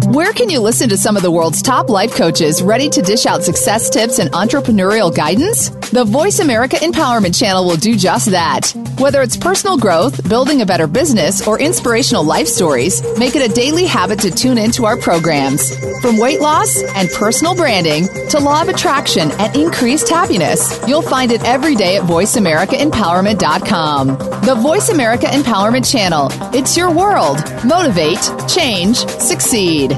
Where 0.09 0.33
can 0.33 0.49
you 0.49 0.59
listen 0.59 0.89
to 0.89 0.97
some 0.97 1.17
of 1.17 1.21
the 1.21 1.29
world's 1.29 1.61
top 1.61 1.87
life 1.87 2.15
coaches 2.15 2.63
ready 2.63 2.89
to 2.89 3.01
dish 3.03 3.27
out 3.27 3.43
success 3.43 3.91
tips 3.91 4.17
and 4.17 4.31
entrepreneurial 4.31 5.15
guidance? 5.15 5.69
The 5.91 6.05
Voice 6.05 6.39
America 6.39 6.75
Empowerment 6.75 7.35
Channel 7.37 7.65
will 7.65 7.75
do 7.75 7.95
just 7.95 8.29
that. 8.29 8.71
Whether 8.99 9.23
it's 9.23 9.35
personal 9.35 9.75
growth, 9.75 10.29
building 10.29 10.61
a 10.61 10.65
better 10.65 10.85
business, 10.85 11.47
or 11.47 11.59
inspirational 11.59 12.23
life 12.23 12.47
stories, 12.47 13.01
make 13.17 13.35
it 13.35 13.49
a 13.49 13.51
daily 13.51 13.85
habit 13.85 14.19
to 14.19 14.29
tune 14.29 14.59
into 14.59 14.85
our 14.85 14.97
programs. 14.97 15.75
From 15.99 16.19
weight 16.19 16.41
loss 16.41 16.83
and 16.95 17.09
personal 17.09 17.55
branding 17.55 18.07
to 18.29 18.39
law 18.39 18.61
of 18.61 18.69
attraction 18.69 19.31
and 19.31 19.55
increased 19.55 20.09
happiness, 20.09 20.79
you'll 20.87 21.01
find 21.01 21.31
it 21.31 21.43
every 21.43 21.73
day 21.73 21.97
at 21.97 22.03
VoiceAmericaEmpowerment.com. 22.03 24.07
The 24.45 24.55
Voice 24.61 24.89
America 24.89 25.25
Empowerment 25.25 25.91
Channel. 25.91 26.27
It's 26.53 26.77
your 26.77 26.93
world. 26.93 27.39
Motivate, 27.65 28.21
change, 28.47 28.97
succeed. 29.07 29.97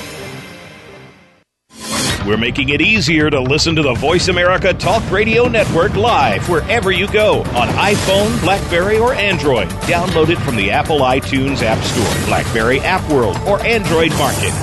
We're 2.25 2.37
making 2.37 2.69
it 2.69 2.81
easier 2.81 3.31
to 3.31 3.39
listen 3.39 3.75
to 3.75 3.81
the 3.81 3.95
Voice 3.95 4.27
America 4.27 4.75
Talk 4.75 5.09
Radio 5.09 5.47
Network 5.47 5.95
live 5.95 6.47
wherever 6.47 6.91
you 6.91 7.07
go 7.07 7.39
on 7.39 7.67
iPhone, 7.69 8.39
Blackberry, 8.41 8.99
or 8.99 9.15
Android. 9.15 9.67
Download 9.87 10.29
it 10.29 10.37
from 10.37 10.55
the 10.55 10.69
Apple 10.69 10.99
iTunes 10.99 11.63
App 11.63 11.83
Store, 11.83 12.27
Blackberry 12.27 12.79
App 12.81 13.09
World, 13.11 13.37
or 13.47 13.59
Android 13.65 14.11
Market. 14.11 14.53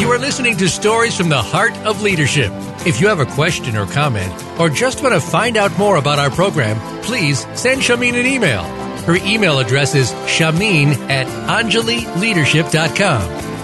You 0.00 0.10
are 0.10 0.18
listening 0.18 0.56
to 0.56 0.68
Stories 0.70 1.14
from 1.14 1.28
the 1.28 1.42
Heart 1.42 1.76
of 1.78 2.00
Leadership. 2.00 2.50
If 2.86 3.02
you 3.02 3.08
have 3.08 3.20
a 3.20 3.26
question 3.26 3.76
or 3.76 3.84
comment, 3.84 4.32
or 4.58 4.70
just 4.70 5.02
want 5.02 5.14
to 5.14 5.20
find 5.20 5.58
out 5.58 5.76
more 5.76 5.96
about 5.96 6.18
our 6.18 6.30
program, 6.30 6.78
please 7.02 7.40
send 7.54 7.82
Shahmeen 7.82 8.14
an 8.18 8.24
email. 8.24 8.77
Her 9.08 9.16
email 9.24 9.58
address 9.58 9.94
is 9.94 10.12
shahmeen 10.26 10.88
at 11.08 11.26
anjalileadership.com. 11.48 13.20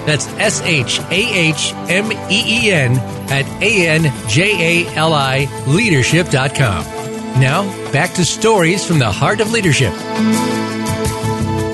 That's 0.07 0.26
S 0.38 0.62
H 0.62 1.01
A 1.01 1.12
H 1.12 1.74
M 1.90 2.11
E 2.11 2.16
E 2.30 2.72
N 2.72 2.92
at 3.30 3.45
A 3.62 3.86
N 3.86 4.11
J 4.26 4.86
A 4.86 4.95
L 4.95 5.12
I 5.12 5.47
leadership.com. 5.66 6.84
Now, 7.42 7.64
back 7.92 8.14
to 8.14 8.24
Stories 8.24 8.86
from 8.86 8.99
the 8.99 9.12
Heart 9.12 9.42
of 9.42 9.53
Leadership. 9.53 9.92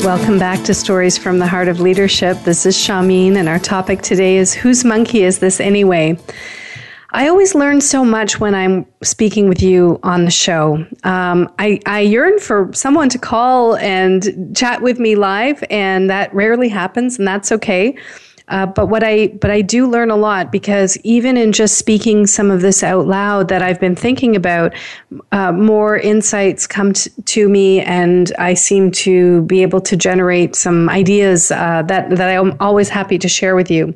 Welcome 0.03 0.41
back 0.41 0.65
to 0.65 0.75
Stories 0.75 1.17
from 1.17 1.39
the 1.39 1.47
Heart 1.47 1.69
of 1.69 1.79
Leadership. 1.79 2.39
This 2.43 2.67
is 2.67 2.77
Shahmeen, 2.77 3.37
and 3.37 3.49
our 3.49 3.61
topic 3.61 4.03
today 4.03 4.39
is 4.39 4.53
Whose 4.53 4.85
Monkey 4.85 5.23
is 5.23 5.39
This 5.39 5.61
Anyway? 5.61 6.19
I 7.13 7.29
always 7.29 7.55
learn 7.55 7.81
so 7.81 8.05
much 8.05 8.39
when 8.39 8.55
I'm 8.55 8.87
speaking 9.03 9.49
with 9.49 9.63
you 9.63 9.99
on 10.03 10.25
the 10.25 10.31
show. 10.31 10.85
Um, 11.03 11.53
I, 11.59 11.81
I 11.87 12.01
yearn 12.01 12.39
for 12.39 12.71
someone 12.73 13.09
to 13.09 13.19
call 13.19 13.77
and 13.77 14.57
chat 14.57 14.81
with 14.81 14.99
me 15.01 15.17
live, 15.17 15.65
and 15.71 16.09
that 16.09 16.33
rarely 16.33 16.69
happens, 16.69 17.19
and 17.19 17.27
that's 17.27 17.51
okay. 17.51 17.97
Uh, 18.47 18.67
but 18.67 18.87
what 18.87 19.05
I 19.05 19.29
but 19.41 19.51
I 19.51 19.63
do 19.63 19.89
learn 19.89 20.11
a 20.11 20.17
lot 20.17 20.51
because 20.51 20.99
even 21.05 21.37
in 21.37 21.53
just 21.53 21.79
speaking 21.79 22.27
some 22.27 22.51
of 22.51 22.63
this 22.63 22.83
out 22.83 23.07
loud 23.07 23.47
that 23.49 23.63
I've 23.63 23.79
been 23.79 23.95
thinking 23.95 24.35
about, 24.35 24.75
uh, 25.31 25.53
more 25.53 25.97
insights 25.97 26.67
come 26.67 26.93
t- 26.93 27.11
to 27.27 27.49
me, 27.49 27.81
and 27.81 28.33
I 28.39 28.55
seem 28.55 28.91
to 28.93 29.43
be 29.43 29.63
able 29.63 29.81
to 29.83 29.97
generate 29.97 30.57
some 30.57 30.89
ideas 30.89 31.53
uh, 31.53 31.83
that 31.87 32.11
that 32.11 32.37
I'm 32.37 32.57
always 32.59 32.89
happy 32.89 33.19
to 33.19 33.29
share 33.29 33.55
with 33.55 33.71
you. 33.71 33.95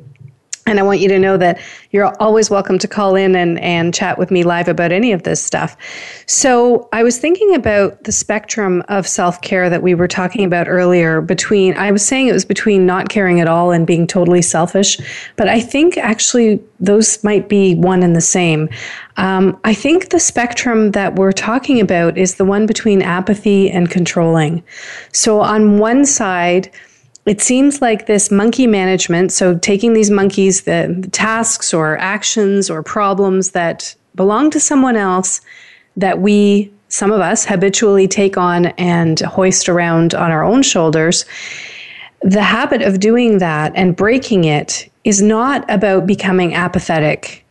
And 0.67 0.79
I 0.79 0.83
want 0.83 0.99
you 0.99 1.07
to 1.09 1.19
know 1.19 1.37
that 1.37 1.61
you're 1.91 2.11
always 2.19 2.49
welcome 2.49 2.79
to 2.79 2.87
call 2.87 3.15
in 3.15 3.35
and, 3.35 3.59
and 3.59 3.93
chat 3.93 4.17
with 4.17 4.31
me 4.31 4.43
live 4.43 4.67
about 4.67 4.91
any 4.91 5.11
of 5.11 5.21
this 5.21 5.43
stuff. 5.43 5.77
So 6.25 6.89
I 6.91 7.03
was 7.03 7.19
thinking 7.19 7.53
about 7.53 8.03
the 8.03 8.11
spectrum 8.11 8.81
of 8.87 9.07
self 9.07 9.39
care 9.41 9.69
that 9.69 9.83
we 9.83 9.93
were 9.93 10.07
talking 10.07 10.43
about 10.43 10.67
earlier 10.67 11.21
between, 11.21 11.77
I 11.77 11.91
was 11.91 12.03
saying 12.03 12.29
it 12.29 12.33
was 12.33 12.45
between 12.45 12.87
not 12.87 13.09
caring 13.09 13.39
at 13.39 13.47
all 13.47 13.69
and 13.69 13.85
being 13.85 14.07
totally 14.07 14.41
selfish, 14.41 14.97
but 15.35 15.47
I 15.47 15.59
think 15.59 15.97
actually 15.97 16.59
those 16.79 17.23
might 17.23 17.47
be 17.47 17.75
one 17.75 18.01
and 18.01 18.15
the 18.15 18.21
same. 18.21 18.67
Um, 19.17 19.59
I 19.65 19.75
think 19.75 20.09
the 20.09 20.19
spectrum 20.19 20.91
that 20.91 21.15
we're 21.15 21.31
talking 21.31 21.79
about 21.79 22.17
is 22.17 22.35
the 22.35 22.45
one 22.45 22.65
between 22.65 23.03
apathy 23.03 23.69
and 23.69 23.91
controlling. 23.91 24.63
So 25.11 25.41
on 25.41 25.77
one 25.77 26.05
side, 26.05 26.71
it 27.25 27.41
seems 27.41 27.81
like 27.81 28.05
this 28.05 28.29
monkey 28.29 28.67
management, 28.67 29.31
so 29.31 29.57
taking 29.57 29.93
these 29.93 30.11
monkeys, 30.11 30.61
the, 30.61 30.95
the, 30.99 31.09
tasks 31.09 31.73
or 31.73 31.97
actions 31.97 32.69
or 32.69 32.83
problems 32.83 33.51
that 33.51 33.95
belong 34.13 34.51
to 34.51 34.59
someone 34.59 34.95
else 34.95 35.41
that 35.97 36.19
we, 36.19 36.71
some 36.89 37.11
of 37.11 37.21
us, 37.21 37.45
habitually 37.45 38.07
take 38.07 38.37
on 38.37 38.67
and 38.77 39.21
hoist 39.21 39.69
around 39.69 40.13
on 40.13 40.31
our 40.31 40.43
own 40.43 40.61
shoulders, 40.61 41.25
the 42.21 42.43
habit 42.43 42.81
of 42.81 42.99
doing 42.99 43.39
that 43.39 43.71
and 43.75 43.95
breaking 43.95 44.43
it 44.43 44.91
is 45.03 45.21
not 45.21 45.63
about 45.69 46.05
becoming 46.05 46.53
apathetic 46.53 47.44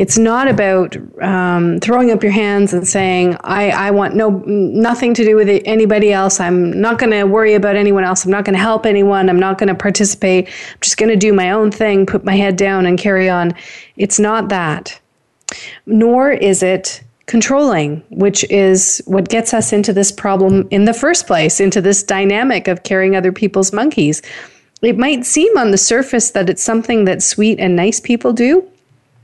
it's 0.00 0.16
not 0.16 0.48
about 0.48 0.96
um, 1.20 1.78
throwing 1.80 2.10
up 2.10 2.22
your 2.22 2.32
hands 2.32 2.72
and 2.72 2.88
saying, 2.88 3.36
I, 3.42 3.68
I 3.68 3.90
want 3.90 4.16
no 4.16 4.30
nothing 4.46 5.12
to 5.12 5.22
do 5.22 5.36
with 5.36 5.46
it, 5.46 5.62
anybody 5.66 6.10
else. 6.10 6.40
I'm 6.40 6.80
not 6.80 6.98
going 6.98 7.10
to 7.10 7.24
worry 7.24 7.52
about 7.52 7.76
anyone 7.76 8.02
else. 8.02 8.24
I'm 8.24 8.30
not 8.30 8.46
going 8.46 8.54
to 8.54 8.62
help 8.62 8.86
anyone. 8.86 9.28
I'm 9.28 9.38
not 9.38 9.58
going 9.58 9.68
to 9.68 9.74
participate. 9.74 10.48
I'm 10.48 10.80
just 10.80 10.96
going 10.96 11.10
to 11.10 11.16
do 11.16 11.34
my 11.34 11.50
own 11.50 11.70
thing, 11.70 12.06
put 12.06 12.24
my 12.24 12.34
head 12.34 12.56
down, 12.56 12.86
and 12.86 12.98
carry 12.98 13.28
on. 13.28 13.52
It's 13.98 14.18
not 14.18 14.48
that. 14.48 14.98
Nor 15.84 16.30
is 16.30 16.62
it 16.62 17.04
controlling, 17.26 18.02
which 18.08 18.42
is 18.44 19.02
what 19.04 19.28
gets 19.28 19.52
us 19.52 19.70
into 19.70 19.92
this 19.92 20.10
problem 20.10 20.66
in 20.70 20.86
the 20.86 20.94
first 20.94 21.26
place, 21.26 21.60
into 21.60 21.82
this 21.82 22.02
dynamic 22.02 22.68
of 22.68 22.84
carrying 22.84 23.16
other 23.16 23.32
people's 23.32 23.70
monkeys. 23.70 24.22
It 24.80 24.96
might 24.96 25.26
seem 25.26 25.58
on 25.58 25.72
the 25.72 25.76
surface 25.76 26.30
that 26.30 26.48
it's 26.48 26.62
something 26.62 27.04
that 27.04 27.22
sweet 27.22 27.60
and 27.60 27.76
nice 27.76 28.00
people 28.00 28.32
do, 28.32 28.66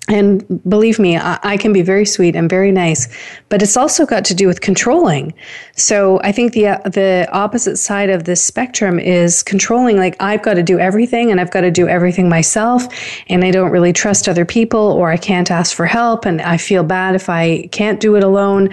and 0.09 0.63
believe 0.69 0.99
me, 0.99 1.17
I, 1.17 1.39
I, 1.43 1.57
can 1.57 1.73
be 1.73 1.83
very 1.83 2.07
sweet 2.07 2.37
and 2.37 2.49
very 2.49 2.71
nice, 2.71 3.09
but 3.49 3.61
it's 3.61 3.77
also 3.77 4.07
got 4.07 4.25
to 4.27 4.35
do 4.35 4.47
with 4.47 4.61
controlling. 4.61 5.35
So 5.75 6.21
I 6.23 6.31
think 6.31 6.53
the 6.53 6.69
uh, 6.69 6.89
the 6.89 7.29
opposite 7.33 7.77
side 7.77 8.09
of 8.09 8.25
this 8.25 8.43
spectrum 8.43 9.01
is 9.01 9.43
controlling. 9.43 9.97
Like 9.97 10.15
I've 10.21 10.43
got 10.43 10.55
to 10.55 10.63
do 10.63 10.79
everything, 10.79 11.31
and 11.31 11.41
I've 11.41 11.51
got 11.51 11.63
to 11.63 11.73
do 11.73 11.89
everything 11.89 12.29
myself, 12.29 12.87
and 13.29 13.45
I 13.45 13.51
don't 13.51 13.71
really 13.71 13.93
trust 13.93 14.29
other 14.29 14.45
people, 14.45 14.81
or 14.81 15.11
I 15.11 15.17
can't 15.17 15.51
ask 15.51 15.75
for 15.75 15.87
help, 15.87 16.25
and 16.25 16.41
I 16.41 16.57
feel 16.57 16.85
bad 16.85 17.17
if 17.17 17.29
I 17.29 17.69
can't 17.73 17.99
do 17.99 18.15
it 18.15 18.23
alone. 18.23 18.71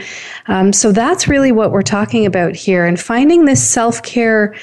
Um, 0.47 0.71
so 0.71 0.91
that's 0.91 1.27
really 1.27 1.51
what 1.51 1.71
we're 1.71 1.81
talking 1.81 2.27
about 2.27 2.55
here, 2.55 2.85
and 2.85 2.99
finding 2.99 3.45
this 3.45 3.67
self 3.67 4.03
care 4.03 4.53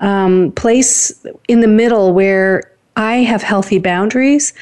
um, 0.00 0.52
place 0.52 1.24
in 1.48 1.60
the 1.60 1.68
middle 1.68 2.12
where 2.12 2.70
I 2.96 3.16
have 3.18 3.42
healthy 3.42 3.78
boundaries. 3.78 4.52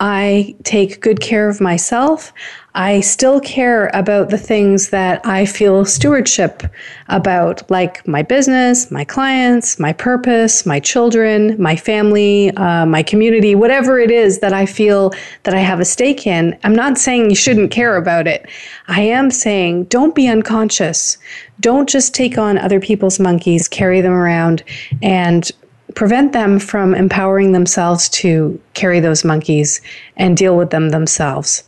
I 0.00 0.54
take 0.64 1.00
good 1.00 1.20
care 1.20 1.48
of 1.48 1.60
myself. 1.60 2.32
I 2.74 3.00
still 3.00 3.38
care 3.40 3.88
about 3.94 4.30
the 4.30 4.38
things 4.38 4.90
that 4.90 5.24
I 5.24 5.46
feel 5.46 5.84
stewardship 5.84 6.64
about, 7.08 7.70
like 7.70 8.06
my 8.06 8.22
business, 8.22 8.90
my 8.90 9.04
clients, 9.04 9.78
my 9.78 9.92
purpose, 9.92 10.66
my 10.66 10.80
children, 10.80 11.60
my 11.62 11.76
family, 11.76 12.50
uh, 12.56 12.84
my 12.84 13.04
community, 13.04 13.54
whatever 13.54 14.00
it 14.00 14.10
is 14.10 14.40
that 14.40 14.52
I 14.52 14.66
feel 14.66 15.12
that 15.44 15.54
I 15.54 15.60
have 15.60 15.78
a 15.78 15.84
stake 15.84 16.26
in. 16.26 16.58
I'm 16.64 16.74
not 16.74 16.98
saying 16.98 17.30
you 17.30 17.36
shouldn't 17.36 17.70
care 17.70 17.96
about 17.96 18.26
it. 18.26 18.48
I 18.88 19.02
am 19.02 19.30
saying 19.30 19.84
don't 19.84 20.14
be 20.14 20.26
unconscious. 20.26 21.16
Don't 21.60 21.88
just 21.88 22.12
take 22.12 22.36
on 22.36 22.58
other 22.58 22.80
people's 22.80 23.20
monkeys, 23.20 23.68
carry 23.68 24.00
them 24.00 24.12
around, 24.12 24.64
and 25.00 25.52
prevent 25.94 26.32
them 26.32 26.58
from 26.58 26.94
empowering 26.94 27.52
themselves 27.52 28.08
to 28.08 28.60
carry 28.74 29.00
those 29.00 29.24
monkeys 29.24 29.80
and 30.16 30.36
deal 30.36 30.56
with 30.56 30.70
them 30.70 30.90
themselves. 30.90 31.62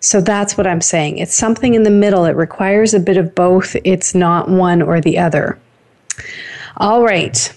So 0.00 0.20
that's 0.20 0.56
what 0.56 0.66
I'm 0.66 0.80
saying. 0.80 1.18
It's 1.18 1.34
something 1.34 1.74
in 1.74 1.84
the 1.84 1.90
middle. 1.90 2.24
It 2.24 2.36
requires 2.36 2.92
a 2.92 3.00
bit 3.00 3.16
of 3.16 3.34
both. 3.34 3.76
It's 3.84 4.14
not 4.14 4.48
one 4.48 4.82
or 4.82 5.00
the 5.00 5.18
other. 5.18 5.58
All 6.78 7.02
right. 7.04 7.52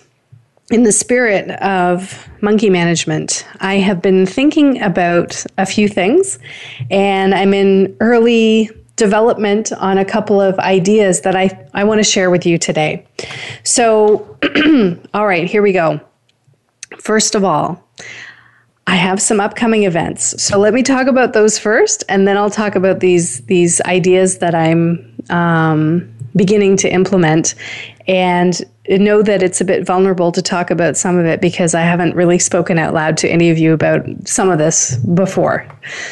In 0.72 0.84
the 0.84 0.92
spirit 0.92 1.50
of 1.62 2.28
monkey 2.42 2.70
management, 2.70 3.46
I 3.60 3.76
have 3.76 4.02
been 4.02 4.26
thinking 4.26 4.82
about 4.82 5.44
a 5.58 5.66
few 5.66 5.88
things, 5.88 6.40
and 6.90 7.36
I'm 7.36 7.54
in 7.54 7.96
early 8.00 8.72
development 8.96 9.74
on 9.74 9.98
a 9.98 10.06
couple 10.06 10.40
of 10.40 10.58
ideas 10.60 11.22
that 11.22 11.36
I, 11.36 11.68
I 11.74 11.84
want 11.84 12.00
to 12.00 12.04
share 12.04 12.30
with 12.30 12.46
you 12.46 12.58
today. 12.58 13.06
So, 13.64 14.38
all 15.14 15.28
right, 15.28 15.50
here 15.50 15.62
we 15.62 15.74
go. 15.74 16.00
First 17.00 17.36
of 17.36 17.44
all, 17.44 17.84
I 18.88 18.96
have 18.96 19.22
some 19.22 19.40
upcoming 19.40 19.84
events. 19.84 20.42
So 20.42 20.60
let 20.60 20.74
me 20.74 20.84
talk 20.84 21.08
about 21.08 21.34
those 21.34 21.58
first, 21.58 22.04
and 22.08 22.28
then 22.28 22.38
I'll 22.38 22.52
talk 22.52 22.76
about 22.76 23.00
these 23.00 23.42
these 23.42 23.82
ideas 23.82 24.38
that 24.40 24.54
I'm 24.54 25.16
um, 25.30 26.14
beginning 26.36 26.78
to 26.78 26.90
implement. 26.90 27.56
And 28.08 28.62
know 28.90 29.22
that 29.22 29.42
it's 29.42 29.62
a 29.62 29.66
bit 29.66 29.86
vulnerable 29.86 30.32
to 30.32 30.42
talk 30.42 30.70
about 30.70 30.98
some 30.98 31.18
of 31.18 31.26
it 31.26 31.42
because 31.42 31.74
I 31.74 31.82
haven't 31.82 32.16
really 32.16 32.40
spoken 32.40 32.78
out 32.78 32.94
loud 32.94 33.18
to 33.18 33.30
any 33.30 33.50
of 33.50 33.58
you 33.58 33.74
about 33.74 34.06
some 34.26 34.50
of 34.50 34.58
this 34.58 34.98
before. 34.98 35.68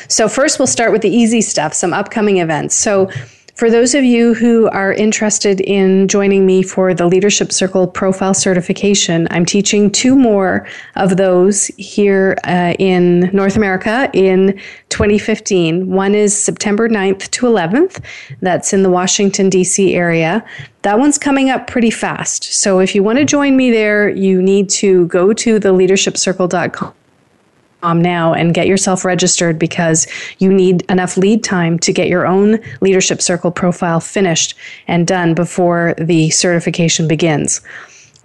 So 0.08 0.28
first, 0.28 0.60
we'll 0.60 0.68
start 0.68 0.92
with 0.92 1.02
the 1.02 1.10
easy 1.10 1.42
stuff, 1.42 1.74
some 1.74 1.94
upcoming 1.94 2.38
events. 2.38 2.76
So 2.76 3.10
for 3.56 3.70
those 3.70 3.94
of 3.94 4.04
you 4.04 4.34
who 4.34 4.68
are 4.70 4.92
interested 4.92 5.62
in 5.62 6.08
joining 6.08 6.46
me 6.46 6.64
for 6.64 6.94
the 6.94 7.06
Leadership 7.06 7.52
Circle 7.52 7.88
Profile 7.88 8.34
Certification, 8.34 9.28
I'm 9.30 9.46
teaching 9.46 9.92
two 9.92 10.16
more 10.16 10.68
of 10.96 11.18
those 11.18 11.68
here 11.78 12.36
uh, 12.46 12.74
in 12.80 13.30
North 13.32 13.56
America 13.56 14.10
in 14.14 14.60
2015. 14.90 15.88
One 15.88 16.16
is 16.16 16.38
September 16.38 16.90
9th 16.90 17.30
to 17.30 17.46
11th. 17.46 18.04
That's 18.42 18.74
in 18.74 18.82
the 18.82 18.90
Washington, 18.90 19.50
D.C. 19.50 19.94
area. 19.94 20.44
That 20.82 20.98
one's 20.98 21.20
coming 21.20 21.52
up 21.52 21.68
pretty 21.68 21.92
fast. 21.92 22.46
So 22.46 22.80
if 22.80 22.96
you 22.96 23.04
want 23.04 23.20
to 23.20 23.26
join 23.26 23.56
me 23.56 23.70
there, 23.70 24.10
you 24.10 24.42
need 24.42 24.70
to 24.72 25.06
go 25.08 25.32
to 25.32 25.60
theleadershipcircle.com 25.60 26.94
now 27.92 28.34
and 28.34 28.54
get 28.54 28.68
yourself 28.68 29.04
registered 29.04 29.60
because 29.60 30.08
you 30.40 30.52
need 30.52 30.84
enough 30.90 31.18
lead 31.18 31.44
time 31.44 31.78
to 31.80 31.92
get 31.92 32.08
your 32.08 32.26
own 32.26 32.60
leadership 32.82 33.22
circle 33.22 33.52
profile 33.52 34.00
finished 34.00 34.56
and 34.88 35.06
done 35.06 35.34
before 35.34 35.94
the 35.98 36.30
certification 36.30 37.08
begins. 37.08 37.62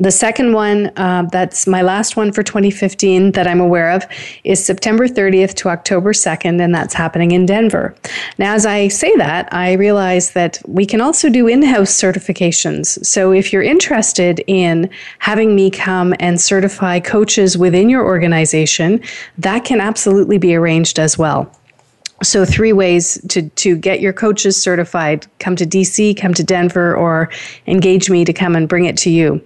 The 0.00 0.12
second 0.12 0.52
one, 0.52 0.92
uh, 0.96 1.24
that's 1.32 1.66
my 1.66 1.82
last 1.82 2.16
one 2.16 2.30
for 2.30 2.44
2015 2.44 3.32
that 3.32 3.48
I'm 3.48 3.60
aware 3.60 3.90
of, 3.90 4.06
is 4.44 4.64
September 4.64 5.08
30th 5.08 5.54
to 5.54 5.70
October 5.70 6.12
2nd, 6.12 6.60
and 6.62 6.72
that's 6.72 6.94
happening 6.94 7.32
in 7.32 7.46
Denver. 7.46 7.96
Now, 8.38 8.54
as 8.54 8.64
I 8.64 8.86
say 8.88 9.12
that, 9.16 9.52
I 9.52 9.72
realize 9.72 10.32
that 10.32 10.60
we 10.68 10.86
can 10.86 11.00
also 11.00 11.28
do 11.28 11.48
in 11.48 11.62
house 11.62 11.90
certifications. 11.90 13.04
So 13.04 13.32
if 13.32 13.52
you're 13.52 13.62
interested 13.62 14.40
in 14.46 14.88
having 15.18 15.56
me 15.56 15.68
come 15.68 16.14
and 16.20 16.40
certify 16.40 17.00
coaches 17.00 17.58
within 17.58 17.88
your 17.88 18.04
organization, 18.04 19.02
that 19.38 19.64
can 19.64 19.80
absolutely 19.80 20.38
be 20.38 20.54
arranged 20.54 21.00
as 21.00 21.18
well. 21.18 21.52
So 22.22 22.44
three 22.44 22.72
ways 22.72 23.20
to 23.28 23.48
to 23.48 23.76
get 23.76 24.00
your 24.00 24.12
coaches 24.12 24.60
certified: 24.60 25.26
come 25.38 25.56
to 25.56 25.66
DC, 25.66 26.16
come 26.20 26.34
to 26.34 26.44
Denver, 26.44 26.96
or 26.96 27.30
engage 27.66 28.10
me 28.10 28.24
to 28.24 28.32
come 28.32 28.56
and 28.56 28.68
bring 28.68 28.86
it 28.86 28.96
to 28.98 29.10
you. 29.10 29.40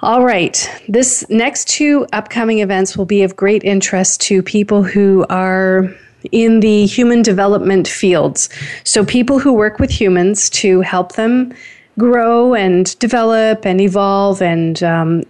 All 0.00 0.24
right. 0.24 0.70
This 0.88 1.28
next 1.28 1.66
two 1.66 2.06
upcoming 2.12 2.60
events 2.60 2.96
will 2.96 3.04
be 3.04 3.22
of 3.22 3.34
great 3.34 3.64
interest 3.64 4.20
to 4.22 4.42
people 4.42 4.84
who 4.84 5.26
are 5.28 5.92
in 6.30 6.60
the 6.60 6.86
human 6.86 7.22
development 7.22 7.88
fields. 7.88 8.48
So, 8.84 9.04
people 9.04 9.38
who 9.38 9.52
work 9.52 9.78
with 9.78 9.90
humans 9.90 10.50
to 10.50 10.80
help 10.82 11.12
them 11.12 11.52
grow 11.98 12.54
and 12.54 12.98
develop 13.00 13.66
and 13.66 13.80
evolve, 13.80 14.40
and 14.40 14.82
um, 14.82 15.24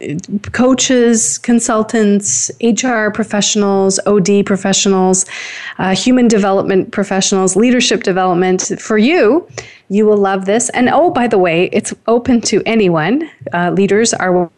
coaches, 0.52 1.38
consultants, 1.38 2.50
HR 2.62 3.08
professionals, 3.08 3.98
OD 4.06 4.44
professionals, 4.46 5.24
uh, 5.78 5.94
human 5.94 6.28
development 6.28 6.92
professionals, 6.92 7.56
leadership 7.56 8.02
development. 8.02 8.72
For 8.78 8.98
you, 8.98 9.48
you 9.88 10.06
will 10.06 10.18
love 10.18 10.44
this. 10.44 10.68
And 10.70 10.88
oh, 10.90 11.10
by 11.10 11.26
the 11.26 11.38
way, 11.38 11.70
it's 11.72 11.94
open 12.06 12.40
to 12.42 12.62
anyone. 12.66 13.28
Uh, 13.52 13.70
leaders 13.70 14.12
are 14.12 14.50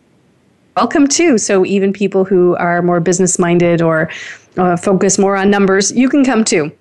welcome 0.76 1.06
too. 1.06 1.38
So 1.38 1.64
even 1.64 1.92
people 1.92 2.24
who 2.24 2.56
are 2.56 2.82
more 2.82 3.00
business 3.00 3.38
minded 3.38 3.80
or 3.80 4.10
uh, 4.56 4.76
focus 4.76 5.18
more 5.18 5.36
on 5.36 5.50
numbers, 5.50 5.92
you 5.92 6.08
can 6.08 6.24
come 6.24 6.44
too. 6.44 6.72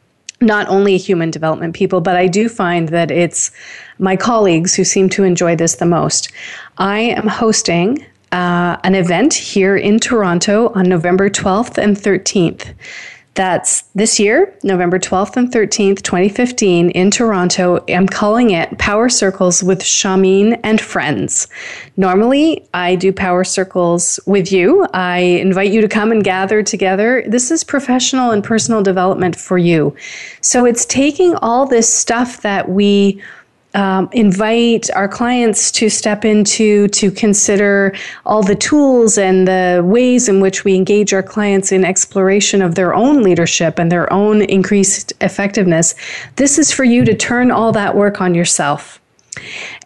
Not 0.42 0.68
only 0.70 0.98
human 0.98 1.32
development 1.32 1.76
people, 1.76 2.00
but 2.02 2.16
I 2.16 2.28
do 2.28 2.48
find 2.48 2.90
that 2.90 3.12
it's 3.12 3.52
my 3.98 4.16
colleagues 4.16 4.74
who 4.74 4.84
seem 4.84 5.10
to 5.10 5.24
enjoy 5.24 5.56
this 5.56 5.76
the 5.76 5.86
most. 5.86 6.32
I 6.78 7.00
am 7.00 7.28
hosting 7.28 8.06
uh, 8.32 8.78
an 8.84 8.96
event 8.96 9.34
here 9.34 9.76
in 9.76 10.00
Toronto 10.00 10.72
on 10.76 10.88
November 10.88 11.30
12th 11.30 11.78
and 11.78 11.98
13th. 11.98 12.74
That's 13.36 13.84
this 13.96 14.20
year, 14.20 14.54
November 14.64 15.00
12th 15.00 15.38
and 15.38 15.52
13th, 15.52 16.02
2015, 16.02 16.90
in 16.90 17.10
Toronto. 17.10 17.84
I'm 17.88 18.08
calling 18.08 18.52
it 18.52 18.78
Power 18.78 19.08
Circles 19.08 19.64
with 19.64 19.82
Shahmeen 19.82 20.60
and 20.64 20.82
Friends. 20.82 21.48
Normally, 21.96 22.68
I 22.74 22.96
do 22.96 23.14
Power 23.14 23.44
Circles 23.44 24.20
with 24.26 24.52
you. 24.52 24.86
I 24.94 25.20
invite 25.20 25.72
you 25.72 25.80
to 25.80 25.88
come 25.88 26.12
and 26.12 26.24
gather 26.24 26.62
together. 26.64 27.24
This 27.28 27.50
is 27.50 27.64
professional 27.64 28.32
and 28.32 28.44
personal 28.44 28.84
development 28.84 29.38
for 29.38 29.58
you. 29.58 29.96
So 30.42 30.66
it's 30.66 30.86
taking 30.86 31.36
all 31.36 31.66
this 31.66 31.92
stuff 31.92 32.42
that 32.42 32.68
we 32.70 33.22
um, 33.76 34.10
invite 34.14 34.90
our 34.96 35.08
clients 35.08 35.72
to 35.74 35.90
step 35.90 36.26
into 36.26 36.88
to 36.90 37.12
consider 37.12 37.96
all 38.26 38.42
the 38.42 38.56
tools 38.56 39.18
and 39.18 39.48
the 39.48 39.82
ways 39.86 40.28
in 40.28 40.40
which 40.42 40.64
we 40.64 40.76
engage 40.76 41.14
our 41.14 41.24
clients 41.24 41.72
in 41.72 41.86
exploration 41.86 42.62
of 42.62 42.76
their 42.76 42.94
own 42.94 43.22
leadership 43.22 43.78
and 43.78 43.92
their 43.92 44.12
own 44.12 44.42
increased 44.44 45.14
effectiveness. 45.22 45.94
This 46.36 46.58
is 46.58 46.72
for 46.72 46.84
you 46.84 47.06
to 47.06 47.16
turn 47.16 47.52
all 47.52 47.72
that 47.74 47.96
work 47.96 48.22
on 48.22 48.34
yourself. 48.34 49.00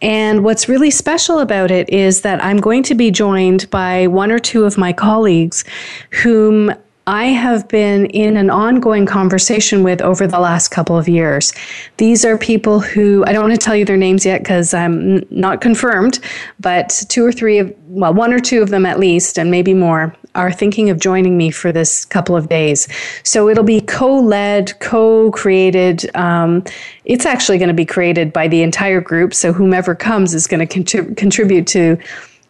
And 0.00 0.42
what's 0.44 0.68
really 0.68 0.90
special 0.90 1.38
about 1.38 1.70
it 1.70 1.88
is 1.90 2.22
that 2.22 2.42
I'm 2.42 2.58
going 2.58 2.82
to 2.84 2.94
be 2.94 3.10
joined 3.10 3.68
by 3.70 4.06
one 4.06 4.32
or 4.32 4.38
two 4.38 4.64
of 4.64 4.78
my 4.78 4.92
colleagues 4.92 5.64
whom 6.10 6.74
I 7.06 7.26
have 7.26 7.68
been 7.68 8.06
in 8.06 8.38
an 8.38 8.48
ongoing 8.48 9.04
conversation 9.04 9.82
with 9.82 10.00
over 10.00 10.26
the 10.26 10.38
last 10.40 10.68
couple 10.68 10.96
of 10.96 11.06
years. 11.06 11.52
These 11.98 12.24
are 12.24 12.38
people 12.38 12.80
who 12.80 13.22
I 13.26 13.32
don't 13.32 13.42
want 13.42 13.52
to 13.52 13.62
tell 13.62 13.76
you 13.76 13.84
their 13.84 13.98
names 13.98 14.24
yet 14.24 14.40
because 14.40 14.72
I'm 14.72 15.22
not 15.30 15.60
confirmed, 15.60 16.18
but 16.60 17.02
two 17.10 17.24
or 17.24 17.30
three 17.30 17.58
of, 17.58 17.74
well, 17.88 18.14
one 18.14 18.32
or 18.32 18.38
two 18.38 18.62
of 18.62 18.70
them 18.70 18.86
at 18.86 18.98
least, 18.98 19.38
and 19.38 19.50
maybe 19.50 19.74
more, 19.74 20.16
are 20.34 20.50
thinking 20.50 20.88
of 20.88 20.98
joining 20.98 21.36
me 21.36 21.50
for 21.50 21.72
this 21.72 22.06
couple 22.06 22.36
of 22.36 22.48
days. 22.48 22.88
So 23.22 23.50
it'll 23.50 23.64
be 23.64 23.82
co 23.82 24.18
led, 24.18 24.78
co 24.80 25.30
created. 25.30 26.10
Um, 26.16 26.64
it's 27.04 27.26
actually 27.26 27.58
going 27.58 27.68
to 27.68 27.74
be 27.74 27.84
created 27.84 28.32
by 28.32 28.48
the 28.48 28.62
entire 28.62 29.02
group. 29.02 29.34
So 29.34 29.52
whomever 29.52 29.94
comes 29.94 30.32
is 30.32 30.46
going 30.46 30.66
to 30.66 31.14
contribute 31.14 31.66
to 31.68 31.98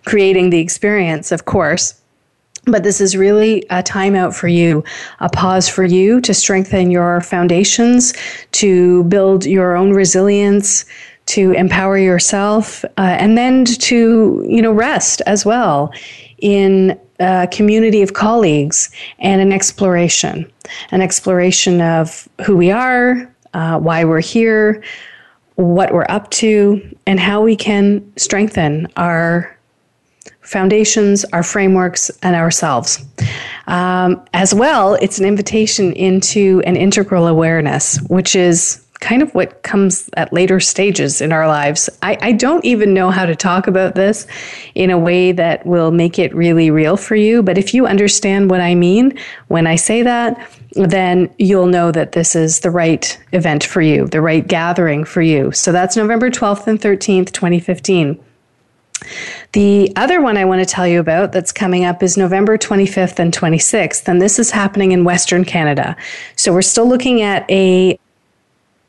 creating 0.05 0.51
the 0.51 0.61
experience, 0.61 1.33
of 1.33 1.45
course 1.45 2.01
But 2.67 2.83
this 2.83 3.01
is 3.01 3.17
really 3.17 3.65
a 3.71 3.83
time 3.83 4.15
out 4.15 4.35
for 4.35 4.49
you, 4.49 4.85
a 5.21 5.29
pause 5.29 5.69
for 5.69 5.85
you 5.85 6.21
to 6.23 6.33
strengthen 6.33 6.91
your 6.91 7.21
foundations, 7.21 8.15
to 8.53 9.05
build 9.05 9.45
your 9.45 9.77
own 9.77 9.93
resilience, 9.93 10.85
to 11.27 11.53
empower 11.53 11.99
yourself, 11.99 12.85
uh, 12.85 12.89
and 13.19 13.37
then 13.37 13.65
to 13.65 14.45
you 14.49 14.62
know 14.62 14.73
rest 14.73 15.23
as 15.27 15.45
well 15.45 15.93
in 16.39 16.99
a 17.21 17.49
community 17.51 18.03
of 18.03 18.12
colleagues 18.12 18.91
and 19.19 19.41
an 19.41 19.53
exploration, 19.53 20.51
an 20.91 21.01
exploration 21.01 21.81
of 21.81 22.29
who 22.45 22.57
we 22.57 22.71
are, 22.71 23.31
uh, 23.55 23.79
why 23.79 24.05
we're 24.05 24.21
here, 24.21 24.83
what 25.57 25.93
we're 25.93 26.07
up 26.09 26.31
to, 26.31 26.83
and 27.07 27.21
how 27.21 27.41
we 27.41 27.57
can 27.57 28.05
strengthen 28.17 28.89
our 28.97 29.57
foundations, 30.45 31.24
our 31.32 31.42
frameworks, 31.42 32.11
and 32.22 32.36
ourselves. 32.36 33.05
Um, 33.66 34.24
as 34.34 34.55
well, 34.55 34.95
it's 34.95 35.18
an 35.18 35.24
invitation 35.24 35.92
into 35.95 36.62
an 36.66 36.76
integral 36.76 37.26
awareness, 37.26 37.99
which 38.03 38.36
is 38.36 38.84
kind 39.01 39.22
of 39.22 39.34
what 39.34 39.62
comes 39.62 40.09
at 40.16 40.32
later 40.32 40.61
stages 40.61 41.20
in 41.20 41.32
our 41.32 41.47
lives. 41.47 41.90
I, 42.03 42.16
I, 42.22 42.32
don't 42.32 42.64
even 42.64 42.95
know 42.95 43.11
how 43.11 43.26
to 43.26 43.36
talk 43.36 43.66
about 43.66 43.97
this 43.97 44.26
in 44.74 44.88
a 44.88 44.99
way 44.99 45.30
that 45.32 45.66
will 45.66 45.90
make 45.90 46.18
it 46.18 46.34
really 46.34 46.70
real 46.70 46.97
for 46.97 47.14
you. 47.14 47.42
But 47.42 47.59
if 47.59 47.74
you 47.74 47.86
understand 47.86 48.51
what 48.51 48.62
I 48.62 48.74
mean 48.74 49.18
when 49.49 49.66
I 49.66 49.76
say 49.76 50.03
that, 50.03 50.49
then 50.72 51.32
you'll 51.38 51.66
know 51.66 51.92
that 51.92 52.12
this 52.12 52.34
is 52.34 52.61
the 52.61 52.70
right 52.70 53.20
event 53.32 53.62
for 53.62 53.82
you, 53.82 54.07
the 54.07 54.22
right 54.22 54.47
gathering 54.47 55.05
for 55.05 55.20
you. 55.20 55.53
So 55.53 55.70
that's 55.70 55.97
November 55.97 56.30
12th 56.30 56.66
and 56.66 56.80
13th, 56.80 57.30
2015. 57.30 58.18
The 59.55 59.93
other 59.95 60.21
one 60.21 60.37
I 60.37 60.45
want 60.45 60.63
to 60.63 60.67
tell 60.67 60.85
you 60.85 60.99
about 60.99 61.31
that's 61.31 61.53
coming 61.53 61.85
up 61.85 62.03
is 62.03 62.17
November 62.17 62.59
25th 62.59 63.21
and 63.21 63.33
26th, 63.33 64.09
and 64.09 64.21
this 64.21 64.41
is 64.41 64.51
happening 64.51 64.91
in 64.91 65.05
Western 65.05 65.45
Canada. 65.45 65.97
So 66.35 66.53
we're 66.53 66.61
still 66.61 66.89
looking 66.89 67.23
at 67.23 67.49
a 67.49 67.97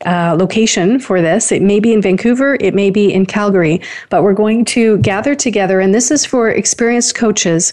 uh, 0.04 0.34
location 0.36 0.98
for 0.98 1.22
this. 1.22 1.52
It 1.52 1.62
may 1.62 1.78
be 1.78 1.92
in 1.92 2.02
Vancouver, 2.02 2.56
it 2.58 2.74
may 2.74 2.90
be 2.90 3.14
in 3.14 3.26
Calgary, 3.26 3.80
but 4.10 4.24
we're 4.24 4.34
going 4.34 4.64
to 4.64 4.98
gather 4.98 5.36
together, 5.36 5.78
and 5.78 5.94
this 5.94 6.10
is 6.10 6.26
for 6.26 6.50
experienced 6.50 7.14
coaches 7.14 7.72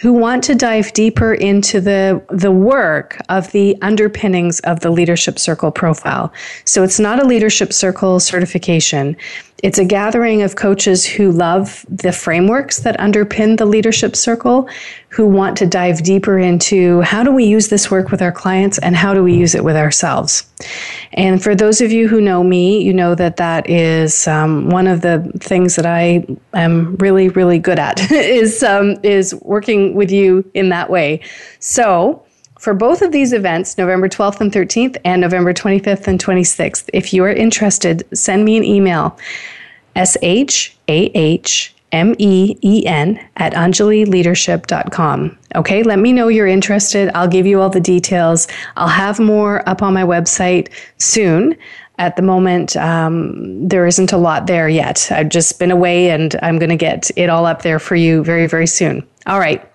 who 0.00 0.12
want 0.12 0.42
to 0.42 0.56
dive 0.56 0.92
deeper 0.94 1.34
into 1.34 1.80
the, 1.80 2.20
the 2.28 2.50
work 2.50 3.18
of 3.28 3.52
the 3.52 3.78
underpinnings 3.82 4.58
of 4.60 4.80
the 4.80 4.90
Leadership 4.90 5.38
Circle 5.38 5.70
profile. 5.70 6.32
So 6.64 6.82
it's 6.82 6.98
not 6.98 7.22
a 7.22 7.24
Leadership 7.24 7.72
Circle 7.72 8.18
certification. 8.18 9.16
It's 9.62 9.78
a 9.78 9.84
gathering 9.84 10.42
of 10.42 10.56
coaches 10.56 11.06
who 11.06 11.30
love 11.30 11.86
the 11.88 12.10
frameworks 12.10 12.80
that 12.80 12.98
underpin 12.98 13.58
the 13.58 13.64
leadership 13.64 14.16
circle, 14.16 14.68
who 15.08 15.24
want 15.24 15.56
to 15.58 15.66
dive 15.66 16.02
deeper 16.02 16.36
into 16.36 17.00
how 17.02 17.22
do 17.22 17.30
we 17.30 17.44
use 17.44 17.68
this 17.68 17.88
work 17.88 18.10
with 18.10 18.20
our 18.20 18.32
clients 18.32 18.78
and 18.78 18.96
how 18.96 19.14
do 19.14 19.22
we 19.22 19.34
use 19.34 19.54
it 19.54 19.62
with 19.62 19.76
ourselves. 19.76 20.44
And 21.12 21.40
for 21.40 21.54
those 21.54 21.80
of 21.80 21.92
you 21.92 22.08
who 22.08 22.20
know 22.20 22.42
me, 22.42 22.82
you 22.82 22.92
know 22.92 23.14
that 23.14 23.36
that 23.36 23.70
is 23.70 24.26
um, 24.26 24.68
one 24.68 24.88
of 24.88 25.02
the 25.02 25.30
things 25.38 25.76
that 25.76 25.86
I 25.86 26.26
am 26.54 26.96
really, 26.96 27.28
really 27.28 27.60
good 27.60 27.78
at 27.78 28.10
is 28.10 28.64
um, 28.64 28.96
is 29.04 29.32
working 29.42 29.94
with 29.94 30.10
you 30.10 30.50
in 30.54 30.70
that 30.70 30.90
way. 30.90 31.20
So 31.60 32.24
for 32.62 32.74
both 32.74 33.02
of 33.02 33.10
these 33.10 33.32
events, 33.32 33.76
November 33.76 34.08
12th 34.08 34.40
and 34.40 34.52
13th, 34.52 34.96
and 35.04 35.20
November 35.20 35.52
25th 35.52 36.06
and 36.06 36.22
26th, 36.22 36.88
if 36.92 37.12
you 37.12 37.24
are 37.24 37.32
interested, 37.32 38.06
send 38.14 38.44
me 38.44 38.56
an 38.56 38.62
email 38.62 39.18
S 39.96 40.16
H 40.22 40.76
A 40.86 41.06
H 41.06 41.74
M 41.90 42.14
E 42.18 42.56
E 42.62 42.86
N 42.86 43.18
at 43.36 43.52
anjalileadership.com. 43.54 45.38
Okay, 45.56 45.82
let 45.82 45.98
me 45.98 46.12
know 46.12 46.28
you're 46.28 46.46
interested. 46.46 47.10
I'll 47.16 47.26
give 47.26 47.46
you 47.46 47.60
all 47.60 47.68
the 47.68 47.80
details. 47.80 48.46
I'll 48.76 48.86
have 48.86 49.18
more 49.18 49.68
up 49.68 49.82
on 49.82 49.92
my 49.92 50.04
website 50.04 50.68
soon. 50.98 51.56
At 51.98 52.14
the 52.14 52.22
moment, 52.22 52.76
um, 52.76 53.66
there 53.66 53.88
isn't 53.88 54.12
a 54.12 54.16
lot 54.16 54.46
there 54.46 54.68
yet. 54.68 55.08
I've 55.10 55.30
just 55.30 55.58
been 55.58 55.72
away 55.72 56.10
and 56.10 56.36
I'm 56.42 56.60
going 56.60 56.70
to 56.70 56.76
get 56.76 57.10
it 57.16 57.28
all 57.28 57.44
up 57.44 57.62
there 57.62 57.80
for 57.80 57.96
you 57.96 58.22
very, 58.22 58.46
very 58.46 58.68
soon. 58.68 59.04
All 59.26 59.40
right. 59.40 59.68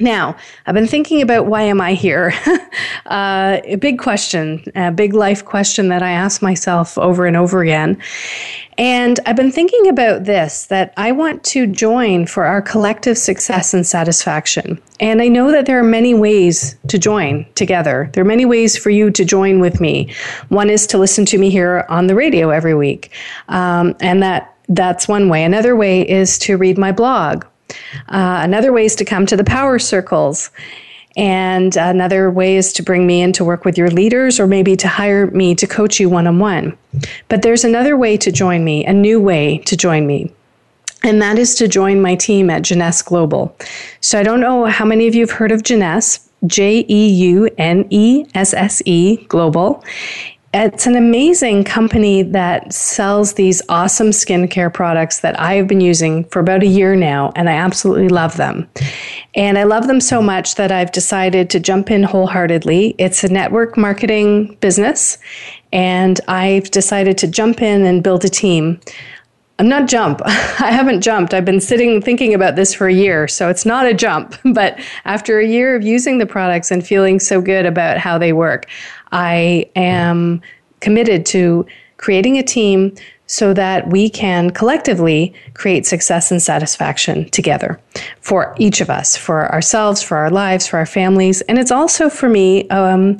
Now, 0.00 0.36
I've 0.64 0.76
been 0.76 0.86
thinking 0.86 1.22
about 1.22 1.46
why 1.46 1.62
am 1.62 1.80
I 1.80 1.94
here? 1.94 2.32
uh, 3.06 3.60
a 3.64 3.74
big 3.76 3.98
question, 3.98 4.62
a 4.76 4.92
big 4.92 5.12
life 5.12 5.44
question 5.44 5.88
that 5.88 6.04
I 6.04 6.12
ask 6.12 6.40
myself 6.40 6.96
over 6.98 7.26
and 7.26 7.36
over 7.36 7.62
again. 7.62 8.00
And 8.76 9.18
I've 9.26 9.34
been 9.34 9.50
thinking 9.50 9.88
about 9.88 10.22
this 10.22 10.66
that 10.66 10.94
I 10.96 11.10
want 11.10 11.42
to 11.46 11.66
join 11.66 12.26
for 12.26 12.44
our 12.44 12.62
collective 12.62 13.18
success 13.18 13.74
and 13.74 13.84
satisfaction. 13.84 14.80
And 15.00 15.20
I 15.20 15.26
know 15.26 15.50
that 15.50 15.66
there 15.66 15.80
are 15.80 15.84
many 15.84 16.14
ways 16.14 16.76
to 16.86 16.96
join 16.96 17.44
together. 17.56 18.08
There 18.12 18.22
are 18.22 18.28
many 18.28 18.44
ways 18.44 18.78
for 18.78 18.90
you 18.90 19.10
to 19.10 19.24
join 19.24 19.58
with 19.58 19.80
me. 19.80 20.14
One 20.48 20.70
is 20.70 20.86
to 20.88 20.98
listen 20.98 21.26
to 21.26 21.38
me 21.38 21.50
here 21.50 21.84
on 21.88 22.06
the 22.06 22.14
radio 22.14 22.50
every 22.50 22.74
week. 22.74 23.10
Um, 23.48 23.96
and 23.98 24.22
that 24.22 24.54
that's 24.68 25.08
one 25.08 25.28
way. 25.28 25.42
Another 25.42 25.74
way 25.74 26.08
is 26.08 26.38
to 26.40 26.56
read 26.56 26.78
my 26.78 26.92
blog 26.92 27.44
uh, 28.08 28.40
another 28.42 28.72
way 28.72 28.84
is 28.84 28.94
to 28.96 29.04
come 29.04 29.26
to 29.26 29.36
the 29.36 29.44
power 29.44 29.78
circles. 29.78 30.50
And 31.16 31.76
another 31.76 32.30
way 32.30 32.56
is 32.56 32.72
to 32.74 32.82
bring 32.82 33.06
me 33.06 33.22
in 33.22 33.32
to 33.32 33.44
work 33.44 33.64
with 33.64 33.76
your 33.76 33.90
leaders 33.90 34.38
or 34.38 34.46
maybe 34.46 34.76
to 34.76 34.86
hire 34.86 35.26
me 35.32 35.54
to 35.56 35.66
coach 35.66 35.98
you 35.98 36.08
one 36.08 36.28
on 36.28 36.38
one. 36.38 36.78
But 37.28 37.42
there's 37.42 37.64
another 37.64 37.96
way 37.96 38.16
to 38.18 38.30
join 38.30 38.62
me, 38.62 38.84
a 38.84 38.92
new 38.92 39.20
way 39.20 39.58
to 39.66 39.76
join 39.76 40.06
me. 40.06 40.32
And 41.02 41.20
that 41.22 41.38
is 41.38 41.54
to 41.56 41.68
join 41.68 42.00
my 42.00 42.14
team 42.14 42.50
at 42.50 42.62
Jeunesse 42.62 43.02
Global. 43.02 43.56
So 44.00 44.18
I 44.18 44.22
don't 44.22 44.40
know 44.40 44.66
how 44.66 44.84
many 44.84 45.08
of 45.08 45.14
you 45.14 45.22
have 45.22 45.30
heard 45.30 45.52
of 45.52 45.62
Jeunesse, 45.62 46.28
J 46.46 46.84
E 46.88 47.08
U 47.08 47.48
N 47.58 47.86
E 47.90 48.24
S 48.34 48.54
S 48.54 48.82
E 48.84 49.16
Global. 49.26 49.82
It's 50.54 50.86
an 50.86 50.96
amazing 50.96 51.64
company 51.64 52.22
that 52.22 52.72
sells 52.72 53.34
these 53.34 53.60
awesome 53.68 54.08
skincare 54.08 54.72
products 54.72 55.20
that 55.20 55.38
I 55.38 55.54
have 55.54 55.68
been 55.68 55.82
using 55.82 56.24
for 56.24 56.40
about 56.40 56.62
a 56.62 56.66
year 56.66 56.96
now, 56.96 57.32
and 57.36 57.50
I 57.50 57.52
absolutely 57.52 58.08
love 58.08 58.38
them. 58.38 58.66
And 59.34 59.58
I 59.58 59.64
love 59.64 59.88
them 59.88 60.00
so 60.00 60.22
much 60.22 60.54
that 60.54 60.72
I've 60.72 60.90
decided 60.90 61.50
to 61.50 61.60
jump 61.60 61.90
in 61.90 62.02
wholeheartedly. 62.02 62.94
It's 62.96 63.22
a 63.24 63.28
network 63.28 63.76
marketing 63.76 64.56
business, 64.60 65.18
and 65.70 66.18
I've 66.28 66.70
decided 66.70 67.18
to 67.18 67.26
jump 67.26 67.60
in 67.60 67.84
and 67.84 68.02
build 68.02 68.24
a 68.24 68.30
team. 68.30 68.80
I'm 69.60 69.68
not 69.68 69.88
jump. 69.88 70.22
I 70.26 70.70
haven't 70.70 71.00
jumped. 71.00 71.34
I've 71.34 71.44
been 71.44 71.60
sitting 71.60 72.00
thinking 72.00 72.32
about 72.32 72.54
this 72.54 72.72
for 72.72 72.86
a 72.86 72.94
year, 72.94 73.26
so 73.26 73.48
it's 73.48 73.66
not 73.66 73.86
a 73.86 73.94
jump. 73.94 74.34
But 74.54 74.78
after 75.04 75.38
a 75.38 75.46
year 75.46 75.76
of 75.76 75.82
using 75.82 76.18
the 76.18 76.26
products 76.26 76.70
and 76.70 76.86
feeling 76.86 77.20
so 77.20 77.40
good 77.40 77.66
about 77.66 77.98
how 77.98 78.18
they 78.18 78.32
work, 78.32 78.66
I 79.12 79.70
am 79.76 80.40
committed 80.80 81.26
to 81.26 81.66
creating 81.96 82.38
a 82.38 82.42
team 82.42 82.94
so 83.26 83.52
that 83.52 83.88
we 83.88 84.08
can 84.08 84.50
collectively 84.50 85.34
create 85.52 85.86
success 85.86 86.30
and 86.30 86.42
satisfaction 86.42 87.28
together 87.28 87.78
for 88.22 88.54
each 88.58 88.80
of 88.80 88.88
us, 88.88 89.16
for 89.16 89.52
ourselves, 89.52 90.02
for 90.02 90.16
our 90.16 90.30
lives, 90.30 90.66
for 90.66 90.78
our 90.78 90.86
families. 90.86 91.42
And 91.42 91.58
it's 91.58 91.70
also 91.70 92.08
for 92.08 92.28
me 92.28 92.66
um, 92.70 93.18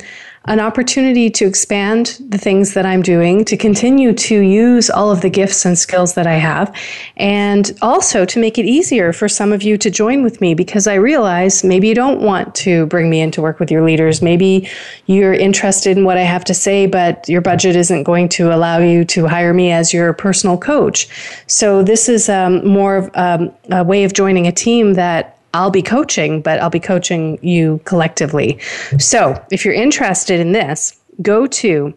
an 0.49 0.61
opportunity 0.61 1.28
to 1.28 1.46
expand 1.46 2.18
the 2.26 2.38
things 2.38 2.72
that 2.72 2.86
I'm 2.86 3.03
doing, 3.03 3.44
to 3.44 3.57
continue 3.57 4.14
to 4.14 4.40
use 4.40 4.88
all 4.88 5.11
of 5.11 5.20
the 5.20 5.28
gifts 5.28 5.66
and 5.66 5.78
skills 5.78 6.14
that 6.14 6.26
I 6.26 6.36
have, 6.36 6.74
and 7.18 7.70
also 7.82 8.24
to 8.24 8.40
make 8.40 8.59
it 8.59 8.64
easier 8.64 9.12
for 9.12 9.28
some 9.28 9.53
of 9.53 9.62
you 9.62 9.76
to 9.76 9.90
join 9.90 10.22
with 10.22 10.40
me 10.40 10.55
because 10.55 10.86
I 10.86 10.94
realize 10.94 11.62
maybe 11.62 11.88
you 11.88 11.94
don't 11.94 12.22
want 12.22 12.55
to 12.57 12.86
bring 12.86 13.11
me 13.11 13.20
in 13.20 13.30
to 13.32 13.42
work 13.42 13.61
with 13.61 13.70
your 13.70 13.84
leaders. 13.84 14.22
Maybe 14.22 14.68
you're 15.05 15.34
interested 15.34 15.99
in 15.99 16.05
what 16.05 16.16
I 16.16 16.22
have 16.22 16.44
to 16.46 16.55
say, 16.55 16.86
but 16.86 17.28
your 17.28 17.42
budget 17.42 17.76
isn't 17.76 18.05
going 18.05 18.30
to 18.30 18.53
allow 18.53 18.78
you 18.78 19.05
to 19.05 19.26
hire 19.26 19.53
me 19.53 19.70
as 19.70 19.92
your 19.92 20.14
personal 20.14 20.57
coach. 20.57 21.09
So, 21.46 21.82
this 21.82 22.09
is 22.09 22.28
um, 22.30 22.66
more 22.66 22.96
of 22.96 23.11
um, 23.14 23.53
a 23.70 23.84
way 23.84 24.05
of 24.05 24.14
joining 24.14 24.46
a 24.46 24.53
team 24.53 24.94
that 24.94 25.38
I'll 25.59 25.70
be 25.72 25.82
coaching, 25.82 26.40
but 26.40 26.61
I'll 26.61 26.70
be 26.70 26.78
coaching 26.78 27.38
you 27.42 27.80
collectively. 27.84 28.61
So 28.98 29.44
if 29.50 29.64
you're 29.64 29.74
interested 29.74 30.38
in 30.38 30.52
this, 30.52 30.96
go 31.20 31.48
to 31.48 31.92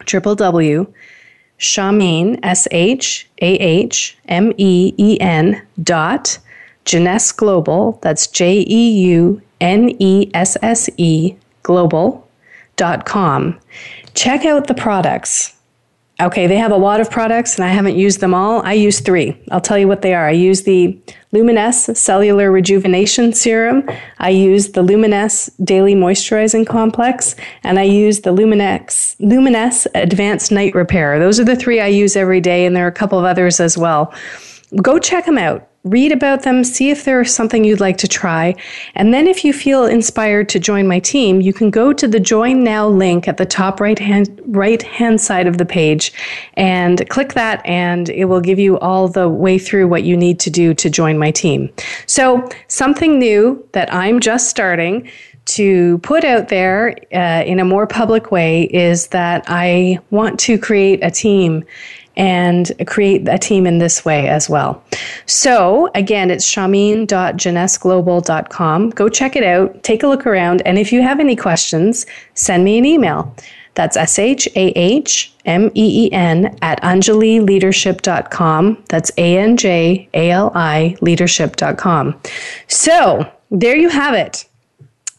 www. 0.00 0.92
Shahmeen, 1.58 2.38
S 2.42 2.68
H 2.70 3.28
A 3.40 3.54
H 3.54 4.18
M 4.28 4.52
E 4.58 4.92
E 4.98 5.18
N 5.20 5.62
dot 5.82 6.38
Jeunesse 6.84 7.32
Global, 7.32 7.98
that's 8.02 8.26
J 8.26 8.66
E 8.68 8.90
U 9.14 9.40
N 9.60 9.96
E 9.98 10.28
S 10.34 10.56
S 10.60 10.90
E 10.96 11.34
Global 11.62 12.28
dot 12.76 13.06
com. 13.06 13.58
Check 14.14 14.44
out 14.44 14.66
the 14.66 14.74
products. 14.74 15.54
Okay, 16.20 16.46
they 16.46 16.58
have 16.58 16.70
a 16.70 16.76
lot 16.76 17.00
of 17.00 17.10
products 17.10 17.56
and 17.56 17.64
I 17.64 17.68
haven't 17.68 17.96
used 17.96 18.20
them 18.20 18.32
all. 18.34 18.62
I 18.62 18.74
use 18.74 19.00
three. 19.00 19.36
I'll 19.50 19.60
tell 19.60 19.78
you 19.78 19.88
what 19.88 20.02
they 20.02 20.14
are. 20.14 20.28
I 20.28 20.32
use 20.32 20.62
the 20.62 20.96
Luminesse 21.32 21.96
Cellular 21.96 22.52
Rejuvenation 22.52 23.32
Serum. 23.32 23.88
I 24.18 24.30
use 24.30 24.72
the 24.72 24.82
Luminesse 24.82 25.50
Daily 25.64 25.94
Moisturizing 25.94 26.66
Complex. 26.66 27.34
And 27.64 27.78
I 27.78 27.84
use 27.84 28.20
the 28.20 28.30
Luminex, 28.30 29.16
Luminesse 29.20 29.86
Advanced 29.94 30.52
Night 30.52 30.74
Repair. 30.74 31.18
Those 31.18 31.40
are 31.40 31.44
the 31.44 31.56
three 31.56 31.80
I 31.80 31.88
use 31.88 32.14
every 32.14 32.40
day, 32.40 32.66
and 32.66 32.76
there 32.76 32.84
are 32.84 32.88
a 32.88 32.92
couple 32.92 33.18
of 33.18 33.24
others 33.24 33.58
as 33.58 33.78
well. 33.78 34.14
Go 34.80 34.98
check 34.98 35.24
them 35.24 35.38
out 35.38 35.71
read 35.84 36.12
about 36.12 36.42
them, 36.42 36.62
see 36.62 36.90
if 36.90 37.04
there's 37.04 37.34
something 37.34 37.64
you'd 37.64 37.80
like 37.80 37.98
to 37.98 38.06
try. 38.06 38.54
And 38.94 39.12
then 39.12 39.26
if 39.26 39.44
you 39.44 39.52
feel 39.52 39.84
inspired 39.84 40.48
to 40.50 40.60
join 40.60 40.86
my 40.86 41.00
team, 41.00 41.40
you 41.40 41.52
can 41.52 41.70
go 41.70 41.92
to 41.92 42.06
the 42.06 42.20
join 42.20 42.62
now 42.62 42.88
link 42.88 43.26
at 43.26 43.36
the 43.36 43.46
top 43.46 43.80
right 43.80 43.98
hand 43.98 44.40
right 44.46 44.82
hand 44.82 45.20
side 45.20 45.46
of 45.46 45.58
the 45.58 45.64
page 45.64 46.12
and 46.54 47.08
click 47.08 47.32
that 47.32 47.64
and 47.66 48.10
it 48.10 48.26
will 48.26 48.40
give 48.40 48.58
you 48.58 48.78
all 48.78 49.08
the 49.08 49.28
way 49.28 49.58
through 49.58 49.88
what 49.88 50.04
you 50.04 50.16
need 50.16 50.38
to 50.40 50.50
do 50.50 50.72
to 50.74 50.88
join 50.88 51.18
my 51.18 51.30
team. 51.30 51.68
So, 52.06 52.48
something 52.68 53.18
new 53.18 53.66
that 53.72 53.92
I'm 53.92 54.20
just 54.20 54.48
starting 54.48 55.10
to 55.44 55.98
put 55.98 56.24
out 56.24 56.48
there 56.48 56.96
uh, 57.12 57.42
in 57.44 57.58
a 57.58 57.64
more 57.64 57.86
public 57.86 58.30
way 58.30 58.64
is 58.64 59.08
that 59.08 59.44
I 59.48 59.98
want 60.10 60.38
to 60.40 60.58
create 60.58 61.00
a 61.02 61.10
team 61.10 61.64
and 62.16 62.72
create 62.86 63.26
a 63.28 63.38
team 63.38 63.66
in 63.66 63.78
this 63.78 64.04
way 64.04 64.28
as 64.28 64.48
well. 64.48 64.80
So, 65.26 65.90
again, 65.94 66.30
it's 66.30 66.46
shahmeen.jeunesse.global.com. 66.46 68.90
Go 68.90 69.08
check 69.08 69.34
it 69.34 69.44
out, 69.44 69.82
take 69.82 70.02
a 70.02 70.06
look 70.06 70.26
around, 70.26 70.60
and 70.62 70.78
if 70.78 70.92
you 70.92 71.00
have 71.02 71.20
any 71.20 71.36
questions, 71.36 72.04
send 72.34 72.64
me 72.64 72.76
an 72.78 72.84
email. 72.84 73.34
That's 73.74 73.96
S 73.96 74.18
H 74.18 74.46
A 74.54 74.68
H 74.78 75.32
M 75.46 75.70
E 75.74 76.06
E 76.06 76.12
N 76.12 76.54
at 76.60 76.78
anjalileadership.com. 76.82 78.84
That's 78.88 79.10
A 79.16 79.38
N 79.38 79.56
J 79.56 80.10
A 80.12 80.30
L 80.30 80.52
I 80.54 80.94
leadership.com. 81.00 82.20
So, 82.68 83.26
there 83.50 83.76
you 83.76 83.88
have 83.88 84.12
it. 84.14 84.44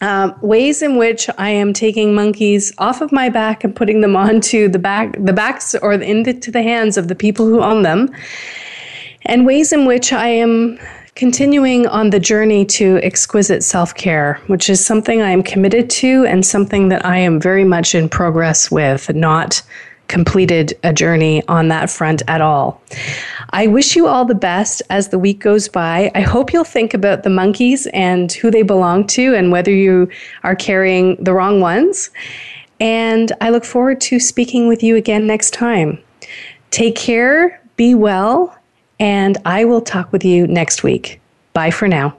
Um, 0.03 0.35
ways 0.41 0.81
in 0.81 0.97
which 0.97 1.29
I 1.37 1.51
am 1.51 1.71
taking 1.71 2.13
monkeys 2.13 2.73
off 2.77 2.99
of 2.99 3.13
my 3.13 3.29
back 3.29 3.63
and 3.63 3.73
putting 3.73 4.01
them 4.01 4.17
onto 4.17 4.67
the 4.67 4.77
back, 4.77 5.15
the 5.17 5.31
backs 5.31 5.75
or 5.75 5.93
into 5.93 6.51
the 6.51 6.61
hands 6.61 6.97
of 6.97 7.07
the 7.07 7.15
people 7.15 7.45
who 7.45 7.61
own 7.61 7.83
them, 7.83 8.13
and 9.21 9.45
ways 9.45 9.71
in 9.71 9.85
which 9.85 10.11
I 10.11 10.27
am 10.27 10.77
continuing 11.15 11.87
on 11.87 12.09
the 12.09 12.19
journey 12.19 12.65
to 12.65 12.97
exquisite 13.01 13.63
self 13.63 13.95
care, 13.95 14.41
which 14.47 14.69
is 14.69 14.85
something 14.85 15.21
I 15.21 15.29
am 15.29 15.41
committed 15.41 15.89
to 15.91 16.25
and 16.25 16.45
something 16.45 16.89
that 16.89 17.05
I 17.05 17.19
am 17.19 17.39
very 17.39 17.63
much 17.63 17.95
in 17.95 18.09
progress 18.09 18.69
with, 18.69 19.09
not 19.15 19.61
completed 20.07 20.73
a 20.83 20.93
journey 20.93 21.43
on 21.47 21.67
that 21.69 21.89
front 21.89 22.21
at 22.27 22.41
all. 22.41 22.81
I 23.51 23.67
wish 23.67 23.95
you 23.95 24.07
all 24.07 24.25
the 24.25 24.35
best 24.35 24.81
as 24.89 25.09
the 25.09 25.19
week 25.19 25.39
goes 25.39 25.67
by. 25.67 26.11
I 26.15 26.21
hope 26.21 26.53
you'll 26.53 26.63
think 26.63 26.93
about 26.93 27.23
the 27.23 27.29
monkeys 27.29 27.87
and 27.87 28.31
who 28.31 28.51
they 28.51 28.63
belong 28.63 29.07
to 29.07 29.35
and 29.35 29.51
whether 29.51 29.71
you 29.71 30.09
are 30.43 30.55
carrying 30.55 31.15
the 31.23 31.33
wrong 31.33 31.61
ones. 31.61 32.09
And 32.79 33.31
I 33.41 33.49
look 33.49 33.65
forward 33.65 34.01
to 34.01 34.19
speaking 34.19 34.67
with 34.67 34.83
you 34.83 34.95
again 34.95 35.25
next 35.25 35.51
time. 35.51 35.99
Take 36.71 36.95
care, 36.95 37.61
be 37.75 37.95
well, 37.95 38.57
and 38.99 39.37
I 39.45 39.65
will 39.65 39.81
talk 39.81 40.11
with 40.11 40.25
you 40.25 40.47
next 40.47 40.83
week. 40.83 41.21
Bye 41.53 41.71
for 41.71 41.87
now. 41.87 42.17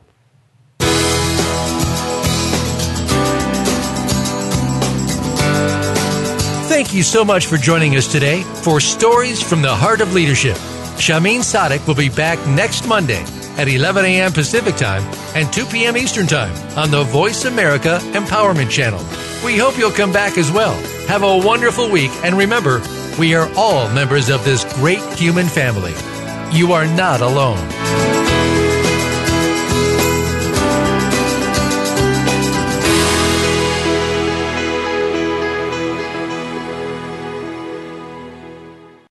Thank 6.85 6.97
you 6.97 7.03
so 7.03 7.25
much 7.25 7.47
for 7.47 7.57
joining 7.57 7.97
us 7.97 8.07
today 8.07 8.43
for 8.43 8.79
Stories 8.79 9.43
from 9.43 9.63
the 9.63 9.75
Heart 9.75 10.03
of 10.03 10.13
Leadership. 10.13 10.55
Shahmeen 10.99 11.41
Sadiq 11.41 11.87
will 11.89 11.95
be 11.95 12.11
back 12.11 12.39
next 12.47 12.87
Monday 12.87 13.25
at 13.57 13.69
11 13.69 14.05
a.m. 14.05 14.33
Pacific 14.33 14.77
Time 14.77 15.03
and 15.35 15.51
2 15.51 15.65
p.m. 15.65 15.97
Eastern 15.97 16.27
Time 16.27 16.53
on 16.77 16.91
the 16.91 17.03
Voice 17.05 17.47
America 17.47 18.01
Empowerment 18.13 18.69
Channel. 18.71 19.01
We 19.43 19.57
hope 19.57 19.79
you'll 19.79 19.93
come 19.93 20.13
back 20.13 20.37
as 20.37 20.53
well. 20.53 20.75
Have 21.07 21.23
a 21.23 21.39
wonderful 21.39 21.91
week, 21.91 22.11
and 22.23 22.37
remember, 22.37 22.83
we 23.19 23.35
are 23.35 23.51
all 23.57 23.89
members 23.89 24.29
of 24.29 24.45
this 24.45 24.71
great 24.75 25.03
human 25.15 25.47
family. 25.47 25.95
You 26.55 26.75
are 26.75 26.87
not 26.87 27.23
alone. 27.23 27.67